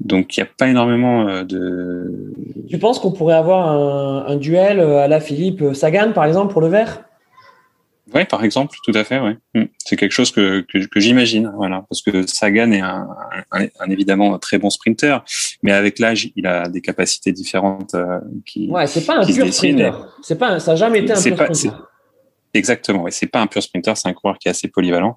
donc 0.00 0.36
il 0.36 0.40
n'y 0.40 0.46
a 0.46 0.50
pas 0.54 0.68
énormément 0.68 1.26
euh, 1.28 1.44
de. 1.44 2.34
Tu 2.68 2.78
penses 2.78 2.98
qu'on 2.98 3.12
pourrait 3.12 3.34
avoir 3.34 3.68
un, 3.68 4.26
un 4.26 4.36
duel 4.36 4.80
à 4.80 5.08
la 5.08 5.20
Philippe 5.20 5.64
Sagan 5.72 6.12
par 6.12 6.26
exemple 6.26 6.52
pour 6.52 6.60
le 6.60 6.68
vert? 6.68 7.02
Oui, 8.14 8.24
par 8.24 8.44
exemple, 8.44 8.76
tout 8.84 8.92
à 8.94 9.04
fait. 9.04 9.18
Ouais. 9.18 9.36
Mm. 9.54 9.64
C'est 9.78 9.96
quelque 9.96 10.12
chose 10.12 10.30
que, 10.30 10.64
que, 10.68 10.78
que 10.86 11.00
j'imagine, 11.00 11.50
voilà, 11.56 11.84
parce 11.88 12.02
que 12.02 12.26
Sagan 12.26 12.72
est 12.72 12.80
un, 12.80 13.08
un, 13.50 13.66
un, 13.80 13.90
évidemment 13.90 14.34
un 14.34 14.38
très 14.38 14.58
bon 14.58 14.70
sprinter, 14.70 15.24
mais 15.62 15.72
avec 15.72 15.98
l'âge, 15.98 16.30
il 16.36 16.46
a 16.46 16.68
des 16.68 16.80
capacités 16.80 17.32
différentes 17.32 17.94
euh, 17.94 18.18
qui. 18.46 18.68
Ouais, 18.68 18.86
c'est 18.86 19.06
pas 19.06 19.18
un 19.18 19.26
pur 19.26 19.52
sprinter. 19.52 19.92
C'est 20.22 20.38
pas, 20.38 20.60
ça 20.60 20.72
n'a 20.72 20.76
jamais 20.76 21.00
été 21.00 21.12
un 21.12 21.22
pur 21.22 21.36
pas, 21.36 21.54
sprinter. 21.54 21.78
Exactement. 22.54 23.02
Ouais, 23.02 23.10
c'est 23.10 23.26
pas 23.26 23.40
un 23.40 23.46
pur 23.46 23.62
sprinter, 23.62 23.96
c'est 23.96 24.08
un 24.08 24.12
coureur 24.12 24.38
qui 24.38 24.48
est 24.48 24.50
assez 24.50 24.68
polyvalent, 24.68 25.16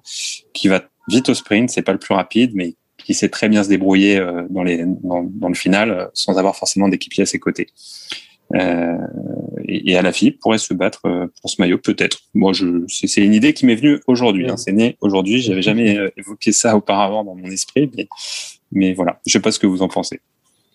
qui 0.54 0.68
va 0.68 0.82
vite 1.08 1.28
au 1.28 1.34
sprint. 1.34 1.70
C'est 1.70 1.82
pas 1.82 1.92
le 1.92 1.98
plus 1.98 2.14
rapide, 2.14 2.52
mais 2.54 2.76
qui 3.04 3.14
sait 3.14 3.28
très 3.28 3.48
bien 3.48 3.62
se 3.62 3.68
débrouiller 3.68 4.18
euh, 4.18 4.42
dans 4.50 4.62
les 4.62 4.84
dans, 4.84 5.22
dans 5.22 5.48
le 5.48 5.54
final 5.54 5.90
euh, 5.90 6.06
sans 6.14 6.38
avoir 6.38 6.56
forcément 6.56 6.88
d'équipier 6.88 7.22
à 7.22 7.26
ses 7.26 7.38
côtés. 7.38 7.68
Euh, 8.54 8.96
et, 9.64 9.92
et 9.92 9.96
Alaphilippe 9.96 10.38
pourrait 10.40 10.58
se 10.58 10.72
battre 10.74 11.06
euh, 11.06 11.26
pour 11.40 11.50
ce 11.50 11.60
maillot, 11.60 11.78
peut-être. 11.78 12.20
Moi, 12.34 12.52
je, 12.52 12.84
c'est 12.88 13.22
une 13.22 13.34
idée 13.34 13.52
qui 13.52 13.66
m'est 13.66 13.74
venue 13.74 14.00
aujourd'hui. 14.06 14.48
Hein, 14.48 14.56
c'est 14.56 14.72
né 14.72 14.96
aujourd'hui. 15.00 15.40
J'avais 15.40 15.62
jamais 15.62 15.98
euh, 15.98 16.10
évoqué 16.16 16.52
ça 16.52 16.76
auparavant 16.76 17.24
dans 17.24 17.34
mon 17.34 17.50
esprit, 17.50 17.90
mais, 17.96 18.08
mais 18.72 18.94
voilà. 18.94 19.20
Je 19.26 19.32
sais 19.32 19.40
pas 19.40 19.50
ce 19.50 19.58
que 19.58 19.66
vous 19.66 19.82
en 19.82 19.88
pensez. 19.88 20.20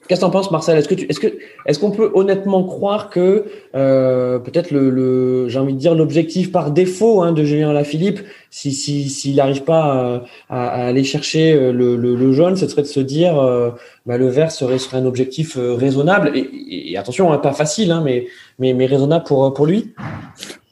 Qu'est-ce 0.07 0.19
que 0.19 0.25
tu 0.25 0.27
en 0.27 0.31
penses, 0.31 0.49
Marcel? 0.51 0.77
Est-ce 0.77 0.87
que 0.87 0.95
est-ce 0.95 1.19
que, 1.19 1.27
est-ce 1.65 1.79
qu'on 1.79 1.91
peut 1.91 2.11
honnêtement 2.15 2.63
croire 2.63 3.09
que 3.09 3.45
euh, 3.75 4.39
peut-être 4.39 4.71
le, 4.71 5.47
j'ai 5.47 5.59
envie 5.59 5.73
de 5.73 5.77
dire 5.77 5.93
l'objectif 5.93 6.51
par 6.51 6.71
défaut 6.71 7.21
hein, 7.21 7.31
de 7.31 7.43
Julien 7.43 7.69
Alaphilippe, 7.69 8.19
si 8.49 8.73
s'il 8.73 9.35
n'arrive 9.35 9.63
pas 9.63 10.23
à, 10.49 10.87
aller 10.87 11.03
chercher 11.03 11.53
euh, 11.53 11.71
le, 11.71 11.95
le, 11.95 12.31
jaune, 12.33 12.55
ce 12.55 12.67
serait 12.67 12.81
de 12.81 12.87
se 12.87 12.99
dire 12.99 13.35
bah, 14.07 14.17
le 14.17 14.27
vert 14.27 14.51
serait, 14.51 14.79
serait 14.79 14.97
un 14.97 15.05
objectif 15.05 15.57
raisonnable 15.57 16.31
et, 16.35 16.97
attention, 16.97 17.31
hein, 17.31 17.37
pas 17.37 17.53
facile, 17.53 17.91
hein, 17.91 18.01
mais, 18.03 18.27
mais 18.57 18.73
mais 18.73 18.87
raisonnable 18.87 19.23
pour 19.23 19.53
pour 19.53 19.67
lui. 19.67 19.93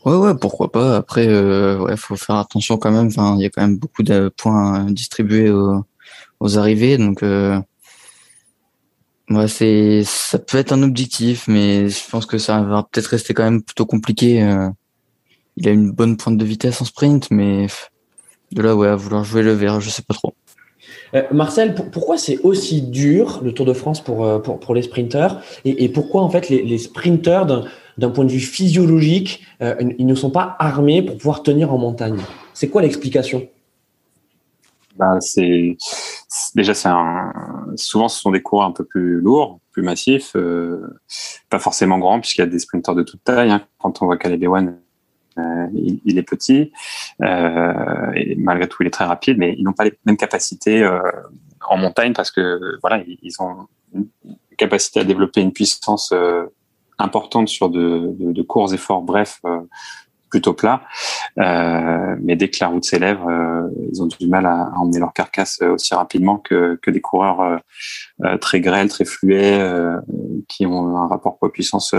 Ouais, 0.06 0.16
ouais, 0.16 0.34
pourquoi 0.36 0.72
pas. 0.72 0.98
Après, 0.98 1.28
ouais, 1.28 1.96
faut 1.98 2.16
faire 2.16 2.38
attention 2.38 2.78
quand 2.78 2.92
même. 2.92 3.08
Enfin, 3.08 3.36
il 3.38 3.44
y 3.44 3.46
a 3.46 3.50
quand 3.50 3.62
même 3.62 3.78
beaucoup 3.78 4.02
de 4.02 4.32
points 4.36 4.86
distribués 4.90 5.52
aux, 5.52 5.84
aux 6.40 6.58
arrivées, 6.58 6.98
donc. 6.98 7.24
Ouais, 9.30 9.48
c'est 9.48 10.02
ça 10.06 10.40
peut 10.40 10.58
être 10.58 10.72
un 10.72 10.82
objectif, 10.82 11.48
mais 11.48 11.88
je 11.88 12.10
pense 12.10 12.26
que 12.26 12.40
ça 12.40 12.62
va 12.62 12.88
peut-être 12.90 13.08
rester 13.08 13.36
quand 13.36 13.44
même 13.44 13.62
plutôt 13.62 13.86
compliqué. 13.86 14.44
Euh. 14.44 14.70
Il 15.58 15.68
a 15.68 15.72
une 15.72 15.92
bonne 15.92 16.18
pointe 16.18 16.38
de 16.38 16.46
vitesse 16.46 16.82
en 16.82 16.86
sprint, 16.86 17.30
mais 17.30 17.68
de 18.52 18.62
là 18.62 18.76
ouais, 18.76 18.88
à 18.88 18.96
vouloir 18.96 19.24
jouer 19.24 19.44
le 19.44 19.52
vert, 19.52 19.82
je 19.82 19.90
sais 19.90 20.02
pas 20.02 20.14
trop. 20.14 20.34
Euh, 21.14 21.24
Marcel, 21.32 21.76
pourquoi 21.92 22.18
c'est 22.18 22.40
aussi 22.40 22.82
dur 22.82 23.42
le 23.44 23.52
Tour 23.52 23.66
de 23.66 23.74
France 23.74 24.02
pour, 24.02 24.26
euh, 24.26 24.40
pour, 24.40 24.60
pour 24.60 24.74
les 24.74 24.82
sprinteurs? 24.82 25.42
Et, 25.66 25.90
pourquoi 25.90 26.24
en 26.24 26.30
fait 26.30 26.50
les, 26.50 26.64
les 26.64 26.78
sprinteurs 26.78 27.46
d'un 27.98 28.10
point 28.10 28.26
de 28.26 28.32
vue 28.32 28.40
physiologique, 28.40 29.44
ils 29.62 30.06
ne 30.06 30.16
sont 30.16 30.32
pas 30.32 30.56
armés 30.60 31.02
pour 31.02 31.18
pouvoir 31.18 31.44
tenir 31.44 31.74
en 31.74 31.78
montagne? 31.78 32.20
C'est 32.54 32.70
quoi 32.70 32.82
l'explication? 32.82 33.48
Ben, 34.98 35.20
c'est 35.22 35.78
déjà 36.56 36.74
c'est 36.74 36.90
un 36.90 37.32
souvent 37.76 38.08
ce 38.08 38.20
sont 38.20 38.32
des 38.32 38.42
coureurs 38.42 38.68
un 38.68 38.72
peu 38.72 38.84
plus 38.84 39.22
lourds, 39.22 39.60
plus 39.72 39.82
massifs, 39.82 40.36
euh, 40.36 41.00
pas 41.50 41.60
forcément 41.60 41.98
grands 42.00 42.20
puisqu'il 42.20 42.42
y 42.42 42.44
a 42.44 42.48
des 42.48 42.60
sprinteurs 42.60 42.96
de 42.96 43.04
toute 43.04 43.24
taille. 43.24 43.52
Hein. 43.52 43.62
Quand 43.78 44.02
on 44.02 44.06
voit 44.06 44.18
Caleb 44.18 44.44
Ewan, 44.44 44.78
euh, 45.38 45.68
il, 45.74 46.18
est 46.18 46.24
petit 46.24 46.72
euh, 47.22 48.12
et 48.16 48.36
malgré 48.36 48.68
tout 48.68 48.84
il 48.84 48.88
est 48.88 48.92
très 48.92 49.06
rapide, 49.06 49.38
mais 49.38 49.56
ils 49.58 49.64
n'ont 49.64 49.74
pas 49.74 49.86
les 49.86 49.94
mêmes 50.06 50.18
capacités 50.18 50.84
euh, 50.84 51.00
en 51.68 51.78
montagne 51.78 52.14
parce 52.14 52.32
que 52.32 52.78
voilà 52.82 53.04
ils 53.22 53.42
ont 53.42 53.68
une 53.94 54.08
capacité 54.58 55.00
à 55.00 55.04
développer 55.04 55.42
une 55.42 55.54
puissance 55.54 56.12
euh, 56.12 56.46
importante 56.98 57.48
sur 57.48 57.70
de, 57.70 58.14
de, 58.20 58.34
de 58.34 58.42
courts 58.42 58.74
efforts 58.74 59.02
brefs 59.02 59.42
plutôt 60.30 60.54
plat. 60.54 60.82
Euh, 61.40 62.16
mais 62.22 62.36
dès 62.36 62.50
que 62.50 62.58
la 62.62 62.68
route 62.68 62.86
s'élève, 62.86 63.20
euh, 63.28 63.70
ils 63.92 64.02
ont 64.02 64.08
du 64.08 64.28
mal 64.28 64.46
à, 64.46 64.72
emmener 64.78 65.00
leur 65.00 65.14
carcasse 65.14 65.60
euh, 65.62 65.74
aussi 65.74 65.94
rapidement 65.94 66.38
que, 66.38 66.80
que 66.82 66.92
des 66.92 67.02
coureurs 67.02 67.60
très 68.42 68.62
grêles, 68.62 68.90
très 68.90 69.06
fluets, 69.06 69.60
qui 70.48 70.66
ont 70.66 70.98
un 70.98 71.08
rapport 71.08 71.38
poids-puissance 71.38 71.96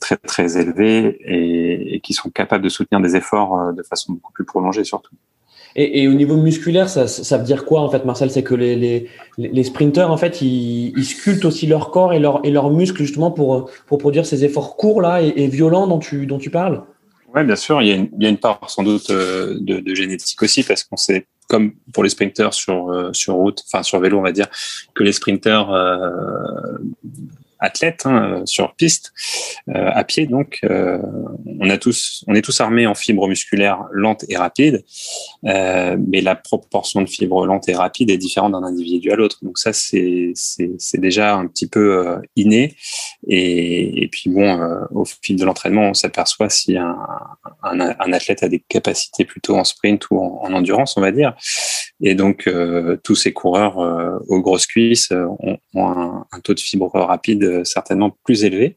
très 0.00 0.16
très 0.16 0.58
élevé 0.58 1.18
et, 1.24 2.00
qui 2.00 2.12
sont 2.12 2.30
capables 2.30 2.62
de 2.62 2.68
soutenir 2.68 3.00
des 3.00 3.16
efforts 3.16 3.72
de 3.72 3.82
façon 3.82 4.12
beaucoup 4.12 4.32
plus 4.32 4.44
prolongée 4.44 4.84
surtout. 4.84 5.14
Et, 5.76 6.06
au 6.06 6.14
niveau 6.14 6.36
musculaire, 6.36 6.88
ça, 6.88 7.38
veut 7.38 7.44
dire 7.44 7.64
quoi 7.64 7.80
en 7.80 7.90
fait, 7.90 8.04
Marcel? 8.04 8.30
C'est 8.30 8.44
que 8.44 8.54
les, 8.54 8.76
les, 8.76 9.08
les 9.38 9.64
sprinteurs 9.64 10.10
en 10.10 10.16
fait, 10.16 10.40
ils, 10.40 11.04
sculptent 11.04 11.44
aussi 11.44 11.66
leur 11.66 11.90
corps 11.90 12.12
et, 12.12 12.22
et 12.44 12.50
leurs 12.50 12.70
muscles 12.70 13.02
justement 13.02 13.32
pour, 13.32 13.70
pour 13.86 13.98
produire 13.98 14.24
ces 14.24 14.44
efforts 14.44 14.76
courts 14.76 15.02
là 15.02 15.20
et, 15.20 15.48
violents 15.48 15.88
dont 15.88 15.98
tu, 15.98 16.26
dont 16.26 16.38
tu 16.38 16.50
parles? 16.50 16.84
Oui, 17.34 17.42
bien 17.42 17.56
sûr. 17.56 17.82
Il 17.82 17.88
y, 17.88 18.26
a 18.26 18.28
une, 18.28 18.38
part 18.38 18.70
sans 18.70 18.84
doute 18.84 19.10
euh, 19.10 19.58
de, 19.60 19.80
de 19.80 19.94
génétique 19.96 20.40
aussi 20.42 20.62
parce 20.62 20.84
qu'on 20.84 20.96
sait, 20.96 21.26
comme 21.48 21.72
pour 21.92 22.04
les 22.04 22.10
sprinteurs 22.10 22.54
sur 22.54 22.90
euh, 22.90 23.12
sur 23.12 23.34
route, 23.34 23.60
enfin 23.66 23.82
sur 23.82 23.98
vélo, 23.98 24.18
on 24.18 24.22
va 24.22 24.30
dire, 24.30 24.46
que 24.94 25.02
les 25.02 25.12
sprinteurs 25.12 25.72
euh, 25.72 26.78
athlètes 27.64 28.02
hein, 28.04 28.42
sur 28.44 28.74
piste, 28.74 29.12
euh, 29.68 29.90
à 29.92 30.04
pied 30.04 30.26
donc. 30.26 30.58
Euh, 30.64 30.98
on 31.60 31.68
a 31.70 31.78
tous, 31.78 32.24
on 32.26 32.34
est 32.34 32.42
tous 32.42 32.60
armés 32.60 32.86
en 32.86 32.94
fibres 32.94 33.26
musculaires 33.26 33.84
lentes 33.92 34.24
et 34.28 34.36
rapides, 34.36 34.84
euh, 35.46 35.96
mais 36.06 36.20
la 36.20 36.36
proportion 36.36 37.02
de 37.02 37.08
fibres 37.08 37.46
lentes 37.46 37.68
et 37.68 37.74
rapides 37.74 38.10
est 38.10 38.18
différente 38.18 38.52
d'un 38.52 38.62
individu 38.62 39.10
à 39.10 39.16
l'autre. 39.16 39.38
Donc 39.42 39.58
ça, 39.58 39.72
c'est 39.72 40.32
c'est 40.34 41.00
déjà 41.00 41.34
un 41.34 41.46
petit 41.46 41.66
peu 41.66 42.16
inné. 42.36 42.74
Et, 43.26 44.08
puis 44.12 44.30
bon, 44.30 44.60
au 44.90 45.04
fil 45.04 45.36
de 45.36 45.44
l'entraînement, 45.44 45.88
on 45.88 45.94
s'aperçoit 45.94 46.50
si 46.50 46.76
un, 46.76 46.96
un, 47.62 48.12
athlète 48.12 48.42
a 48.42 48.48
des 48.48 48.60
capacités 48.60 49.24
plutôt 49.24 49.56
en 49.56 49.64
sprint 49.64 50.10
ou 50.10 50.18
en, 50.18 50.40
en 50.42 50.52
endurance, 50.52 50.96
on 50.96 51.00
va 51.00 51.10
dire. 51.10 51.34
Et 52.02 52.14
donc 52.14 52.48
tous 53.02 53.14
ces 53.14 53.32
coureurs 53.32 53.78
aux 54.28 54.40
grosses 54.40 54.66
cuisses 54.66 55.12
ont, 55.40 55.58
un, 55.74 56.40
taux 56.42 56.54
de 56.54 56.60
fibres 56.60 56.90
rapides 56.92 57.44
euh, 57.53 57.53
certainement 57.62 58.16
plus 58.24 58.44
élevés 58.44 58.76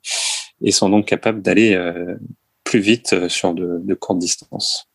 et 0.61 0.71
sont 0.71 0.89
donc 0.89 1.05
capables 1.05 1.41
d'aller 1.41 1.73
euh, 1.73 2.15
plus 2.63 2.79
vite 2.79 3.13
euh, 3.13 3.29
sur 3.29 3.53
de, 3.53 3.93
courtes 3.93 4.19
distances. 4.19 4.87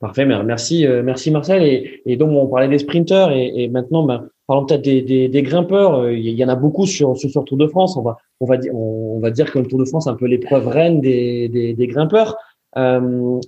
Parfait, 0.00 0.26
merci, 0.26 0.84
merci 1.04 1.30
Marcel. 1.30 1.62
Et, 2.06 2.16
donc 2.16 2.30
on 2.30 2.48
parlait 2.48 2.66
des 2.66 2.80
sprinteurs 2.80 3.30
et, 3.30 3.68
maintenant, 3.68 4.02
ben, 4.02 4.28
parlons 4.48 4.66
peut-être 4.66 4.82
des, 4.82 5.42
grimpeurs. 5.42 6.10
Il 6.10 6.28
y 6.28 6.44
en 6.44 6.48
a 6.48 6.56
beaucoup 6.56 6.86
sur 6.86 7.16
sur, 7.16 7.44
Tour 7.44 7.56
de 7.56 7.68
France. 7.68 7.96
On 7.96 8.02
va 8.02 8.18
on 8.40 8.46
va 8.46 8.56
dire 8.56 9.46
on 9.46 9.52
que 9.52 9.58
le 9.60 9.66
Tour 9.68 9.78
de 9.78 9.84
France 9.84 10.08
est 10.08 10.10
un 10.10 10.16
peu 10.16 10.26
l'épreuve 10.26 10.66
reine 10.66 11.00
des, 11.00 11.48
des, 11.48 11.86
grimpeurs. 11.86 12.36
Euh, 12.76 13.38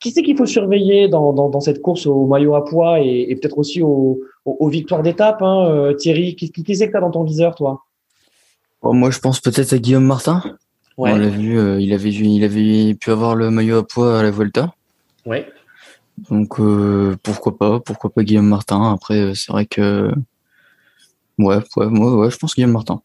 qui 0.00 0.10
c'est 0.10 0.22
qu'il 0.22 0.36
faut 0.36 0.46
surveiller 0.46 1.06
dans, 1.06 1.32
dans, 1.32 1.60
cette 1.60 1.80
course 1.80 2.06
au 2.06 2.26
maillot 2.26 2.56
à 2.56 2.64
poids 2.64 3.00
et, 3.00 3.26
et 3.30 3.36
peut-être 3.36 3.56
aussi 3.56 3.80
aux, 3.80 4.20
aux, 4.44 4.68
victoires 4.68 5.04
d'étape 5.04 5.42
hein, 5.42 5.92
Thierry, 5.96 6.34
qui, 6.34 6.50
qui 6.50 6.74
c'est 6.74 6.88
que 6.88 6.90
tu 6.90 6.96
as 6.96 7.00
dans 7.00 7.12
ton 7.12 7.22
viseur, 7.22 7.54
toi? 7.54 7.84
Oh, 8.84 8.92
moi, 8.92 9.10
je 9.10 9.18
pense 9.18 9.40
peut-être 9.40 9.72
à 9.72 9.78
Guillaume 9.78 10.04
Martin. 10.04 10.42
On 10.98 11.16
l'a 11.16 11.28
vu, 11.28 11.58
euh, 11.58 11.80
il 11.80 11.92
avait 11.94 12.10
vu, 12.10 12.26
il 12.26 12.44
avait 12.44 12.94
pu 12.94 13.10
avoir 13.10 13.34
le 13.34 13.50
maillot 13.50 13.78
à 13.78 13.86
poids 13.86 14.20
à 14.20 14.22
la 14.22 14.30
Volta. 14.30 14.74
Ouais. 15.24 15.48
Donc 16.30 16.60
euh, 16.60 17.16
pourquoi 17.22 17.56
pas, 17.56 17.80
pourquoi 17.80 18.10
pas 18.10 18.22
Guillaume 18.22 18.46
Martin. 18.46 18.92
Après, 18.92 19.18
euh, 19.18 19.34
c'est 19.34 19.50
vrai 19.50 19.64
que 19.66 20.12
ouais, 21.38 21.56
ouais, 21.76 21.86
moi, 21.86 22.14
ouais, 22.14 22.30
je 22.30 22.36
pense 22.36 22.54
Guillaume 22.54 22.72
Martin. 22.72 23.00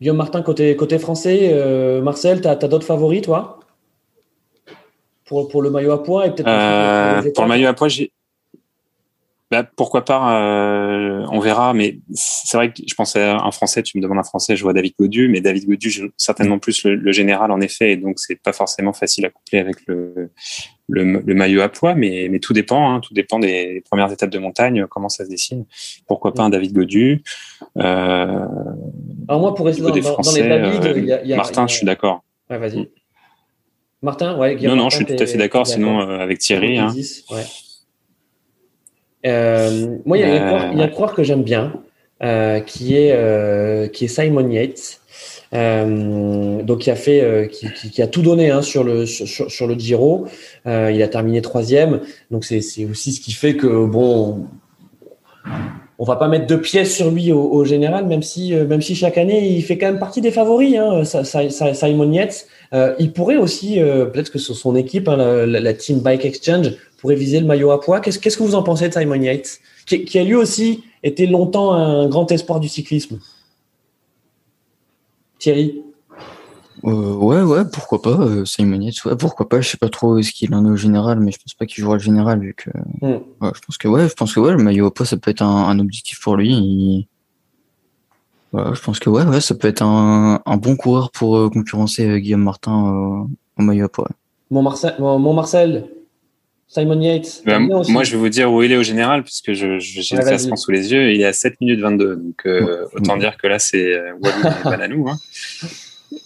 Guillaume 0.00 0.16
Martin 0.16 0.42
côté 0.42 0.76
côté 0.76 0.98
français. 0.98 2.00
Marcel, 2.02 2.40
t'as 2.40 2.52
as, 2.52 2.68
d'autres 2.68 2.86
favoris, 2.86 3.20
toi? 3.20 3.58
Pour, 5.26 5.48
pour 5.48 5.60
le 5.60 5.70
maillot 5.70 5.92
à 5.92 6.02
poids 6.02 6.26
et 6.26 6.30
peut-être 6.30 7.34
pour, 7.34 7.44
le 7.44 7.48
maillot 7.48 7.68
à 7.68 7.74
poids, 7.74 7.88
j'ai 7.88 8.12
bah, 9.50 9.64
pourquoi 9.64 10.04
pas, 10.04 10.40
euh, 10.40 11.26
on 11.32 11.40
verra. 11.40 11.74
Mais 11.74 11.98
c'est 12.14 12.56
vrai 12.56 12.72
que 12.72 12.82
je 12.86 12.94
pensais 12.94 13.20
à 13.20 13.42
un 13.42 13.50
Français. 13.50 13.82
Tu 13.82 13.98
me 13.98 14.02
demandes 14.02 14.18
un 14.18 14.22
Français, 14.22 14.54
je 14.54 14.62
vois 14.62 14.72
David 14.72 14.94
Godu, 14.98 15.28
mais 15.28 15.40
David 15.40 15.66
Godu, 15.66 16.12
certainement 16.16 16.60
plus 16.60 16.84
le, 16.84 17.10
général 17.10 17.50
en 17.50 17.60
effet, 17.60 17.92
et 17.92 17.96
donc 17.96 18.20
c'est 18.20 18.40
pas 18.40 18.52
forcément 18.52 18.92
facile 18.92 19.26
à 19.26 19.30
coupler 19.30 19.58
avec 19.58 19.76
le, 19.88 20.30
le, 20.88 21.34
maillot 21.34 21.62
à 21.62 21.68
poids. 21.68 21.96
Mais, 21.96 22.28
mais 22.30 22.38
tout 22.38 22.52
dépend, 22.52 22.92
hein, 22.92 23.00
tout 23.00 23.12
dépend 23.12 23.40
des 23.40 23.82
premières 23.90 24.12
étapes 24.12 24.30
de 24.30 24.38
montagne, 24.38 24.86
comment 24.88 25.08
ça 25.08 25.24
se 25.24 25.30
dessine. 25.30 25.66
Pourquoi 26.06 26.32
pas 26.32 26.44
un 26.44 26.50
David 26.50 26.72
Godu 26.72 27.24
euh, 27.78 28.46
Alors 29.28 29.40
moi, 29.40 29.54
pour 29.56 29.66
rester 29.66 29.82
dans, 29.82 30.02
Français, 30.02 30.42
les 30.48 30.98
il 31.00 31.04
y 31.06 31.12
a, 31.12 31.24
y 31.24 31.32
a, 31.32 31.36
Martin, 31.36 31.66
je 31.66 31.74
suis 31.74 31.86
d'accord. 31.86 32.22
Ouais, 32.48 32.58
vas-y. 32.58 32.88
Martin, 34.00 34.38
ouais. 34.38 34.54
non, 34.62 34.76
non, 34.76 34.90
je 34.90 34.96
suis 34.96 35.04
tout 35.04 35.20
à 35.20 35.26
fait 35.26 35.38
d'accord. 35.38 35.66
Sinon, 35.66 36.00
euh, 36.00 36.20
avec 36.20 36.38
Thierry. 36.38 36.78
Hein. 36.78 36.94
ouais. 37.30 37.42
Euh, 39.26 39.98
moi, 40.04 40.18
il 40.18 40.20
y, 40.20 40.24
a, 40.24 40.72
il 40.72 40.78
y 40.78 40.82
a 40.82 40.88
croire 40.88 41.14
que 41.14 41.22
j'aime 41.22 41.42
bien, 41.42 41.74
euh, 42.22 42.60
qui 42.60 42.96
est 42.96 43.12
euh, 43.12 43.88
qui 43.88 44.06
est 44.06 44.08
Simon 44.08 44.48
Yates. 44.48 45.00
Euh, 45.52 46.62
donc 46.62 46.78
qui 46.80 46.90
a 46.90 46.96
fait, 46.96 47.20
euh, 47.22 47.46
qui, 47.46 47.66
qui, 47.72 47.90
qui, 47.90 48.02
a 48.02 48.06
tout 48.06 48.22
donné 48.22 48.50
hein, 48.50 48.62
sur 48.62 48.84
le 48.84 49.04
sur, 49.06 49.50
sur 49.50 49.66
le 49.66 49.74
Giro. 49.74 50.26
Euh, 50.66 50.92
il 50.94 51.02
a 51.02 51.08
terminé 51.08 51.42
troisième. 51.42 52.00
Donc 52.30 52.44
c'est 52.44 52.60
c'est 52.60 52.84
aussi 52.84 53.12
ce 53.12 53.20
qui 53.20 53.32
fait 53.32 53.56
que 53.56 53.86
bon, 53.86 54.46
on 55.98 56.04
va 56.04 56.16
pas 56.16 56.28
mettre 56.28 56.46
deux 56.46 56.60
pièces 56.60 56.94
sur 56.94 57.10
lui 57.10 57.32
au, 57.32 57.42
au 57.42 57.64
général, 57.64 58.06
même 58.06 58.22
si 58.22 58.54
même 58.54 58.80
si 58.80 58.94
chaque 58.94 59.18
année 59.18 59.48
il 59.48 59.62
fait 59.62 59.76
quand 59.76 59.86
même 59.86 59.98
partie 59.98 60.20
des 60.20 60.30
favoris. 60.30 60.76
Hein, 60.76 61.02
Simon 61.04 62.12
Yates. 62.12 62.46
il 63.00 63.12
pourrait 63.12 63.36
aussi 63.36 63.80
peut-être 63.80 64.30
que 64.30 64.38
son 64.38 64.76
équipe, 64.76 65.08
hein, 65.08 65.16
la, 65.16 65.58
la, 65.58 65.74
team 65.74 65.98
Bike 65.98 66.24
Exchange, 66.24 66.74
pour 67.00 67.10
viser 67.10 67.40
le 67.40 67.46
maillot 67.46 67.70
à 67.70 67.80
poids. 67.80 68.00
Qu'est-ce, 68.00 68.18
qu'est-ce 68.18 68.36
que 68.36 68.42
vous 68.42 68.54
en 68.54 68.62
pensez 68.62 68.88
de 68.88 68.92
Simon 68.94 69.20
Yates, 69.20 69.60
qui, 69.86 70.04
qui, 70.04 70.18
a 70.18 70.24
lui 70.24 70.34
aussi 70.34 70.84
été 71.02 71.26
longtemps 71.26 71.72
un 71.72 72.08
grand 72.08 72.30
espoir 72.30 72.60
du 72.60 72.68
cyclisme? 72.68 73.18
Thierry? 75.38 75.82
Euh, 76.84 77.14
Ouais, 77.14 77.42
ouais, 77.42 77.62
pourquoi 77.70 78.00
pas, 78.00 78.18
euh, 78.18 78.44
Simon 78.44 78.80
Yates, 78.80 79.04
ouais, 79.04 79.16
pourquoi 79.16 79.48
pas. 79.48 79.60
Je 79.60 79.68
sais 79.68 79.76
pas 79.76 79.88
trop 79.88 80.20
ce 80.22 80.32
qu'il 80.32 80.54
en 80.54 80.64
est 80.66 80.70
au 80.70 80.76
général, 80.76 81.20
mais 81.20 81.30
je 81.32 81.38
pense 81.38 81.54
pas 81.54 81.66
qu'il 81.66 81.82
jouera 81.82 81.96
le 81.96 82.02
général 82.02 82.40
vu 82.40 82.54
que. 82.54 82.70
Hmm. 83.00 83.20
Ouais, 83.40 83.50
je 83.54 83.60
pense 83.60 83.78
que 83.78 83.88
ouais, 83.88 84.08
je 84.08 84.14
pense 84.14 84.34
que 84.34 84.40
ouais, 84.40 84.52
le 84.52 84.62
maillot 84.62 84.86
à 84.86 84.94
poids, 84.94 85.06
ça 85.06 85.16
peut 85.16 85.30
être 85.30 85.42
un, 85.42 85.68
un 85.68 85.78
objectif 85.78 86.20
pour 86.20 86.36
lui. 86.36 87.06
Ouais, 88.52 88.62
je 88.74 88.80
pense 88.80 88.98
que 88.98 89.08
ouais, 89.08 89.24
ouais, 89.24 89.40
ça 89.40 89.54
peut 89.54 89.68
être 89.68 89.82
un, 89.82 90.40
un 90.44 90.56
bon 90.56 90.76
coureur 90.76 91.10
pour 91.10 91.36
euh, 91.36 91.50
concurrencer 91.50 92.08
euh, 92.08 92.18
Guillaume 92.18 92.42
Martin 92.42 93.28
au 93.58 93.62
maillot 93.62 93.86
à 93.86 93.88
poids. 93.88 94.08
Mon 94.50 94.62
Marcel, 94.62 94.96
mon 94.98 95.32
Marcel 95.32 95.86
Simon 96.70 97.00
Yates. 97.00 97.42
Ben, 97.44 97.58
moi, 97.58 98.04
je 98.04 98.12
vais 98.12 98.16
vous 98.16 98.28
dire 98.28 98.52
où 98.52 98.62
il 98.62 98.70
est 98.70 98.76
au 98.76 98.84
général, 98.84 99.24
puisque 99.24 99.52
j'ai 99.52 99.80
je, 99.80 100.16
le 100.16 100.22
classement 100.22 100.54
sous 100.54 100.70
les 100.70 100.92
yeux. 100.92 101.12
Il 101.12 101.20
est 101.20 101.26
à 101.26 101.32
7 101.32 101.60
minutes 101.60 101.80
22. 101.80 102.16
Donc, 102.16 102.46
euh, 102.46 102.86
autant 102.94 103.16
dire 103.16 103.36
que 103.36 103.48
là, 103.48 103.58
c'est 103.58 103.92
euh, 103.92 104.12
Wally 104.20 104.54
Bananou. 104.64 105.08
Hein. 105.08 105.18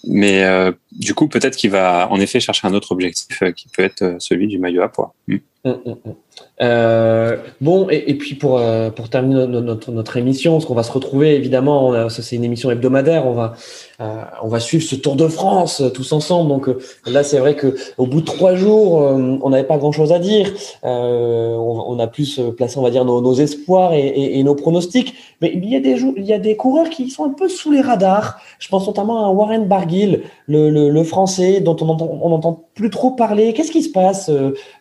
Mais 0.07 0.45
euh, 0.45 0.73
du 0.93 1.15
coup, 1.15 1.29
peut-être 1.29 1.57
qu'il 1.57 1.71
va 1.71 2.09
en 2.11 2.21
effet 2.21 2.41
chercher 2.41 2.67
un 2.69 2.75
autre 2.75 2.93
objectif 2.93 3.43
euh, 3.43 3.53
qui 3.53 3.69
peut 3.69 3.83
être 3.83 4.17
celui 4.19 4.47
du 4.47 4.59
maillot 4.59 4.83
à 4.83 4.89
poids. 4.89 5.15
Mm. 5.29 5.37
Mm, 5.65 5.71
mm, 5.71 6.15
euh, 6.61 7.37
bon, 7.61 7.89
et, 7.91 8.15
puis 8.15 8.37
pour, 8.37 8.59
euh, 8.59 8.91
pour 8.91 9.09
terminer 9.09 9.47
notre, 9.47 10.17
émission, 10.17 10.53
parce 10.53 10.67
qu'on 10.67 10.75
va 10.75 10.85
se 10.85 10.93
retrouver 10.93 11.35
évidemment, 11.35 12.09
c'est 12.09 12.37
une 12.37 12.45
émission 12.45 12.71
hebdomadaire, 12.71 13.27
on 13.27 13.33
va, 13.33 13.55
euh, 14.01 14.23
on 14.43 14.49
va 14.49 14.61
suivre 14.61 14.85
ce 14.85 14.95
Tour 14.95 15.17
de 15.17 15.27
France 15.27 15.83
tous 15.95 16.13
ensemble. 16.13 16.49
Donc 16.49 16.69
là, 17.07 17.25
c'est 17.25 17.39
vrai 17.39 17.57
que 17.57 17.75
au 17.99 18.07
bout 18.07 18.21
de 18.21 18.27
trois 18.27 18.55
jours, 18.55 18.95
on 18.95 19.51
n'avait 19.51 19.65
pas 19.65 19.79
grand-chose 19.79 20.13
à 20.13 20.19
dire. 20.19 20.53
On, 20.83 21.99
a 21.99 22.07
plus 22.07 22.41
placé, 22.57 22.79
on 22.79 22.83
va 22.83 22.91
dire, 22.91 23.05
nos, 23.05 23.35
espoirs 23.35 23.93
et, 23.95 24.43
nos 24.45 24.55
pronostics. 24.55 25.15
Mais 25.41 25.53
il 25.55 25.69
y 25.69 25.77
a 25.77 25.81
des 25.81 26.01
il 26.17 26.25
y 26.25 26.33
a 26.33 26.39
des 26.39 26.57
coureurs 26.57 26.91
qui 26.91 27.11
sont 27.11 27.25
un 27.25 27.31
peu 27.31 27.49
sous 27.49 27.73
les 27.73 27.81
radars. 27.81 28.39
Je 28.59 28.69
pense 28.69 28.87
notamment 28.87 29.27
à 29.27 29.31
Warren 29.31 29.67
Barguil, 29.67 30.23
le, 30.47 30.71
le, 30.71 31.05
français, 31.05 31.61
dont 31.61 31.77
on 31.81 31.89
entend, 31.89 32.19
on 32.23 32.33
entend 32.33 32.65
plus 32.75 32.91
trop 32.91 33.11
parler. 33.11 33.53
Qu'est-ce 33.53 33.73
qui 33.73 33.83
se 33.83 33.91
passe 33.91 34.31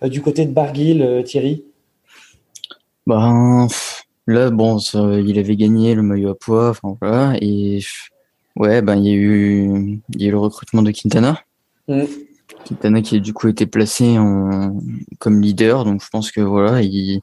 du 0.03 0.21
côté 0.21 0.45
de 0.45 0.51
Barguil, 0.51 0.72
Thierry? 1.24 1.63
Ben 3.07 3.67
là, 4.28 4.49
bon, 4.49 4.80
ça, 4.80 4.99
il 5.19 5.38
avait 5.38 5.55
gagné 5.55 5.95
le 5.95 6.01
maillot 6.01 6.30
à 6.30 6.36
poids, 6.36 6.69
enfin 6.69 6.97
voilà, 7.01 7.36
et 7.41 7.80
Ouais, 8.55 8.82
ben 8.82 8.95
il 8.95 9.05
y 9.05 9.09
a 9.09 9.15
eu 9.15 10.01
il 10.13 10.21
y 10.21 10.26
a 10.26 10.28
eu 10.28 10.32
le 10.32 10.38
recrutement 10.38 10.84
de 10.84 10.91
Quintana. 10.91 11.41
Mm. 11.88 12.03
Quintana 12.65 13.01
qui 13.01 13.15
a 13.15 13.19
du 13.19 13.34
coup 13.34 13.47
été 13.47 13.65
placé 13.65 14.17
en 14.17 14.78
comme 15.19 15.41
leader, 15.41 15.86
donc 15.86 16.03
je 16.03 16.09
pense 16.09 16.32
que 16.32 16.41
voilà, 16.41 16.82
il 16.82 17.21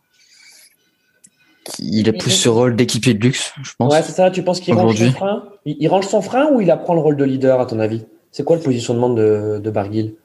il 1.78 2.09
a 2.09 2.12
plus 2.12 2.30
ce 2.30 2.48
rôle 2.48 2.74
d'équipier 2.74 3.14
de 3.14 3.20
luxe, 3.20 3.53
je 3.62 3.72
pense. 3.78 3.92
Ouais, 3.92 4.03
c'est 4.03 4.12
ça. 4.12 4.30
Tu 4.30 4.42
penses 4.42 4.61
qu'il 4.61 4.74
range 4.74 4.96
son 4.96 5.12
frein? 5.12 5.44
Il, 5.64 5.76
il, 5.78 5.88
range 5.88 6.07
son 6.07 6.20
frein 6.20 6.51
ou 6.53 6.61
il 6.61 6.70
apprend 6.70 6.94
le 6.94 7.01
rôle 7.01 7.16
de 7.16 7.24
leader, 7.24 7.61
à 7.61 7.66
ton 7.66 7.78
avis? 7.78 8.05
C'est 8.32 8.44
quoi 8.44 8.57
le 8.57 8.62
positionnement 8.62 9.11
de, 9.11 9.61
de 9.62 9.70
Barguil? 9.70 10.16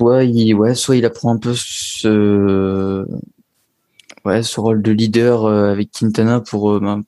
Ouais, 0.00 0.28
il, 0.28 0.54
ouais, 0.54 0.74
soit 0.74 0.96
il 0.96 1.04
apprend 1.04 1.32
un 1.34 1.38
peu 1.38 1.54
ce, 1.54 3.06
ouais, 4.24 4.42
ce 4.42 4.60
rôle 4.60 4.82
de 4.82 4.92
leader 4.92 5.44
euh, 5.44 5.72
avec 5.72 5.90
Quintana 5.92 6.40
pour, 6.40 6.72
euh, 6.72 6.80
ben, 6.80 7.02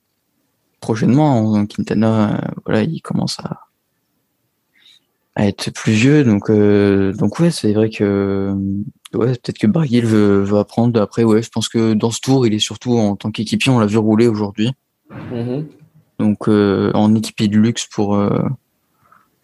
prochainement. 0.79 1.55
Hein, 1.55 1.65
Quintana, 1.65 2.35
euh, 2.35 2.47
voilà, 2.65 2.83
il 2.83 3.01
commence 3.01 3.39
à, 3.39 3.61
à 5.35 5.47
être 5.47 5.71
plus 5.71 5.93
vieux, 5.93 6.23
donc 6.25 6.49
euh, 6.49 7.13
donc 7.13 7.39
ouais, 7.39 7.51
c'est 7.51 7.71
vrai 7.73 7.89
que 7.89 8.53
ouais, 9.13 9.31
peut-être 9.31 9.59
que 9.59 9.67
Barguil 9.67 10.05
veut, 10.05 10.41
veut 10.43 10.57
apprendre. 10.57 10.99
Après, 10.99 11.23
ouais, 11.23 11.41
je 11.41 11.49
pense 11.49 11.69
que 11.69 11.93
dans 11.93 12.11
ce 12.11 12.19
tour, 12.19 12.45
il 12.45 12.53
est 12.53 12.59
surtout 12.59 12.97
en 12.97 13.15
tant 13.15 13.31
qu'équipier, 13.31 13.71
on 13.71 13.79
l'a 13.79 13.85
vu 13.85 13.97
rouler 13.97 14.27
aujourd'hui. 14.27 14.71
Mm-hmm. 15.09 15.65
Donc 16.19 16.47
euh, 16.49 16.91
en 16.93 17.15
équipier 17.15 17.47
de 17.47 17.57
luxe 17.57 17.85
pour, 17.85 18.15
euh, 18.15 18.41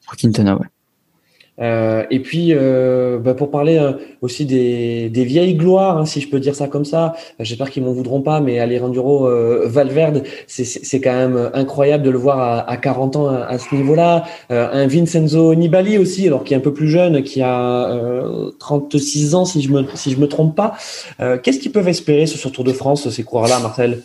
pour 0.05 0.15
Quintana, 0.15 0.57
ouais. 0.57 0.67
Euh, 1.59 2.03
et 2.11 2.19
puis, 2.19 2.49
euh, 2.51 3.17
bah 3.17 3.33
pour 3.33 3.49
parler 3.49 3.77
euh, 3.77 3.93
aussi 4.21 4.45
des, 4.45 5.09
vieilles 5.09 5.55
gloires, 5.55 5.97
hein, 5.97 6.05
si 6.05 6.21
je 6.21 6.29
peux 6.29 6.39
dire 6.39 6.55
ça 6.55 6.67
comme 6.67 6.85
ça, 6.85 7.15
j'espère 7.39 7.71
qu'ils 7.71 7.83
m'en 7.83 7.93
voudront 7.93 8.21
pas, 8.21 8.41
mais 8.41 8.59
Alejandro 8.59 9.27
euh, 9.27 9.63
Valverde, 9.65 10.23
c'est 10.45 11.01
quand 11.01 11.13
même 11.13 11.49
incroyable 11.53 12.03
de 12.03 12.11
le 12.11 12.17
voir 12.17 12.39
à, 12.39 12.69
à 12.69 12.77
40 12.77 13.15
ans 13.15 13.27
à, 13.29 13.45
à 13.45 13.57
ce 13.57 13.73
niveau-là. 13.73 14.25
Un 14.49 14.87
Vincenzo 14.87 15.55
Nibali 15.55 15.97
aussi, 15.97 16.27
alors 16.27 16.43
qui 16.43 16.53
est 16.53 16.57
un 16.57 16.61
peu 16.61 16.73
plus 16.73 16.89
jeune, 16.89 17.23
qui 17.23 17.41
a 17.41 17.99
36 18.59 19.35
ans, 19.35 19.45
si 19.45 19.61
je 19.61 19.71
me 19.71 19.85
si 19.95 20.11
je 20.11 20.17
me 20.17 20.27
trompe 20.27 20.55
pas. 20.55 20.75
Qu'est-ce 21.43 21.59
qu'ils 21.59 21.71
peuvent 21.71 21.87
espérer 21.87 22.25
sur 22.25 22.51
Tour 22.51 22.63
de 22.63 22.73
France, 22.73 23.09
ces 23.09 23.23
coureurs-là, 23.23 23.59
Marcel? 23.59 24.03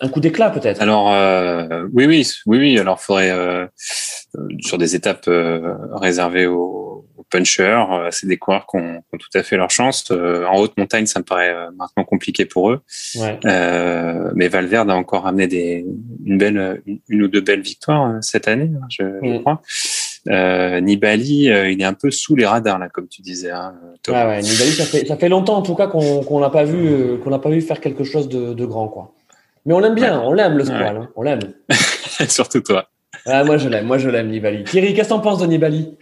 Un 0.00 0.08
coup 0.08 0.20
d'éclat 0.20 0.50
peut-être. 0.50 0.80
Alors 0.80 1.12
oui, 1.92 2.06
oui, 2.06 2.26
oui, 2.46 2.58
oui. 2.58 2.78
Alors 2.78 3.00
faudrait 3.00 3.32
sur 4.60 4.78
des 4.78 4.94
étapes 4.94 5.28
euh, 5.28 5.74
réservées 5.92 6.46
aux, 6.46 7.06
aux 7.16 7.22
punchers. 7.30 7.84
Euh, 7.90 8.08
c'est 8.10 8.26
des 8.26 8.36
coureurs 8.36 8.66
qui 8.66 8.76
ont, 8.76 9.02
tout 9.18 9.30
à 9.34 9.42
fait 9.42 9.56
leur 9.56 9.70
chance. 9.70 10.10
en 10.10 10.56
haute 10.58 10.76
montagne, 10.76 11.06
ça 11.06 11.20
me 11.20 11.24
paraît 11.24 11.54
maintenant 11.76 12.04
compliqué 12.04 12.44
pour 12.44 12.70
eux. 12.70 12.80
Ouais. 13.16 13.38
mais 14.34 14.48
Valverde 14.48 14.90
a 14.90 14.94
encore 14.94 15.22
ramené 15.22 15.46
des, 15.46 15.86
une, 16.24 16.38
belle, 16.38 16.82
une, 17.08 17.22
ou 17.22 17.28
deux 17.28 17.40
belles 17.40 17.62
victoires 17.62 18.18
cette 18.20 18.48
année, 18.48 18.70
hein, 18.74 18.86
je, 18.90 19.02
mm. 19.02 19.34
je 19.34 19.38
crois. 19.38 19.62
Euh, 20.28 20.80
Nibali, 20.80 21.50
euh, 21.50 21.70
il 21.70 21.80
est 21.80 21.84
un 21.84 21.92
peu 21.92 22.10
sous 22.10 22.34
les 22.34 22.46
radars 22.46 22.78
là, 22.78 22.88
comme 22.88 23.06
tu 23.08 23.22
disais. 23.22 23.50
Hein, 23.50 23.74
ouais, 24.08 24.12
ouais, 24.12 24.42
Nibali, 24.42 24.72
ça 24.72 24.84
fait, 24.84 25.06
ça 25.06 25.16
fait 25.16 25.28
longtemps 25.28 25.56
en 25.56 25.62
tout 25.62 25.74
cas 25.74 25.86
qu'on 25.86 26.22
qu'on 26.22 26.40
l'a 26.40 26.50
pas 26.50 26.64
vu, 26.64 27.18
qu'on 27.22 27.30
l'a 27.30 27.38
pas 27.38 27.50
vu 27.50 27.60
faire 27.60 27.80
quelque 27.80 28.04
chose 28.04 28.28
de, 28.28 28.52
de, 28.52 28.66
grand, 28.66 28.88
quoi. 28.88 29.12
Mais 29.64 29.74
on 29.74 29.78
l'aime 29.78 29.94
bien, 29.94 30.18
ouais. 30.18 30.26
on 30.26 30.32
l'aime 30.32 30.56
le 30.58 30.64
squal, 30.64 30.96
hein, 30.96 31.08
on 31.16 31.22
l'aime. 31.22 31.40
Surtout 32.28 32.60
toi. 32.60 32.88
Ah, 33.26 33.44
moi 33.44 33.56
je 33.58 33.68
l'aime, 33.68 33.86
moi 33.86 33.98
je 33.98 34.08
l'aime 34.08 34.28
Nibali. 34.28 34.64
Thierry, 34.64 34.94
qu'est-ce 34.94 35.08
que 35.08 35.14
t'en 35.14 35.20
penses 35.20 35.40
de 35.40 35.46
Nibali? 35.46 35.96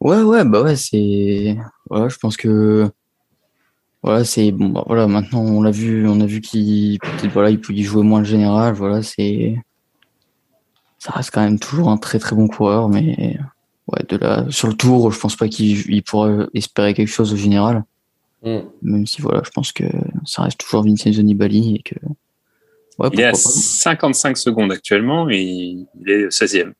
Ouais, 0.00 0.22
ouais, 0.22 0.44
bah 0.44 0.62
ouais, 0.62 0.76
c'est, 0.76 1.56
voilà, 1.88 2.08
je 2.08 2.16
pense 2.16 2.36
que, 2.36 2.90
voilà, 4.02 4.24
c'est 4.24 4.50
bon, 4.52 4.68
bah 4.68 4.84
voilà, 4.86 5.06
maintenant 5.06 5.40
on 5.40 5.62
l'a 5.62 5.70
vu, 5.70 6.06
on 6.08 6.20
a 6.20 6.26
vu 6.26 6.40
qu'il 6.40 6.98
peut-être 6.98 7.32
voilà, 7.32 7.50
il 7.50 7.60
pouvait 7.60 7.82
jouer 7.82 8.02
moins 8.02 8.20
le 8.20 8.24
général, 8.26 8.74
voilà, 8.74 9.02
c'est, 9.02 9.56
ça 10.98 11.12
reste 11.12 11.30
quand 11.30 11.42
même 11.42 11.58
toujours 11.58 11.90
un 11.90 11.96
très 11.96 12.18
très 12.18 12.36
bon 12.36 12.48
coureur, 12.48 12.88
mais 12.88 13.38
ouais, 13.88 14.02
de 14.08 14.16
là 14.16 14.46
sur 14.50 14.68
le 14.68 14.74
tour, 14.74 15.10
je 15.12 15.18
pense 15.18 15.36
pas 15.36 15.48
qu'il 15.48 16.02
pourra 16.02 16.46
espérer 16.54 16.94
quelque 16.94 17.08
chose 17.08 17.32
au 17.32 17.36
général. 17.36 17.84
Mm. 18.42 18.58
Même 18.82 19.06
si 19.06 19.22
voilà, 19.22 19.42
je 19.44 19.50
pense 19.50 19.72
que 19.72 19.84
ça 20.24 20.42
reste 20.42 20.58
toujours 20.58 20.84
Vincenzo 20.84 21.22
Nibali 21.22 21.76
et 21.76 21.82
que 21.82 21.94
Ouais, 22.98 23.08
il 23.12 23.20
est 23.20 23.24
à 23.24 23.30
pas. 23.32 23.36
55 23.36 24.36
secondes 24.36 24.72
actuellement 24.72 25.28
et 25.30 25.40
il 25.40 25.86
est 26.06 26.28
16e. 26.28 26.72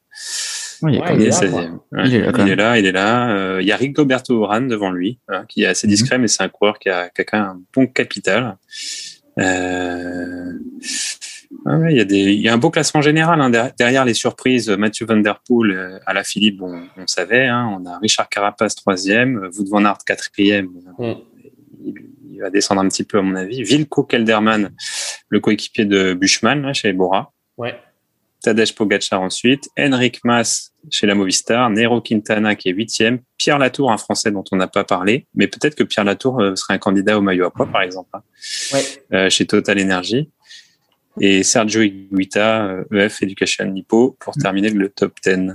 Ouais, 0.82 0.94
il, 0.94 1.00
ouais, 1.00 1.16
il, 1.16 1.22
est 1.22 1.30
16e. 1.30 1.78
Ouais, 1.92 2.02
il, 2.06 2.14
est 2.14 2.20
là, 2.20 2.32
il 2.38 2.48
est 2.48 2.56
là, 2.56 2.78
il 2.78 2.86
est 2.86 2.92
là. 2.92 3.30
Euh, 3.30 3.62
il 3.62 3.66
y 3.66 3.72
a 3.72 3.76
Rigoberto 3.76 4.34
Urán 4.34 4.68
devant 4.68 4.90
lui, 4.90 5.18
hein, 5.28 5.44
qui 5.48 5.62
est 5.62 5.66
assez 5.66 5.86
discret, 5.86 6.16
mm 6.16 6.18
-hmm. 6.18 6.22
mais 6.22 6.28
c'est 6.28 6.42
un 6.42 6.48
coureur 6.48 6.78
qui 6.78 6.88
a, 6.88 7.08
qui 7.08 7.20
a, 7.22 7.24
quand 7.24 7.38
même 7.38 7.48
un 7.48 7.60
bon 7.74 7.86
capital. 7.86 8.56
Euh... 9.38 10.52
Ouais, 11.66 11.92
il, 11.92 11.96
y 11.96 12.00
a 12.00 12.04
des, 12.04 12.24
il 12.38 12.40
y 12.40 12.48
a 12.48 12.52
un 12.52 12.58
beau 12.58 12.70
classement 12.70 13.00
général 13.00 13.40
hein, 13.40 13.50
derrière 13.78 14.04
les 14.04 14.14
surprises. 14.14 14.68
Mathieu 14.68 15.06
Van 15.06 15.16
Der 15.16 15.40
Poel 15.46 15.70
euh, 15.70 15.98
à 16.04 16.12
la 16.12 16.24
Philippe, 16.24 16.58
bon, 16.58 16.72
on 16.96 17.06
savait. 17.06 17.46
Hein, 17.46 17.64
on 17.74 17.86
a 17.86 17.98
Richard 17.98 18.28
Carapaz 18.28 18.74
troisième, 18.74 19.48
Wout 19.54 19.68
van 19.70 19.84
Aert 19.84 20.04
quatrième. 20.04 20.68
Mm. 20.98 21.12
Il, 22.34 22.40
va 22.40 22.50
descendre 22.50 22.80
un 22.80 22.88
petit 22.88 23.04
peu 23.04 23.18
à 23.18 23.22
mon 23.22 23.34
avis. 23.34 23.62
Vilko 23.62 24.04
Kelderman, 24.04 24.70
le 25.28 25.40
coéquipier 25.40 25.84
de 25.84 26.14
Bushman 26.14 26.62
là, 26.62 26.72
chez 26.72 26.92
Bora. 26.92 27.32
Ouais. 27.56 27.74
Tadej 28.42 28.74
Pogacar 28.74 29.22
ensuite, 29.22 29.68
Henrik 29.78 30.20
Mas 30.22 30.72
chez 30.90 31.06
la 31.06 31.14
Movistar, 31.14 31.70
Nero 31.70 32.02
Quintana 32.02 32.54
qui 32.54 32.68
est 32.68 32.72
huitième, 32.72 33.20
Pierre 33.38 33.58
Latour, 33.58 33.90
un 33.90 33.96
Français 33.96 34.30
dont 34.30 34.44
on 34.52 34.56
n'a 34.56 34.68
pas 34.68 34.84
parlé, 34.84 35.26
mais 35.34 35.46
peut-être 35.46 35.74
que 35.74 35.82
Pierre 35.82 36.04
Latour 36.04 36.40
euh, 36.40 36.54
serait 36.54 36.74
un 36.74 36.78
candidat 36.78 37.16
au 37.16 37.22
maillot 37.22 37.46
à 37.46 37.50
poids, 37.50 37.66
par 37.66 37.80
exemple, 37.80 38.10
hein, 38.12 38.22
ouais. 38.74 38.82
euh, 39.14 39.30
chez 39.30 39.46
Total 39.46 39.80
Energy. 39.80 40.30
Et 41.20 41.42
Sergio 41.42 41.80
Higuita, 41.80 42.80
EF 42.92 43.22
Education 43.22 43.66
Nippo, 43.66 44.16
pour 44.18 44.34
terminer 44.34 44.70
le 44.70 44.88
top 44.88 45.14
10. 45.24 45.54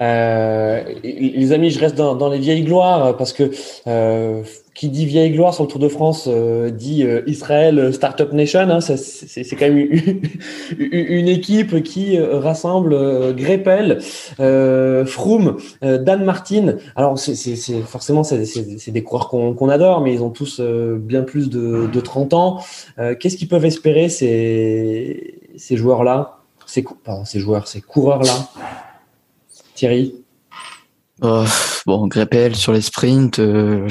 Euh, 0.00 0.82
les 1.04 1.52
amis, 1.52 1.70
je 1.70 1.78
reste 1.78 1.94
dans, 1.94 2.14
dans, 2.16 2.30
les 2.30 2.38
vieilles 2.38 2.64
gloires 2.64 3.16
parce 3.16 3.32
que 3.32 3.50
euh, 3.86 4.42
qui 4.80 4.88
dit 4.88 5.04
vieille 5.04 5.30
gloire 5.32 5.52
sur 5.52 5.64
le 5.64 5.68
Tour 5.68 5.78
de 5.78 5.88
France 5.88 6.24
euh, 6.26 6.70
dit 6.70 7.04
euh, 7.04 7.20
Israël 7.26 7.92
Startup 7.92 8.32
Nation. 8.32 8.60
Hein, 8.60 8.80
c'est 8.80 9.44
quand 9.54 9.68
même 9.68 9.76
une, 10.78 11.28
équipe 11.28 11.82
qui 11.82 12.16
euh, 12.16 12.38
rassemble 12.38 12.94
euh, 12.94 13.34
Greppel, 13.34 14.00
Froome, 15.06 15.58
Dan 15.82 16.24
Martin. 16.24 16.76
Alors 16.96 17.18
c'est 17.18 17.34
forcément 17.82 18.24
c'est 18.24 18.90
des 18.90 19.02
coureurs 19.02 19.28
qu'on 19.28 19.54
qu 19.54 19.70
adore, 19.70 20.00
mais 20.00 20.14
ils 20.14 20.22
ont 20.22 20.30
tous 20.30 20.62
bien 20.62 21.24
plus 21.24 21.50
de, 21.50 21.86
de 21.86 22.00
30 22.00 22.32
ans. 22.32 22.64
Qu'est-ce 23.18 23.36
qu'ils 23.36 23.48
peuvent 23.48 23.66
espérer 23.66 24.08
ces, 24.08 25.40
ces 25.58 25.76
joueurs-là? 25.76 26.38
Ces, 26.64 26.86
pardon, 27.04 27.26
ces 27.26 27.38
joueurs, 27.38 27.68
ces 27.68 27.82
coureurs-là? 27.82 28.48
Thierry? 29.74 30.14
Euh, 31.22 31.44
Bon, 31.86 32.06
Greppel 32.06 32.54
sur 32.56 32.72
les 32.72 32.82
sprints, 32.82 33.38
euh, 33.38 33.88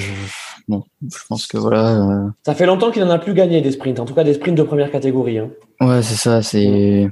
bon, 0.69 0.83
je 1.01 1.17
pense 1.27 1.47
que 1.47 1.57
voilà. 1.57 1.97
Euh... 1.97 2.29
Ça 2.45 2.55
fait 2.55 2.65
longtemps 2.65 2.91
qu'il 2.91 3.03
n'en 3.03 3.09
a 3.09 3.19
plus 3.19 3.33
gagné 3.33 3.59
des 3.61 3.71
sprints, 3.71 3.99
en 3.99 4.05
tout 4.05 4.13
cas 4.13 4.23
des 4.23 4.35
sprints 4.35 4.57
de 4.57 4.63
première 4.63 4.91
catégorie. 4.91 5.39
Hein. 5.39 5.49
Ouais, 5.81 6.01
c'est 6.01 6.15
ça, 6.15 6.41
c'est. 6.41 7.09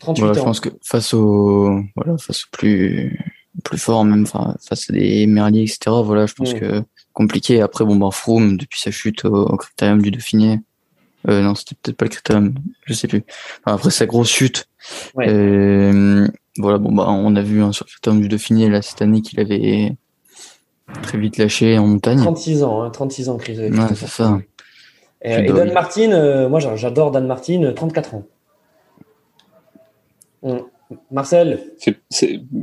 38 0.00 0.20
voilà, 0.20 0.32
ans. 0.32 0.40
Je 0.40 0.44
pense 0.44 0.60
que 0.60 0.68
face 0.82 1.14
au, 1.14 1.80
voilà, 1.96 2.18
face 2.18 2.44
au 2.44 2.48
plus, 2.50 3.34
plus 3.64 3.78
fort, 3.78 4.04
même 4.04 4.26
face 4.26 4.90
à 4.90 4.92
des 4.92 5.26
Merlier, 5.26 5.62
etc. 5.62 5.78
Voilà, 6.04 6.26
je 6.26 6.34
pense 6.34 6.54
mmh. 6.54 6.60
que 6.60 6.82
compliqué. 7.12 7.62
Après, 7.62 7.84
bon, 7.84 7.96
ben, 7.96 8.10
Froome, 8.10 8.58
depuis 8.58 8.80
sa 8.80 8.90
chute 8.90 9.24
au, 9.24 9.46
au 9.46 9.56
critérium 9.56 10.02
du 10.02 10.10
Dauphiné, 10.10 10.60
euh, 11.28 11.42
non, 11.42 11.54
c'était 11.54 11.76
peut-être 11.80 11.96
pas 11.96 12.04
le 12.06 12.10
critérium, 12.10 12.54
je 12.84 12.94
sais 12.94 13.06
plus. 13.06 13.22
Enfin, 13.64 13.76
après 13.76 13.90
sa 13.90 14.06
grosse 14.06 14.28
chute, 14.28 14.68
ouais. 15.14 15.28
euh, 15.28 16.26
voilà, 16.56 16.78
bon 16.78 16.92
bah 16.92 17.06
on 17.08 17.36
a 17.36 17.42
vu 17.42 17.62
hein, 17.62 17.72
sur 17.72 17.86
le 17.86 17.90
critérium 17.90 18.20
du 18.22 18.28
Dauphiné 18.28 18.68
là 18.68 18.82
cette 18.82 19.02
année 19.02 19.22
qu'il 19.22 19.38
avait 19.38 19.96
très 21.02 21.18
vite 21.18 21.36
lâché 21.38 21.78
en 21.78 21.86
montagne. 21.86 22.18
36 22.18 22.62
ans, 22.62 22.82
hein, 22.82 22.90
36 22.90 23.28
ans, 23.28 23.36
Chris. 23.36 23.58
Ouais, 23.58 23.70
c'est 23.94 24.06
ça. 24.08 24.38
Et, 25.24 25.42
bah, 25.46 25.52
Dan 25.52 25.72
Martin, 25.72 26.12
euh, 26.12 26.48
moi 26.48 26.58
j'a- 26.60 26.74
j'adore 26.76 27.10
Dan 27.12 27.26
Martin, 27.26 27.62
euh, 27.62 27.72
34 27.72 28.14
ans. 28.14 28.24
Hum. 30.42 30.62
Marcel, 31.10 31.58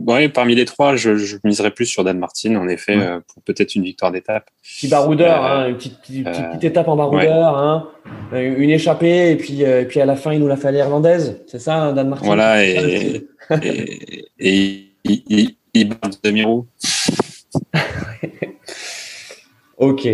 ouais, 0.05 0.29
parmi 0.29 0.53
les 0.53 0.65
trois, 0.65 0.95
je, 0.95 1.15
je 1.15 1.37
miserais 1.43 1.71
plus 1.71 1.87
sur 1.87 2.03
Dan 2.03 2.19
Martin, 2.19 2.57
en 2.57 2.67
effet, 2.67 2.95
Ouais. 2.95 3.03
euh, 3.03 3.19
pour 3.33 3.41
peut-être 3.41 3.73
une 3.73 3.81
victoire 3.83 4.11
d'étape. 4.11 4.51
petit 4.61 4.87
baroudeur, 4.87 5.43
Euh, 5.43 5.47
hein, 5.63 5.67
une 5.69 5.77
petite, 5.77 5.99
petite, 5.99 6.25
petite- 6.25 6.43
euh, 6.43 6.49
petite 6.49 6.63
étape 6.65 6.87
en 6.89 6.95
baroudeur, 6.95 7.57
hein, 7.57 7.87
euh, 8.33 8.55
une 8.59 8.69
échappée, 8.69 9.31
et 9.31 9.35
puis, 9.35 9.65
euh, 9.65 9.81
et 9.81 9.85
puis 9.85 9.99
à 9.99 10.05
la 10.05 10.15
fin, 10.15 10.31
il 10.33 10.41
nous 10.41 10.47
l'a 10.47 10.57
fait 10.57 10.67
à 10.67 10.71
l'irlandaise. 10.71 11.41
C'est 11.47 11.57
ça, 11.57 11.75
hein, 11.85 11.93
Dan 11.93 12.09
Martin 12.09 12.25
Voilà, 12.27 12.63
et, 12.63 13.27
et, 13.63 14.07
et 14.37 14.83
il, 15.05 15.23
il, 15.27 15.55
il 15.73 15.89
bat 15.89 15.95
de 16.07 16.15
demi-roue. 16.23 16.67
Ok. 19.79 20.05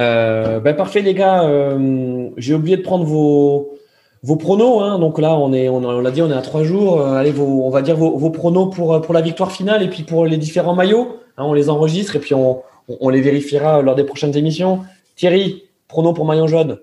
Euh, 0.00 0.58
ben 0.58 0.74
parfait, 0.74 1.00
les 1.00 1.14
gars. 1.14 1.44
Euh, 1.44 2.28
J'ai 2.36 2.54
oublié 2.54 2.76
de 2.76 2.82
prendre 2.82 3.04
vos, 3.04 3.78
vos 4.24 4.34
pronos. 4.34 4.82
Hein. 4.82 4.98
Donc 4.98 5.20
là, 5.20 5.36
on 5.36 5.52
est, 5.52 5.68
on, 5.68 5.76
on 5.76 6.00
l'a 6.00 6.10
dit, 6.10 6.20
on 6.22 6.30
est 6.30 6.34
à 6.34 6.42
trois 6.42 6.64
jours. 6.64 7.00
Euh, 7.00 7.14
allez, 7.14 7.30
vos, 7.30 7.64
on 7.64 7.70
va 7.70 7.82
dire 7.82 7.96
vos, 7.96 8.18
vos 8.18 8.30
pronos 8.30 8.74
pour, 8.74 9.00
pour 9.00 9.14
la 9.14 9.20
victoire 9.20 9.52
finale 9.52 9.84
et 9.84 9.88
puis 9.88 10.02
pour 10.02 10.26
les 10.26 10.38
différents 10.38 10.74
maillots. 10.74 11.20
Hein, 11.36 11.44
on 11.44 11.54
les 11.54 11.70
enregistre 11.70 12.16
et 12.16 12.18
puis 12.18 12.34
on, 12.34 12.64
on, 12.88 12.98
on 13.00 13.08
les 13.10 13.20
vérifiera 13.20 13.80
lors 13.80 13.94
des 13.94 14.02
prochaines 14.04 14.36
émissions. 14.36 14.80
Thierry, 15.14 15.68
pronos 15.86 16.14
pour 16.14 16.24
maillot 16.24 16.48
jaune. 16.48 16.80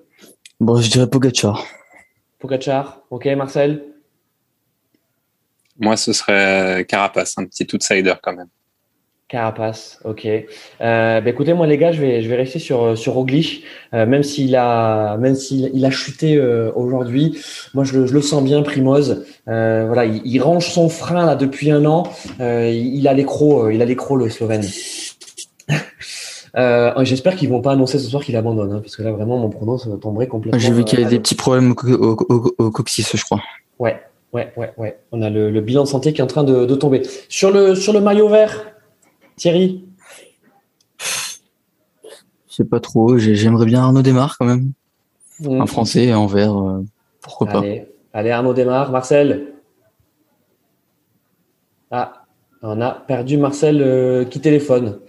Bon, 0.62 0.78
je 0.78 0.90
dirais 0.90 1.08
Pogacar. 1.08 1.66
Pogacar. 2.40 3.02
Ok, 3.10 3.26
Marcel. 3.26 3.84
Moi, 5.78 5.98
ce 5.98 6.14
serait 6.14 6.86
Carapace, 6.88 7.38
un 7.38 7.46
petit 7.46 7.68
outsider 7.74 8.14
quand 8.22 8.34
même. 8.34 8.50
Carapace, 9.30 10.00
ok. 10.06 10.26
Euh, 10.26 11.22
bah 11.22 11.30
écoutez, 11.30 11.54
moi 11.54 11.68
les 11.68 11.78
gars, 11.78 11.92
je 11.92 12.02
vais 12.02 12.24
je 12.24 12.28
vais 12.30 12.36
rester 12.36 12.58
sur 12.58 12.98
sur 12.98 13.14
Roglic, 13.14 13.64
euh, 13.94 14.08
même 14.08 14.24
s'il 14.24 14.56
a 14.56 15.18
même 15.18 15.36
s'il 15.36 15.70
il 15.72 15.86
a 15.86 15.92
chuté 15.92 16.36
euh, 16.36 16.72
aujourd'hui. 16.76 17.38
Moi, 17.76 17.84
je 17.84 18.00
le, 18.00 18.06
je 18.08 18.14
le 18.16 18.22
sens 18.24 18.44
bien, 18.44 18.64
Primoz. 18.64 19.24
Euh, 19.48 19.84
voilà, 19.86 20.06
il, 20.06 20.22
il 20.26 20.42
range 20.42 20.70
son 20.72 20.90
frein 20.90 21.28
là 21.28 21.36
depuis 21.36 21.70
un 21.70 21.86
an. 21.86 22.04
Euh, 22.42 22.72
il, 22.74 23.08
a 23.08 23.14
l'écro, 23.14 23.66
euh, 23.66 23.74
il 23.74 23.84
a 23.84 23.86
l'écro 23.86 24.16
le 24.18 24.30
Slovène. 24.30 24.64
Euh, 26.58 26.92
J'espère 27.04 27.36
qu'ils 27.36 27.48
vont 27.50 27.62
pas 27.62 27.74
annoncer 27.74 28.00
ce 28.00 28.10
soir 28.10 28.24
qu'il 28.24 28.36
abandonne, 28.36 28.72
hein, 28.74 28.80
parce 28.82 28.96
que 28.96 29.04
là 29.04 29.12
vraiment 29.12 29.38
mon 29.38 29.50
pronom 29.50 29.78
ça 29.78 29.88
tomberait 30.02 30.26
complètement. 30.26 30.60
J'ai 30.60 30.72
vu 30.74 30.84
qu'il 30.84 31.00
y 31.00 31.04
euh, 31.04 31.06
a 31.06 31.10
des 31.10 31.20
petits 31.20 31.36
problèmes 31.36 31.72
au, 31.72 31.76
co- 31.76 31.88
au, 31.88 32.18
au- 32.28 32.56
au 32.58 32.72
coccyx, 32.72 33.16
je 33.16 33.24
crois. 33.24 33.40
Ouais, 33.78 34.02
ouais, 34.34 34.52
ouais, 34.58 34.72
ouais. 34.78 34.98
On 35.12 35.22
a 35.22 35.30
le, 35.30 35.52
le 35.52 35.62
bilan 35.62 35.84
de 35.84 35.88
santé 35.88 36.12
qui 36.12 36.22
est 36.22 36.24
en 36.24 36.28
train 36.28 36.44
de, 36.44 36.66
de 36.66 36.76
tomber. 36.76 37.04
Sur 37.30 37.52
le 37.52 37.76
sur 37.76 37.94
le 37.94 38.02
maillot 38.02 38.30
vert, 38.30 38.66
Thierry. 39.40 39.84
Je 42.50 42.56
sais 42.56 42.66
pas 42.66 42.80
trop. 42.80 43.18
j'ai- 43.18 43.36
J'aimerais 43.36 43.66
bien 43.66 43.82
Arnaud 43.82 44.02
Desmar 44.02 44.38
quand 44.38 44.46
même. 44.46 44.72
Mm. 45.40 45.62
Un 45.62 45.66
français 45.66 46.14
en 46.14 46.26
vert. 46.28 46.56
euh, 46.58 46.84
pourquoi 47.22 47.48
pas. 47.48 47.64
Allez, 48.14 48.32
Arnaud 48.32 48.54
démarre. 48.54 48.92
Marcel. 48.92 49.54
Ah, 51.92 52.26
on 52.62 52.82
a 52.82 52.92
perdu 52.92 53.38
Marcel 53.38 53.82
euh, 53.82 54.26
qui 54.26 54.40
téléphone. 54.42 55.00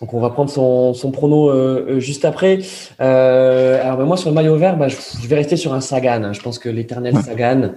Donc 0.00 0.14
on 0.14 0.20
va 0.20 0.30
prendre 0.30 0.50
son, 0.50 0.94
son 0.94 1.10
prono 1.12 1.50
euh, 1.50 1.98
juste 2.00 2.24
après. 2.24 2.58
Euh, 3.00 3.80
alors 3.82 3.98
ben, 3.98 4.04
moi 4.04 4.16
sur 4.16 4.30
le 4.30 4.34
maillot 4.34 4.56
vert, 4.56 4.76
bah, 4.76 4.88
je, 4.88 4.96
je 5.22 5.26
vais 5.28 5.36
rester 5.36 5.56
sur 5.56 5.72
un 5.74 5.80
Sagan. 5.80 6.22
hein. 6.24 6.32
Je 6.32 6.40
pense 6.40 6.58
que 6.58 6.68
l'éternel. 6.68 7.14
Sagan, 7.24 7.72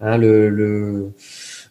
hein, 0.00 0.16
le, 0.16 0.48
le, 0.48 1.10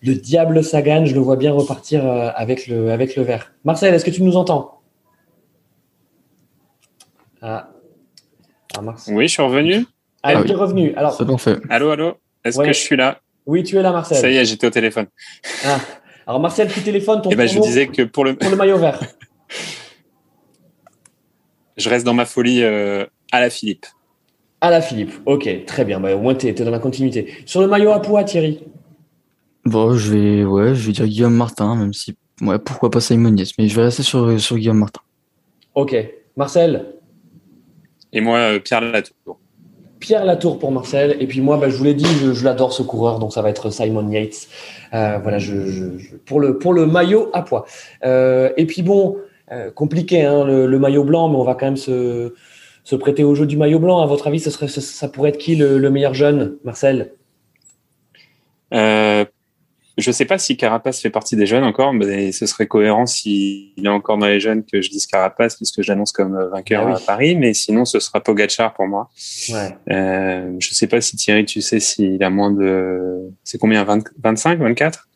le 0.03 0.15
diable 0.15 0.63
Sagan, 0.63 1.05
je 1.05 1.13
le 1.15 1.21
vois 1.21 1.37
bien 1.37 1.53
repartir 1.53 2.05
euh, 2.05 2.29
avec 2.35 2.67
le, 2.67 2.91
avec 2.91 3.15
le 3.15 3.23
vert. 3.23 3.53
Marcel, 3.63 3.93
est-ce 3.93 4.03
que 4.03 4.11
tu 4.11 4.21
nous 4.21 4.35
entends? 4.35 4.81
Ah, 7.41 7.69
ah 8.77 8.81
Marcel. 8.81 9.15
Oui, 9.15 9.27
je 9.27 9.33
suis 9.33 9.41
revenu. 9.41 9.85
Ah, 10.21 10.33
Ah 10.35 10.41
oui. 10.41 10.53
revenu. 10.53 10.93
Alors, 10.95 11.13
C'est 11.13 11.25
parfait. 11.25 11.55
Allô, 11.69 11.91
allô? 11.91 12.13
Est-ce 12.43 12.59
Ouais. 12.59 12.67
que 12.67 12.73
je 12.73 12.79
suis 12.79 12.97
là? 12.97 13.19
Oui, 13.45 13.63
tu 13.63 13.77
es 13.77 13.81
là, 13.81 13.91
Marcel. 13.91 14.17
Ça 14.17 14.29
y 14.29 14.37
est, 14.37 14.45
j'étais 14.45 14.67
au 14.67 14.69
téléphone. 14.69 15.07
Ah. 15.65 15.79
Alors 16.27 16.39
Marcel, 16.39 16.71
tu 16.71 16.81
téléphones 16.81 17.21
ton 17.21 17.29
Et 17.29 17.35
ben, 17.35 17.47
je 17.47 17.59
disais 17.59 17.87
que 17.87 18.03
pour 18.03 18.23
le, 18.23 18.35
pour 18.35 18.49
le 18.49 18.55
maillot 18.55 18.77
vert. 18.77 18.99
je 21.77 21.89
reste 21.89 22.05
dans 22.05 22.13
ma 22.13 22.25
folie 22.25 22.63
euh, 22.63 23.05
à 23.31 23.41
la 23.41 23.49
Philippe. 23.49 23.85
À 24.61 24.69
la 24.69 24.81
Philippe. 24.81 25.11
Ok, 25.25 25.49
très 25.65 25.83
bien. 25.83 25.99
Bah, 25.99 26.15
au 26.15 26.19
moins, 26.19 26.35
tu 26.35 26.47
es, 26.47 26.53
dans 26.53 26.71
la 26.71 26.79
continuité. 26.79 27.33
Sur 27.45 27.59
le 27.59 27.67
maillot 27.67 27.91
à 27.91 28.01
poids, 28.01 28.23
Thierry? 28.23 28.63
Bon, 29.65 29.95
je 29.95 30.11
vais, 30.13 30.43
ouais, 30.45 30.75
je 30.75 30.87
vais 30.87 30.91
dire 30.91 31.05
Guillaume 31.07 31.35
Martin, 31.35 31.75
même 31.75 31.93
si, 31.93 32.15
ouais, 32.41 32.59
pourquoi 32.59 32.91
pas 32.91 32.99
Simon 32.99 33.35
Yates, 33.35 33.51
mais 33.57 33.67
je 33.67 33.75
vais 33.75 33.83
rester 33.83 34.03
sur, 34.03 34.39
sur 34.39 34.57
Guillaume 34.57 34.79
Martin. 34.79 35.01
Ok. 35.75 35.95
Marcel? 36.35 36.93
Et 38.11 38.21
moi, 38.21 38.37
euh, 38.37 38.59
Pierre 38.59 38.81
Latour. 38.81 39.39
Pierre 39.99 40.25
Latour 40.25 40.59
pour 40.59 40.71
Marcel. 40.71 41.15
Et 41.21 41.27
puis 41.27 41.39
moi, 41.39 41.57
bah, 41.57 41.69
je 41.69 41.77
vous 41.77 41.83
l'ai 41.85 41.93
dit, 41.93 42.05
je, 42.05 42.33
je 42.33 42.43
l'adore 42.43 42.73
ce 42.73 42.83
coureur, 42.83 43.19
donc 43.19 43.31
ça 43.33 43.41
va 43.41 43.49
être 43.49 43.69
Simon 43.69 44.09
Yates. 44.11 44.47
Euh, 44.93 45.17
voilà, 45.21 45.39
je, 45.39 45.65
je- 45.67 45.97
je- 45.97 46.15
pour, 46.17 46.39
le, 46.41 46.57
pour 46.57 46.73
le 46.73 46.85
maillot 46.85 47.29
à 47.33 47.41
poids. 47.41 47.65
Euh, 48.03 48.51
et 48.57 48.65
puis 48.65 48.81
bon, 48.81 49.17
euh, 49.51 49.71
compliqué, 49.71 50.23
hein, 50.25 50.43
le, 50.43 50.67
le 50.67 50.79
maillot 50.79 51.05
blanc, 51.05 51.29
mais 51.29 51.37
on 51.37 51.43
va 51.45 51.55
quand 51.55 51.67
même 51.67 51.77
se, 51.77 52.33
se 52.83 52.95
prêter 52.97 53.23
au 53.23 53.33
jeu 53.33 53.45
du 53.45 53.55
maillot 53.55 53.79
blanc. 53.79 54.01
À 54.01 54.05
votre 54.05 54.27
avis, 54.27 54.39
ce 54.41 54.49
serait, 54.49 54.67
ce- 54.67 54.81
ça 54.81 55.07
pourrait 55.07 55.29
être 55.29 55.37
qui 55.37 55.55
le, 55.55 55.77
le 55.77 55.89
meilleur 55.89 56.13
jeune, 56.13 56.57
Marcel? 56.65 57.13
Euh, 59.99 60.01
je 60.01 60.11
sais 60.11 60.25
pas 60.25 60.37
si 60.37 60.57
Carapace 60.57 60.99
fait 61.01 61.09
partie 61.09 61.35
des 61.35 61.45
jeunes 61.45 61.63
encore, 61.63 61.93
mais 61.93 62.31
ce 62.31 62.45
serait 62.45 62.67
cohérent 62.67 63.05
s'il 63.05 63.71
est 63.77 63.87
encore 63.87 64.17
dans 64.17 64.25
les 64.27 64.39
jeunes 64.39 64.63
que 64.63 64.81
je 64.81 64.89
dise 64.89 65.05
Carapace, 65.05 65.55
puisque 65.55 65.81
je 65.81 65.89
l'annonce 65.91 66.11
comme 66.11 66.35
euh, 66.35 66.49
vainqueur 66.49 66.83
Ah 66.83 66.87
oui. 66.87 66.93
à 66.95 66.99
Paris. 67.05 67.35
Mais 67.35 67.53
sinon, 67.53 67.85
ce 67.85 67.99
sera 67.99 68.19
Pogacar 68.21 68.73
pour 68.73 68.87
moi. 68.87 69.09
Ouais. 69.49 69.77
Euh, 69.91 70.51
je 70.59 70.73
sais 70.73 70.87
pas 70.87 70.99
si 71.01 71.15
Thierry, 71.15 71.45
tu 71.45 71.61
sais 71.61 71.79
s'il 71.79 72.21
a 72.23 72.29
moins 72.29 72.51
de. 72.51 73.29
C'est 73.43 73.57
combien 73.59 73.83
20 73.83 74.03
25, 74.23 74.59
24 74.59 75.07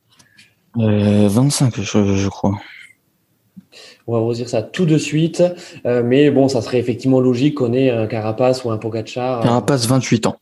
Euh, 0.80 1.28
25, 1.28 1.82
je, 1.82 2.16
je 2.16 2.28
crois. 2.30 2.54
On 4.10 4.14
va 4.14 4.20
vous 4.22 4.34
dire 4.34 4.48
ça 4.48 4.62
tout 4.62 4.86
de 4.86 4.98
suite. 4.98 5.44
Euh, 5.86 6.02
mais 6.04 6.32
bon, 6.32 6.48
ça 6.48 6.62
serait 6.62 6.78
effectivement 6.80 7.20
logique 7.20 7.56
qu'on 7.56 7.74
ait 7.74 7.90
un 7.90 8.08
Carapace 8.08 8.64
ou 8.64 8.72
un 8.72 8.78
Pogacar. 8.78 9.42
Carapace, 9.44 9.86
28 9.88 10.28
ans. 10.28 10.38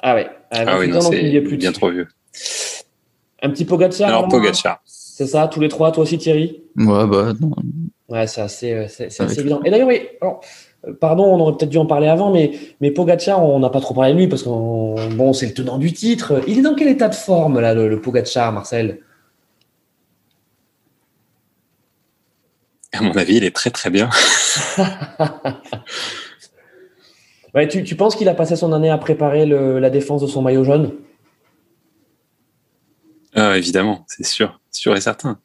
Ah 0.00 0.14
ouais. 0.14 0.28
Ah, 0.50 0.64
Ah 0.66 0.78
oui, 0.78 0.86
28 0.86 0.92
non, 0.92 0.98
ans, 1.00 1.02
donc 1.10 1.14
il 1.20 1.36
est 1.36 1.40
plus 1.42 1.56
bien 1.58 1.70
dessus. 1.70 1.80
trop 1.80 1.90
vieux. 1.90 2.08
Un 3.42 3.50
petit 3.50 3.64
Pogacar. 3.64 4.08
Alors, 4.08 4.28
Pogacar. 4.28 4.80
C'est 4.84 5.26
ça, 5.26 5.48
tous 5.48 5.60
les 5.60 5.68
trois, 5.68 5.90
toi 5.92 6.02
aussi 6.04 6.18
Thierry? 6.18 6.62
Ouais, 6.76 7.06
bah, 7.06 7.32
non. 7.40 7.50
Ouais, 8.08 8.26
c'est 8.26 8.40
assez, 8.40 8.72
euh, 8.72 8.86
c'est, 8.88 9.10
c'est 9.10 9.22
Avec- 9.22 9.32
assez 9.32 9.40
évident. 9.40 9.60
Et 9.64 9.70
d'ailleurs, 9.70 9.88
oui, 9.88 10.00
alors, 10.20 10.40
euh, 10.86 10.92
pardon, 10.98 11.24
on 11.24 11.40
aurait 11.40 11.52
peut-être 11.56 11.70
dû 11.70 11.78
en 11.78 11.86
parler 11.86 12.08
avant, 12.08 12.32
mais, 12.32 12.52
mais 12.80 12.90
Pogacar, 12.90 13.42
on 13.44 13.58
n'a 13.58 13.68
pas 13.70 13.80
trop 13.80 13.94
parlé 13.94 14.12
de 14.12 14.18
lui 14.18 14.28
parce 14.28 14.42
que 14.42 14.48
bon, 15.14 15.32
c'est 15.32 15.46
le 15.46 15.54
tenant 15.54 15.78
du 15.78 15.92
titre. 15.92 16.40
Il 16.48 16.58
est 16.58 16.62
dans 16.62 16.74
quel 16.74 16.88
état 16.88 17.08
de 17.08 17.14
forme, 17.14 17.60
là, 17.60 17.74
le, 17.74 17.88
le 17.88 18.00
Pogacar, 18.00 18.52
Marcel? 18.52 19.00
À 22.92 23.02
mon 23.02 23.12
avis, 23.12 23.36
il 23.36 23.44
est 23.44 23.54
très 23.54 23.70
très 23.70 23.90
bien. 23.90 24.08
ouais, 27.54 27.68
tu, 27.68 27.84
tu 27.84 27.94
penses 27.96 28.16
qu'il 28.16 28.28
a 28.28 28.34
passé 28.34 28.56
son 28.56 28.72
année 28.72 28.90
à 28.90 28.98
préparer 28.98 29.46
le- 29.46 29.78
la 29.78 29.90
défense 29.90 30.22
de 30.22 30.26
son 30.26 30.42
maillot 30.42 30.64
jaune? 30.64 30.92
Ah, 33.34 33.56
évidemment, 33.56 34.04
c'est 34.08 34.24
sûr, 34.24 34.60
sûr 34.70 34.96
et 34.96 35.00
certain. 35.00 35.38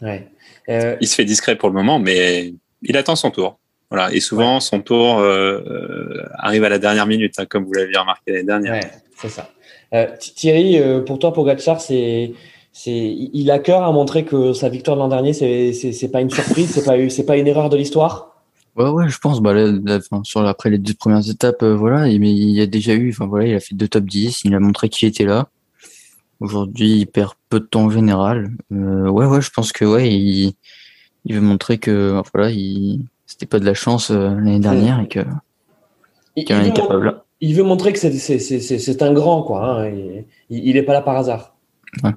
Ouais. 0.00 0.28
Euh, 0.68 0.96
Il 1.00 1.06
se 1.08 1.14
fait 1.14 1.24
discret 1.24 1.56
pour 1.56 1.68
le 1.68 1.74
moment, 1.74 1.98
mais 1.98 2.54
il 2.82 2.96
attend 2.96 3.16
son 3.16 3.30
tour. 3.30 3.58
Voilà. 3.90 4.12
Et 4.12 4.20
souvent, 4.20 4.58
son 4.60 4.80
tour 4.80 5.18
euh, 5.18 5.60
euh, 5.66 6.22
arrive 6.34 6.64
à 6.64 6.68
la 6.68 6.78
dernière 6.78 7.06
minute, 7.06 7.34
hein, 7.38 7.46
comme 7.46 7.64
vous 7.64 7.72
l'avez 7.74 7.96
remarqué 7.96 8.32
l'année 8.32 8.44
dernière. 8.44 8.72
Ouais, 8.72 8.90
c'est 9.16 9.28
ça. 9.28 9.50
Euh, 9.94 10.06
Thi- 10.18 10.34
Thierry, 10.34 10.78
euh, 10.78 11.00
pour 11.02 11.18
toi, 11.18 11.32
Pogacar, 11.32 11.80
c'est, 11.80 12.32
c'est, 12.72 12.90
il 12.90 13.50
a 13.50 13.58
cœur 13.58 13.82
à 13.84 13.92
montrer 13.92 14.24
que 14.24 14.52
sa 14.54 14.68
victoire 14.70 14.96
de 14.96 15.02
l'an 15.02 15.08
dernier, 15.08 15.32
c'est, 15.34 15.72
c'est, 15.74 15.92
c'est 15.92 16.08
pas 16.08 16.20
une 16.22 16.30
surprise, 16.30 16.70
c'est 16.70 16.84
pas, 16.84 16.96
c'est 17.10 17.26
pas 17.26 17.36
une 17.36 17.46
erreur 17.46 17.68
de 17.68 17.76
l'histoire? 17.76 18.42
Ouais, 18.74 18.88
ouais, 18.88 19.08
je 19.10 19.18
pense, 19.18 19.40
bah, 19.42 19.52
là, 19.52 19.70
là, 19.84 19.98
enfin, 19.98 20.22
sur, 20.24 20.40
après 20.46 20.70
les 20.70 20.78
deux 20.78 20.94
premières 20.94 21.28
étapes, 21.28 21.62
euh, 21.62 21.76
voilà, 21.76 22.08
il 22.08 22.24
y 22.24 22.60
a 22.62 22.66
déjà 22.66 22.94
eu, 22.94 23.10
enfin, 23.10 23.26
voilà, 23.26 23.46
il 23.46 23.54
a 23.54 23.60
fait 23.60 23.74
deux 23.74 23.88
top 23.88 24.04
10, 24.04 24.44
il 24.44 24.54
a 24.54 24.60
montré 24.60 24.88
qu'il 24.88 25.06
était 25.06 25.26
là. 25.26 25.48
Aujourd'hui, 26.42 26.98
il 26.98 27.06
perd 27.06 27.34
peu 27.48 27.60
de 27.60 27.66
temps 27.66 27.84
en 27.84 27.90
général. 27.90 28.50
Euh, 28.72 29.08
ouais, 29.08 29.26
ouais, 29.26 29.40
je 29.40 29.50
pense 29.50 29.70
que, 29.70 29.84
ouais, 29.84 30.12
il, 30.12 30.54
il 31.24 31.36
veut 31.36 31.40
montrer 31.40 31.78
que, 31.78 32.20
voilà, 32.34 32.50
il, 32.50 33.06
c'était 33.26 33.46
pas 33.46 33.60
de 33.60 33.64
la 33.64 33.74
chance 33.74 34.10
euh, 34.10 34.30
l'année 34.30 34.58
dernière 34.58 34.98
et 34.98 35.06
que, 35.06 35.20
Il, 36.34 36.42
il 36.42 36.50
est 36.50 36.60
veut, 36.64 36.72
capable 36.72 37.22
il 37.40 37.54
veut 37.54 37.62
montrer 37.62 37.92
que 37.92 37.98
c'est, 37.98 39.02
un 39.02 39.12
grand, 39.12 39.44
quoi. 39.44 39.82
hein, 39.82 39.88
il, 39.88 40.24
il 40.50 40.76
est 40.76 40.82
pas 40.82 40.94
là 40.94 41.02
par 41.02 41.16
hasard. 41.16 41.54
Ouais. 42.02 42.10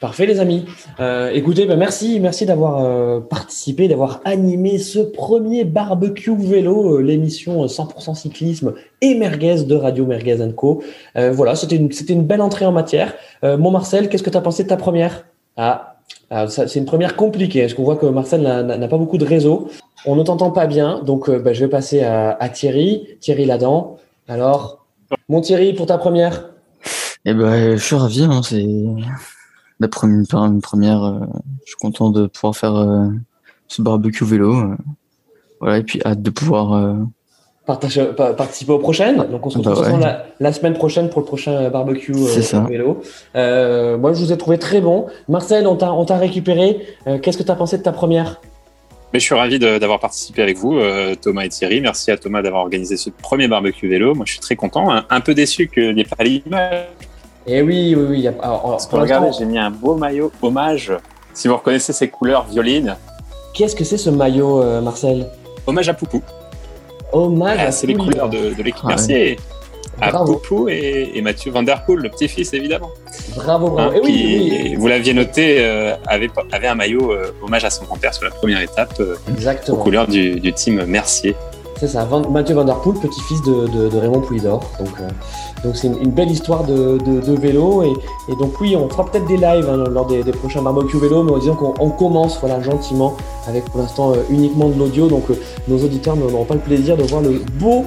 Parfait, 0.00 0.26
les 0.26 0.38
amis. 0.38 0.64
Euh, 1.00 1.32
écoutez, 1.34 1.66
ben 1.66 1.76
merci, 1.76 2.20
merci 2.20 2.46
d'avoir 2.46 2.84
euh, 2.84 3.18
participé, 3.18 3.88
d'avoir 3.88 4.20
animé 4.24 4.78
ce 4.78 5.00
premier 5.00 5.64
barbecue 5.64 6.36
vélo, 6.36 6.98
euh, 6.98 7.02
l'émission 7.02 7.64
euh, 7.64 7.66
100% 7.66 8.14
cyclisme 8.14 8.74
et 9.00 9.16
merguez 9.16 9.64
de 9.64 9.74
Radio 9.74 10.06
Merguez 10.06 10.38
Co. 10.56 10.84
Voilà, 11.16 11.56
c'était 11.56 11.74
une, 11.74 11.90
une 12.08 12.24
belle 12.24 12.42
entrée 12.42 12.64
en 12.64 12.72
matière. 12.72 13.14
Mon 13.42 13.70
Marcel, 13.70 14.08
qu'est-ce 14.08 14.22
que 14.22 14.30
tu 14.30 14.36
as 14.36 14.40
pensé 14.40 14.62
de 14.64 14.68
ta 14.68 14.76
première? 14.76 15.24
Ah, 15.56 15.96
c'est 16.48 16.76
une 16.76 16.84
première 16.84 17.16
compliquée, 17.16 17.62
parce 17.62 17.74
qu'on 17.74 17.84
voit 17.84 17.96
que 17.96 18.06
Marcel 18.06 18.42
n'a 18.42 18.88
pas 18.88 18.98
beaucoup 18.98 19.18
de 19.18 19.24
réseau. 19.24 19.68
On 20.06 20.14
ne 20.14 20.22
t'entend 20.22 20.50
pas 20.50 20.66
bien, 20.66 21.00
donc 21.04 21.30
bah, 21.30 21.52
je 21.52 21.64
vais 21.64 21.70
passer 21.70 22.02
à, 22.02 22.48
Thierry. 22.52 23.06
Thierry 23.20 23.46
Ladan. 23.46 23.96
Alors, 24.28 24.86
mon 25.28 25.40
Thierry, 25.40 25.72
pour 25.72 25.86
ta 25.86 25.98
première? 25.98 26.50
Eh 27.24 27.34
ben, 27.34 27.76
je 27.76 27.84
suis 27.84 27.96
ravi. 27.96 28.24
Hein, 28.24 28.40
c'est 28.42 28.66
la 29.80 29.88
première, 29.88 30.34
une 30.34 30.60
première. 30.60 31.20
je 31.64 31.70
suis 31.70 31.76
content 31.80 32.10
de 32.10 32.26
pouvoir 32.26 32.56
faire 32.56 33.10
ce 33.68 33.82
barbecue 33.82 34.24
vélo. 34.24 34.74
voilà, 35.60 35.78
et 35.78 35.82
puis 35.82 36.00
hâte 36.04 36.22
de 36.22 36.30
pouvoir 36.30 36.96
participer 37.68 38.72
aux 38.72 38.78
prochaines. 38.78 39.26
Donc 39.30 39.46
on 39.46 39.50
se 39.50 39.58
retrouve 39.58 40.00
bah 40.00 40.24
la, 40.40 40.52
semaine 40.52 40.74
prochaine 40.74 41.10
pour 41.10 41.20
le 41.20 41.26
prochain 41.26 41.68
barbecue 41.68 42.12
euh, 42.14 42.60
vélo. 42.66 43.02
Euh, 43.36 43.98
moi 43.98 44.12
je 44.14 44.20
vous 44.20 44.32
ai 44.32 44.38
trouvé 44.38 44.58
très 44.58 44.80
bon. 44.80 45.06
Marcel, 45.28 45.66
on 45.66 45.76
t'a 45.76 46.16
récupéré. 46.16 46.80
Euh, 47.06 47.18
qu'est-ce 47.18 47.36
que 47.36 47.42
tu 47.42 47.50
as 47.50 47.56
pensé 47.56 47.76
de 47.76 47.82
ta 47.82 47.92
première? 47.92 48.40
Mais 49.12 49.20
je 49.20 49.24
suis 49.24 49.34
ravi 49.34 49.58
d'avoir 49.58 50.00
participé 50.00 50.42
avec 50.42 50.58
vous, 50.58 50.78
Thomas 51.22 51.44
et 51.44 51.48
Thierry. 51.48 51.80
Merci 51.80 52.10
à 52.10 52.18
Thomas 52.18 52.42
d'avoir 52.42 52.60
organisé 52.60 52.98
ce 52.98 53.08
premier 53.08 53.48
barbecue 53.48 53.88
vélo. 53.88 54.14
Moi, 54.14 54.26
je 54.26 54.32
suis 54.32 54.40
très 54.40 54.54
content. 54.54 54.90
Un, 55.08 55.20
peu 55.20 55.32
déçu 55.32 55.66
qu'il 55.68 55.94
n'y 55.94 56.02
ait 56.02 56.04
pas 56.04 56.22
l'image. 56.22 56.84
Et 57.50 57.62
oui, 57.62 57.94
oui, 57.96 58.04
oui. 58.10 58.28
regardez, 58.92 59.30
j'ai 59.38 59.46
mis 59.46 59.58
un 59.58 59.70
beau 59.70 59.94
maillot 59.94 60.30
hommage. 60.42 60.92
Si 61.32 61.48
vous 61.48 61.56
reconnaissez 61.56 61.94
ces 61.94 62.08
couleurs 62.08 62.44
violines. 62.44 62.96
Qu'est-ce 63.54 63.74
que 63.74 63.84
c'est 63.84 63.96
ce 63.96 64.10
maillot, 64.10 64.62
Marcel 64.82 65.26
Hommage 65.66 65.88
à 65.88 65.94
Poupou. 65.94 66.22
Hommage 67.12 67.58
ah, 67.60 67.72
C'est 67.72 67.86
les 67.86 67.94
couleurs 67.94 68.28
de, 68.28 68.54
l'équipe 68.62 68.84
ah, 68.84 68.88
Mercier. 68.88 69.38
À 70.00 70.12
Poupou 70.12 70.68
et, 70.68 71.20
Mathieu 71.22 71.50
Van 71.50 71.62
Der 71.62 71.84
Poel, 71.84 72.00
le 72.00 72.08
petit-fils 72.10 72.52
évidemment. 72.52 72.90
Bravo, 73.34 73.70
bravo. 73.70 73.96
Hein, 73.96 74.00
oui, 74.04 74.74
Vous 74.76 74.86
l'aviez 74.86 75.12
noté, 75.12 75.56
euh, 75.58 75.96
avait, 76.06 76.30
avait, 76.52 76.68
un 76.68 76.74
maillot 76.74 77.12
euh, 77.12 77.32
hommage 77.42 77.64
à 77.64 77.70
son 77.70 77.84
grand-père 77.84 78.14
sur 78.14 78.24
la 78.24 78.30
première 78.30 78.60
étape, 78.60 78.94
euh, 79.00 79.16
aux 79.68 79.76
couleurs 79.76 80.06
du, 80.06 80.38
du 80.38 80.52
team 80.52 80.84
Mercier. 80.84 81.34
C'est 81.78 81.86
ça, 81.86 82.08
Mathieu 82.30 82.56
Van 82.56 82.64
petit-fils 82.64 83.42
de, 83.42 83.68
de, 83.68 83.88
de, 83.88 83.98
Raymond 83.98 84.20
Poulidor. 84.20 84.68
Donc, 84.80 85.00
donc 85.64 85.76
c'est 85.76 85.88
une, 85.88 86.10
belle 86.10 86.30
histoire 86.30 86.64
de, 86.64 87.34
vélo. 87.36 87.82
Et, 87.82 88.36
donc 88.36 88.60
oui, 88.60 88.76
on 88.76 88.88
fera 88.88 89.04
peut-être 89.06 89.26
des 89.26 89.36
lives 89.36 89.68
hein, 89.68 89.84
lors 89.90 90.06
des, 90.06 90.22
prochains 90.32 90.62
barbecue 90.62 90.98
vélo, 90.98 91.22
mais 91.24 91.38
disons 91.40 91.54
qu'on 91.54 91.90
commence 91.90 92.38
voilà, 92.40 92.60
gentiment 92.60 93.16
avec 93.46 93.64
pour 93.66 93.80
l'instant 93.80 94.12
euh, 94.12 94.16
uniquement 94.30 94.68
de 94.68 94.78
l'audio. 94.78 95.08
Donc 95.08 95.30
euh, 95.30 95.34
nos 95.66 95.78
auditeurs 95.78 96.16
n'auront 96.16 96.44
pas 96.44 96.54
le 96.54 96.60
plaisir 96.60 96.96
de 96.96 97.02
voir 97.02 97.22
le 97.22 97.42
beau, 97.60 97.84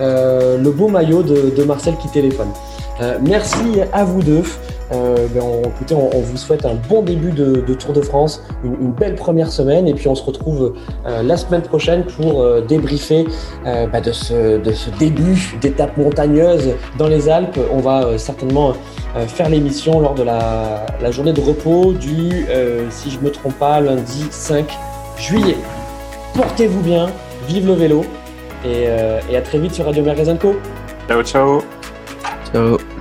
euh, 0.00 0.58
le 0.58 0.70
beau 0.70 0.88
maillot 0.88 1.22
de, 1.22 1.64
Marcel 1.64 1.96
qui 1.96 2.08
téléphone. 2.08 2.48
Merci 3.20 3.80
à 3.92 4.04
vous 4.04 4.22
deux. 4.22 4.42
Euh, 4.92 5.26
ben 5.34 5.42
on, 5.42 5.68
écoutez, 5.68 5.94
on, 5.94 6.20
vous 6.20 6.36
souhaite 6.36 6.64
un 6.64 6.74
bon 6.88 7.02
début 7.02 7.30
de, 7.32 7.60
Tour 7.74 7.92
de 7.92 8.00
France, 8.00 8.42
une, 8.64 8.92
belle 8.92 9.14
première 9.14 9.52
semaine, 9.52 9.86
et 9.86 9.94
puis 9.94 10.08
on 10.08 10.14
se 10.14 10.22
retrouve 10.22 10.74
euh, 11.06 11.22
la 11.22 11.36
semaine 11.36 11.62
prochaine 11.62 12.04
pour 12.04 12.40
euh, 12.40 12.60
débriefer 12.62 13.26
euh, 13.66 13.86
bah 13.86 14.00
de, 14.00 14.12
ce, 14.12 14.58
début 14.98 15.56
d'étape 15.60 15.96
montagneuse 15.96 16.74
dans 16.96 17.08
les 17.08 17.28
Alpes. 17.28 17.58
On 17.70 17.80
va 17.80 18.04
euh, 18.04 18.18
certainement 18.18 18.74
faire 19.26 19.48
l'émission 19.48 20.00
lors 20.00 20.14
de 20.14 20.22
la, 20.22 21.10
journée 21.10 21.32
de 21.32 21.40
repos 21.40 21.92
du, 21.92 22.46
si 22.90 23.10
je 23.10 23.18
me 23.20 23.30
trompe 23.30 23.58
pas, 23.58 23.80
lundi 23.80 24.26
5 24.30 24.66
juillet. 25.16 25.56
Portez-vous 26.34 26.80
bien, 26.80 27.08
vive 27.48 27.66
le 27.66 27.72
vélo, 27.72 28.04
et, 28.64 28.86
à 28.86 29.40
très 29.40 29.58
vite 29.58 29.74
sur 29.74 29.86
Radio 29.86 30.04
Mergazenco. 30.04 30.54
Ciao, 31.08 31.22
ciao. 31.22 31.77
Ciao. 32.52 32.97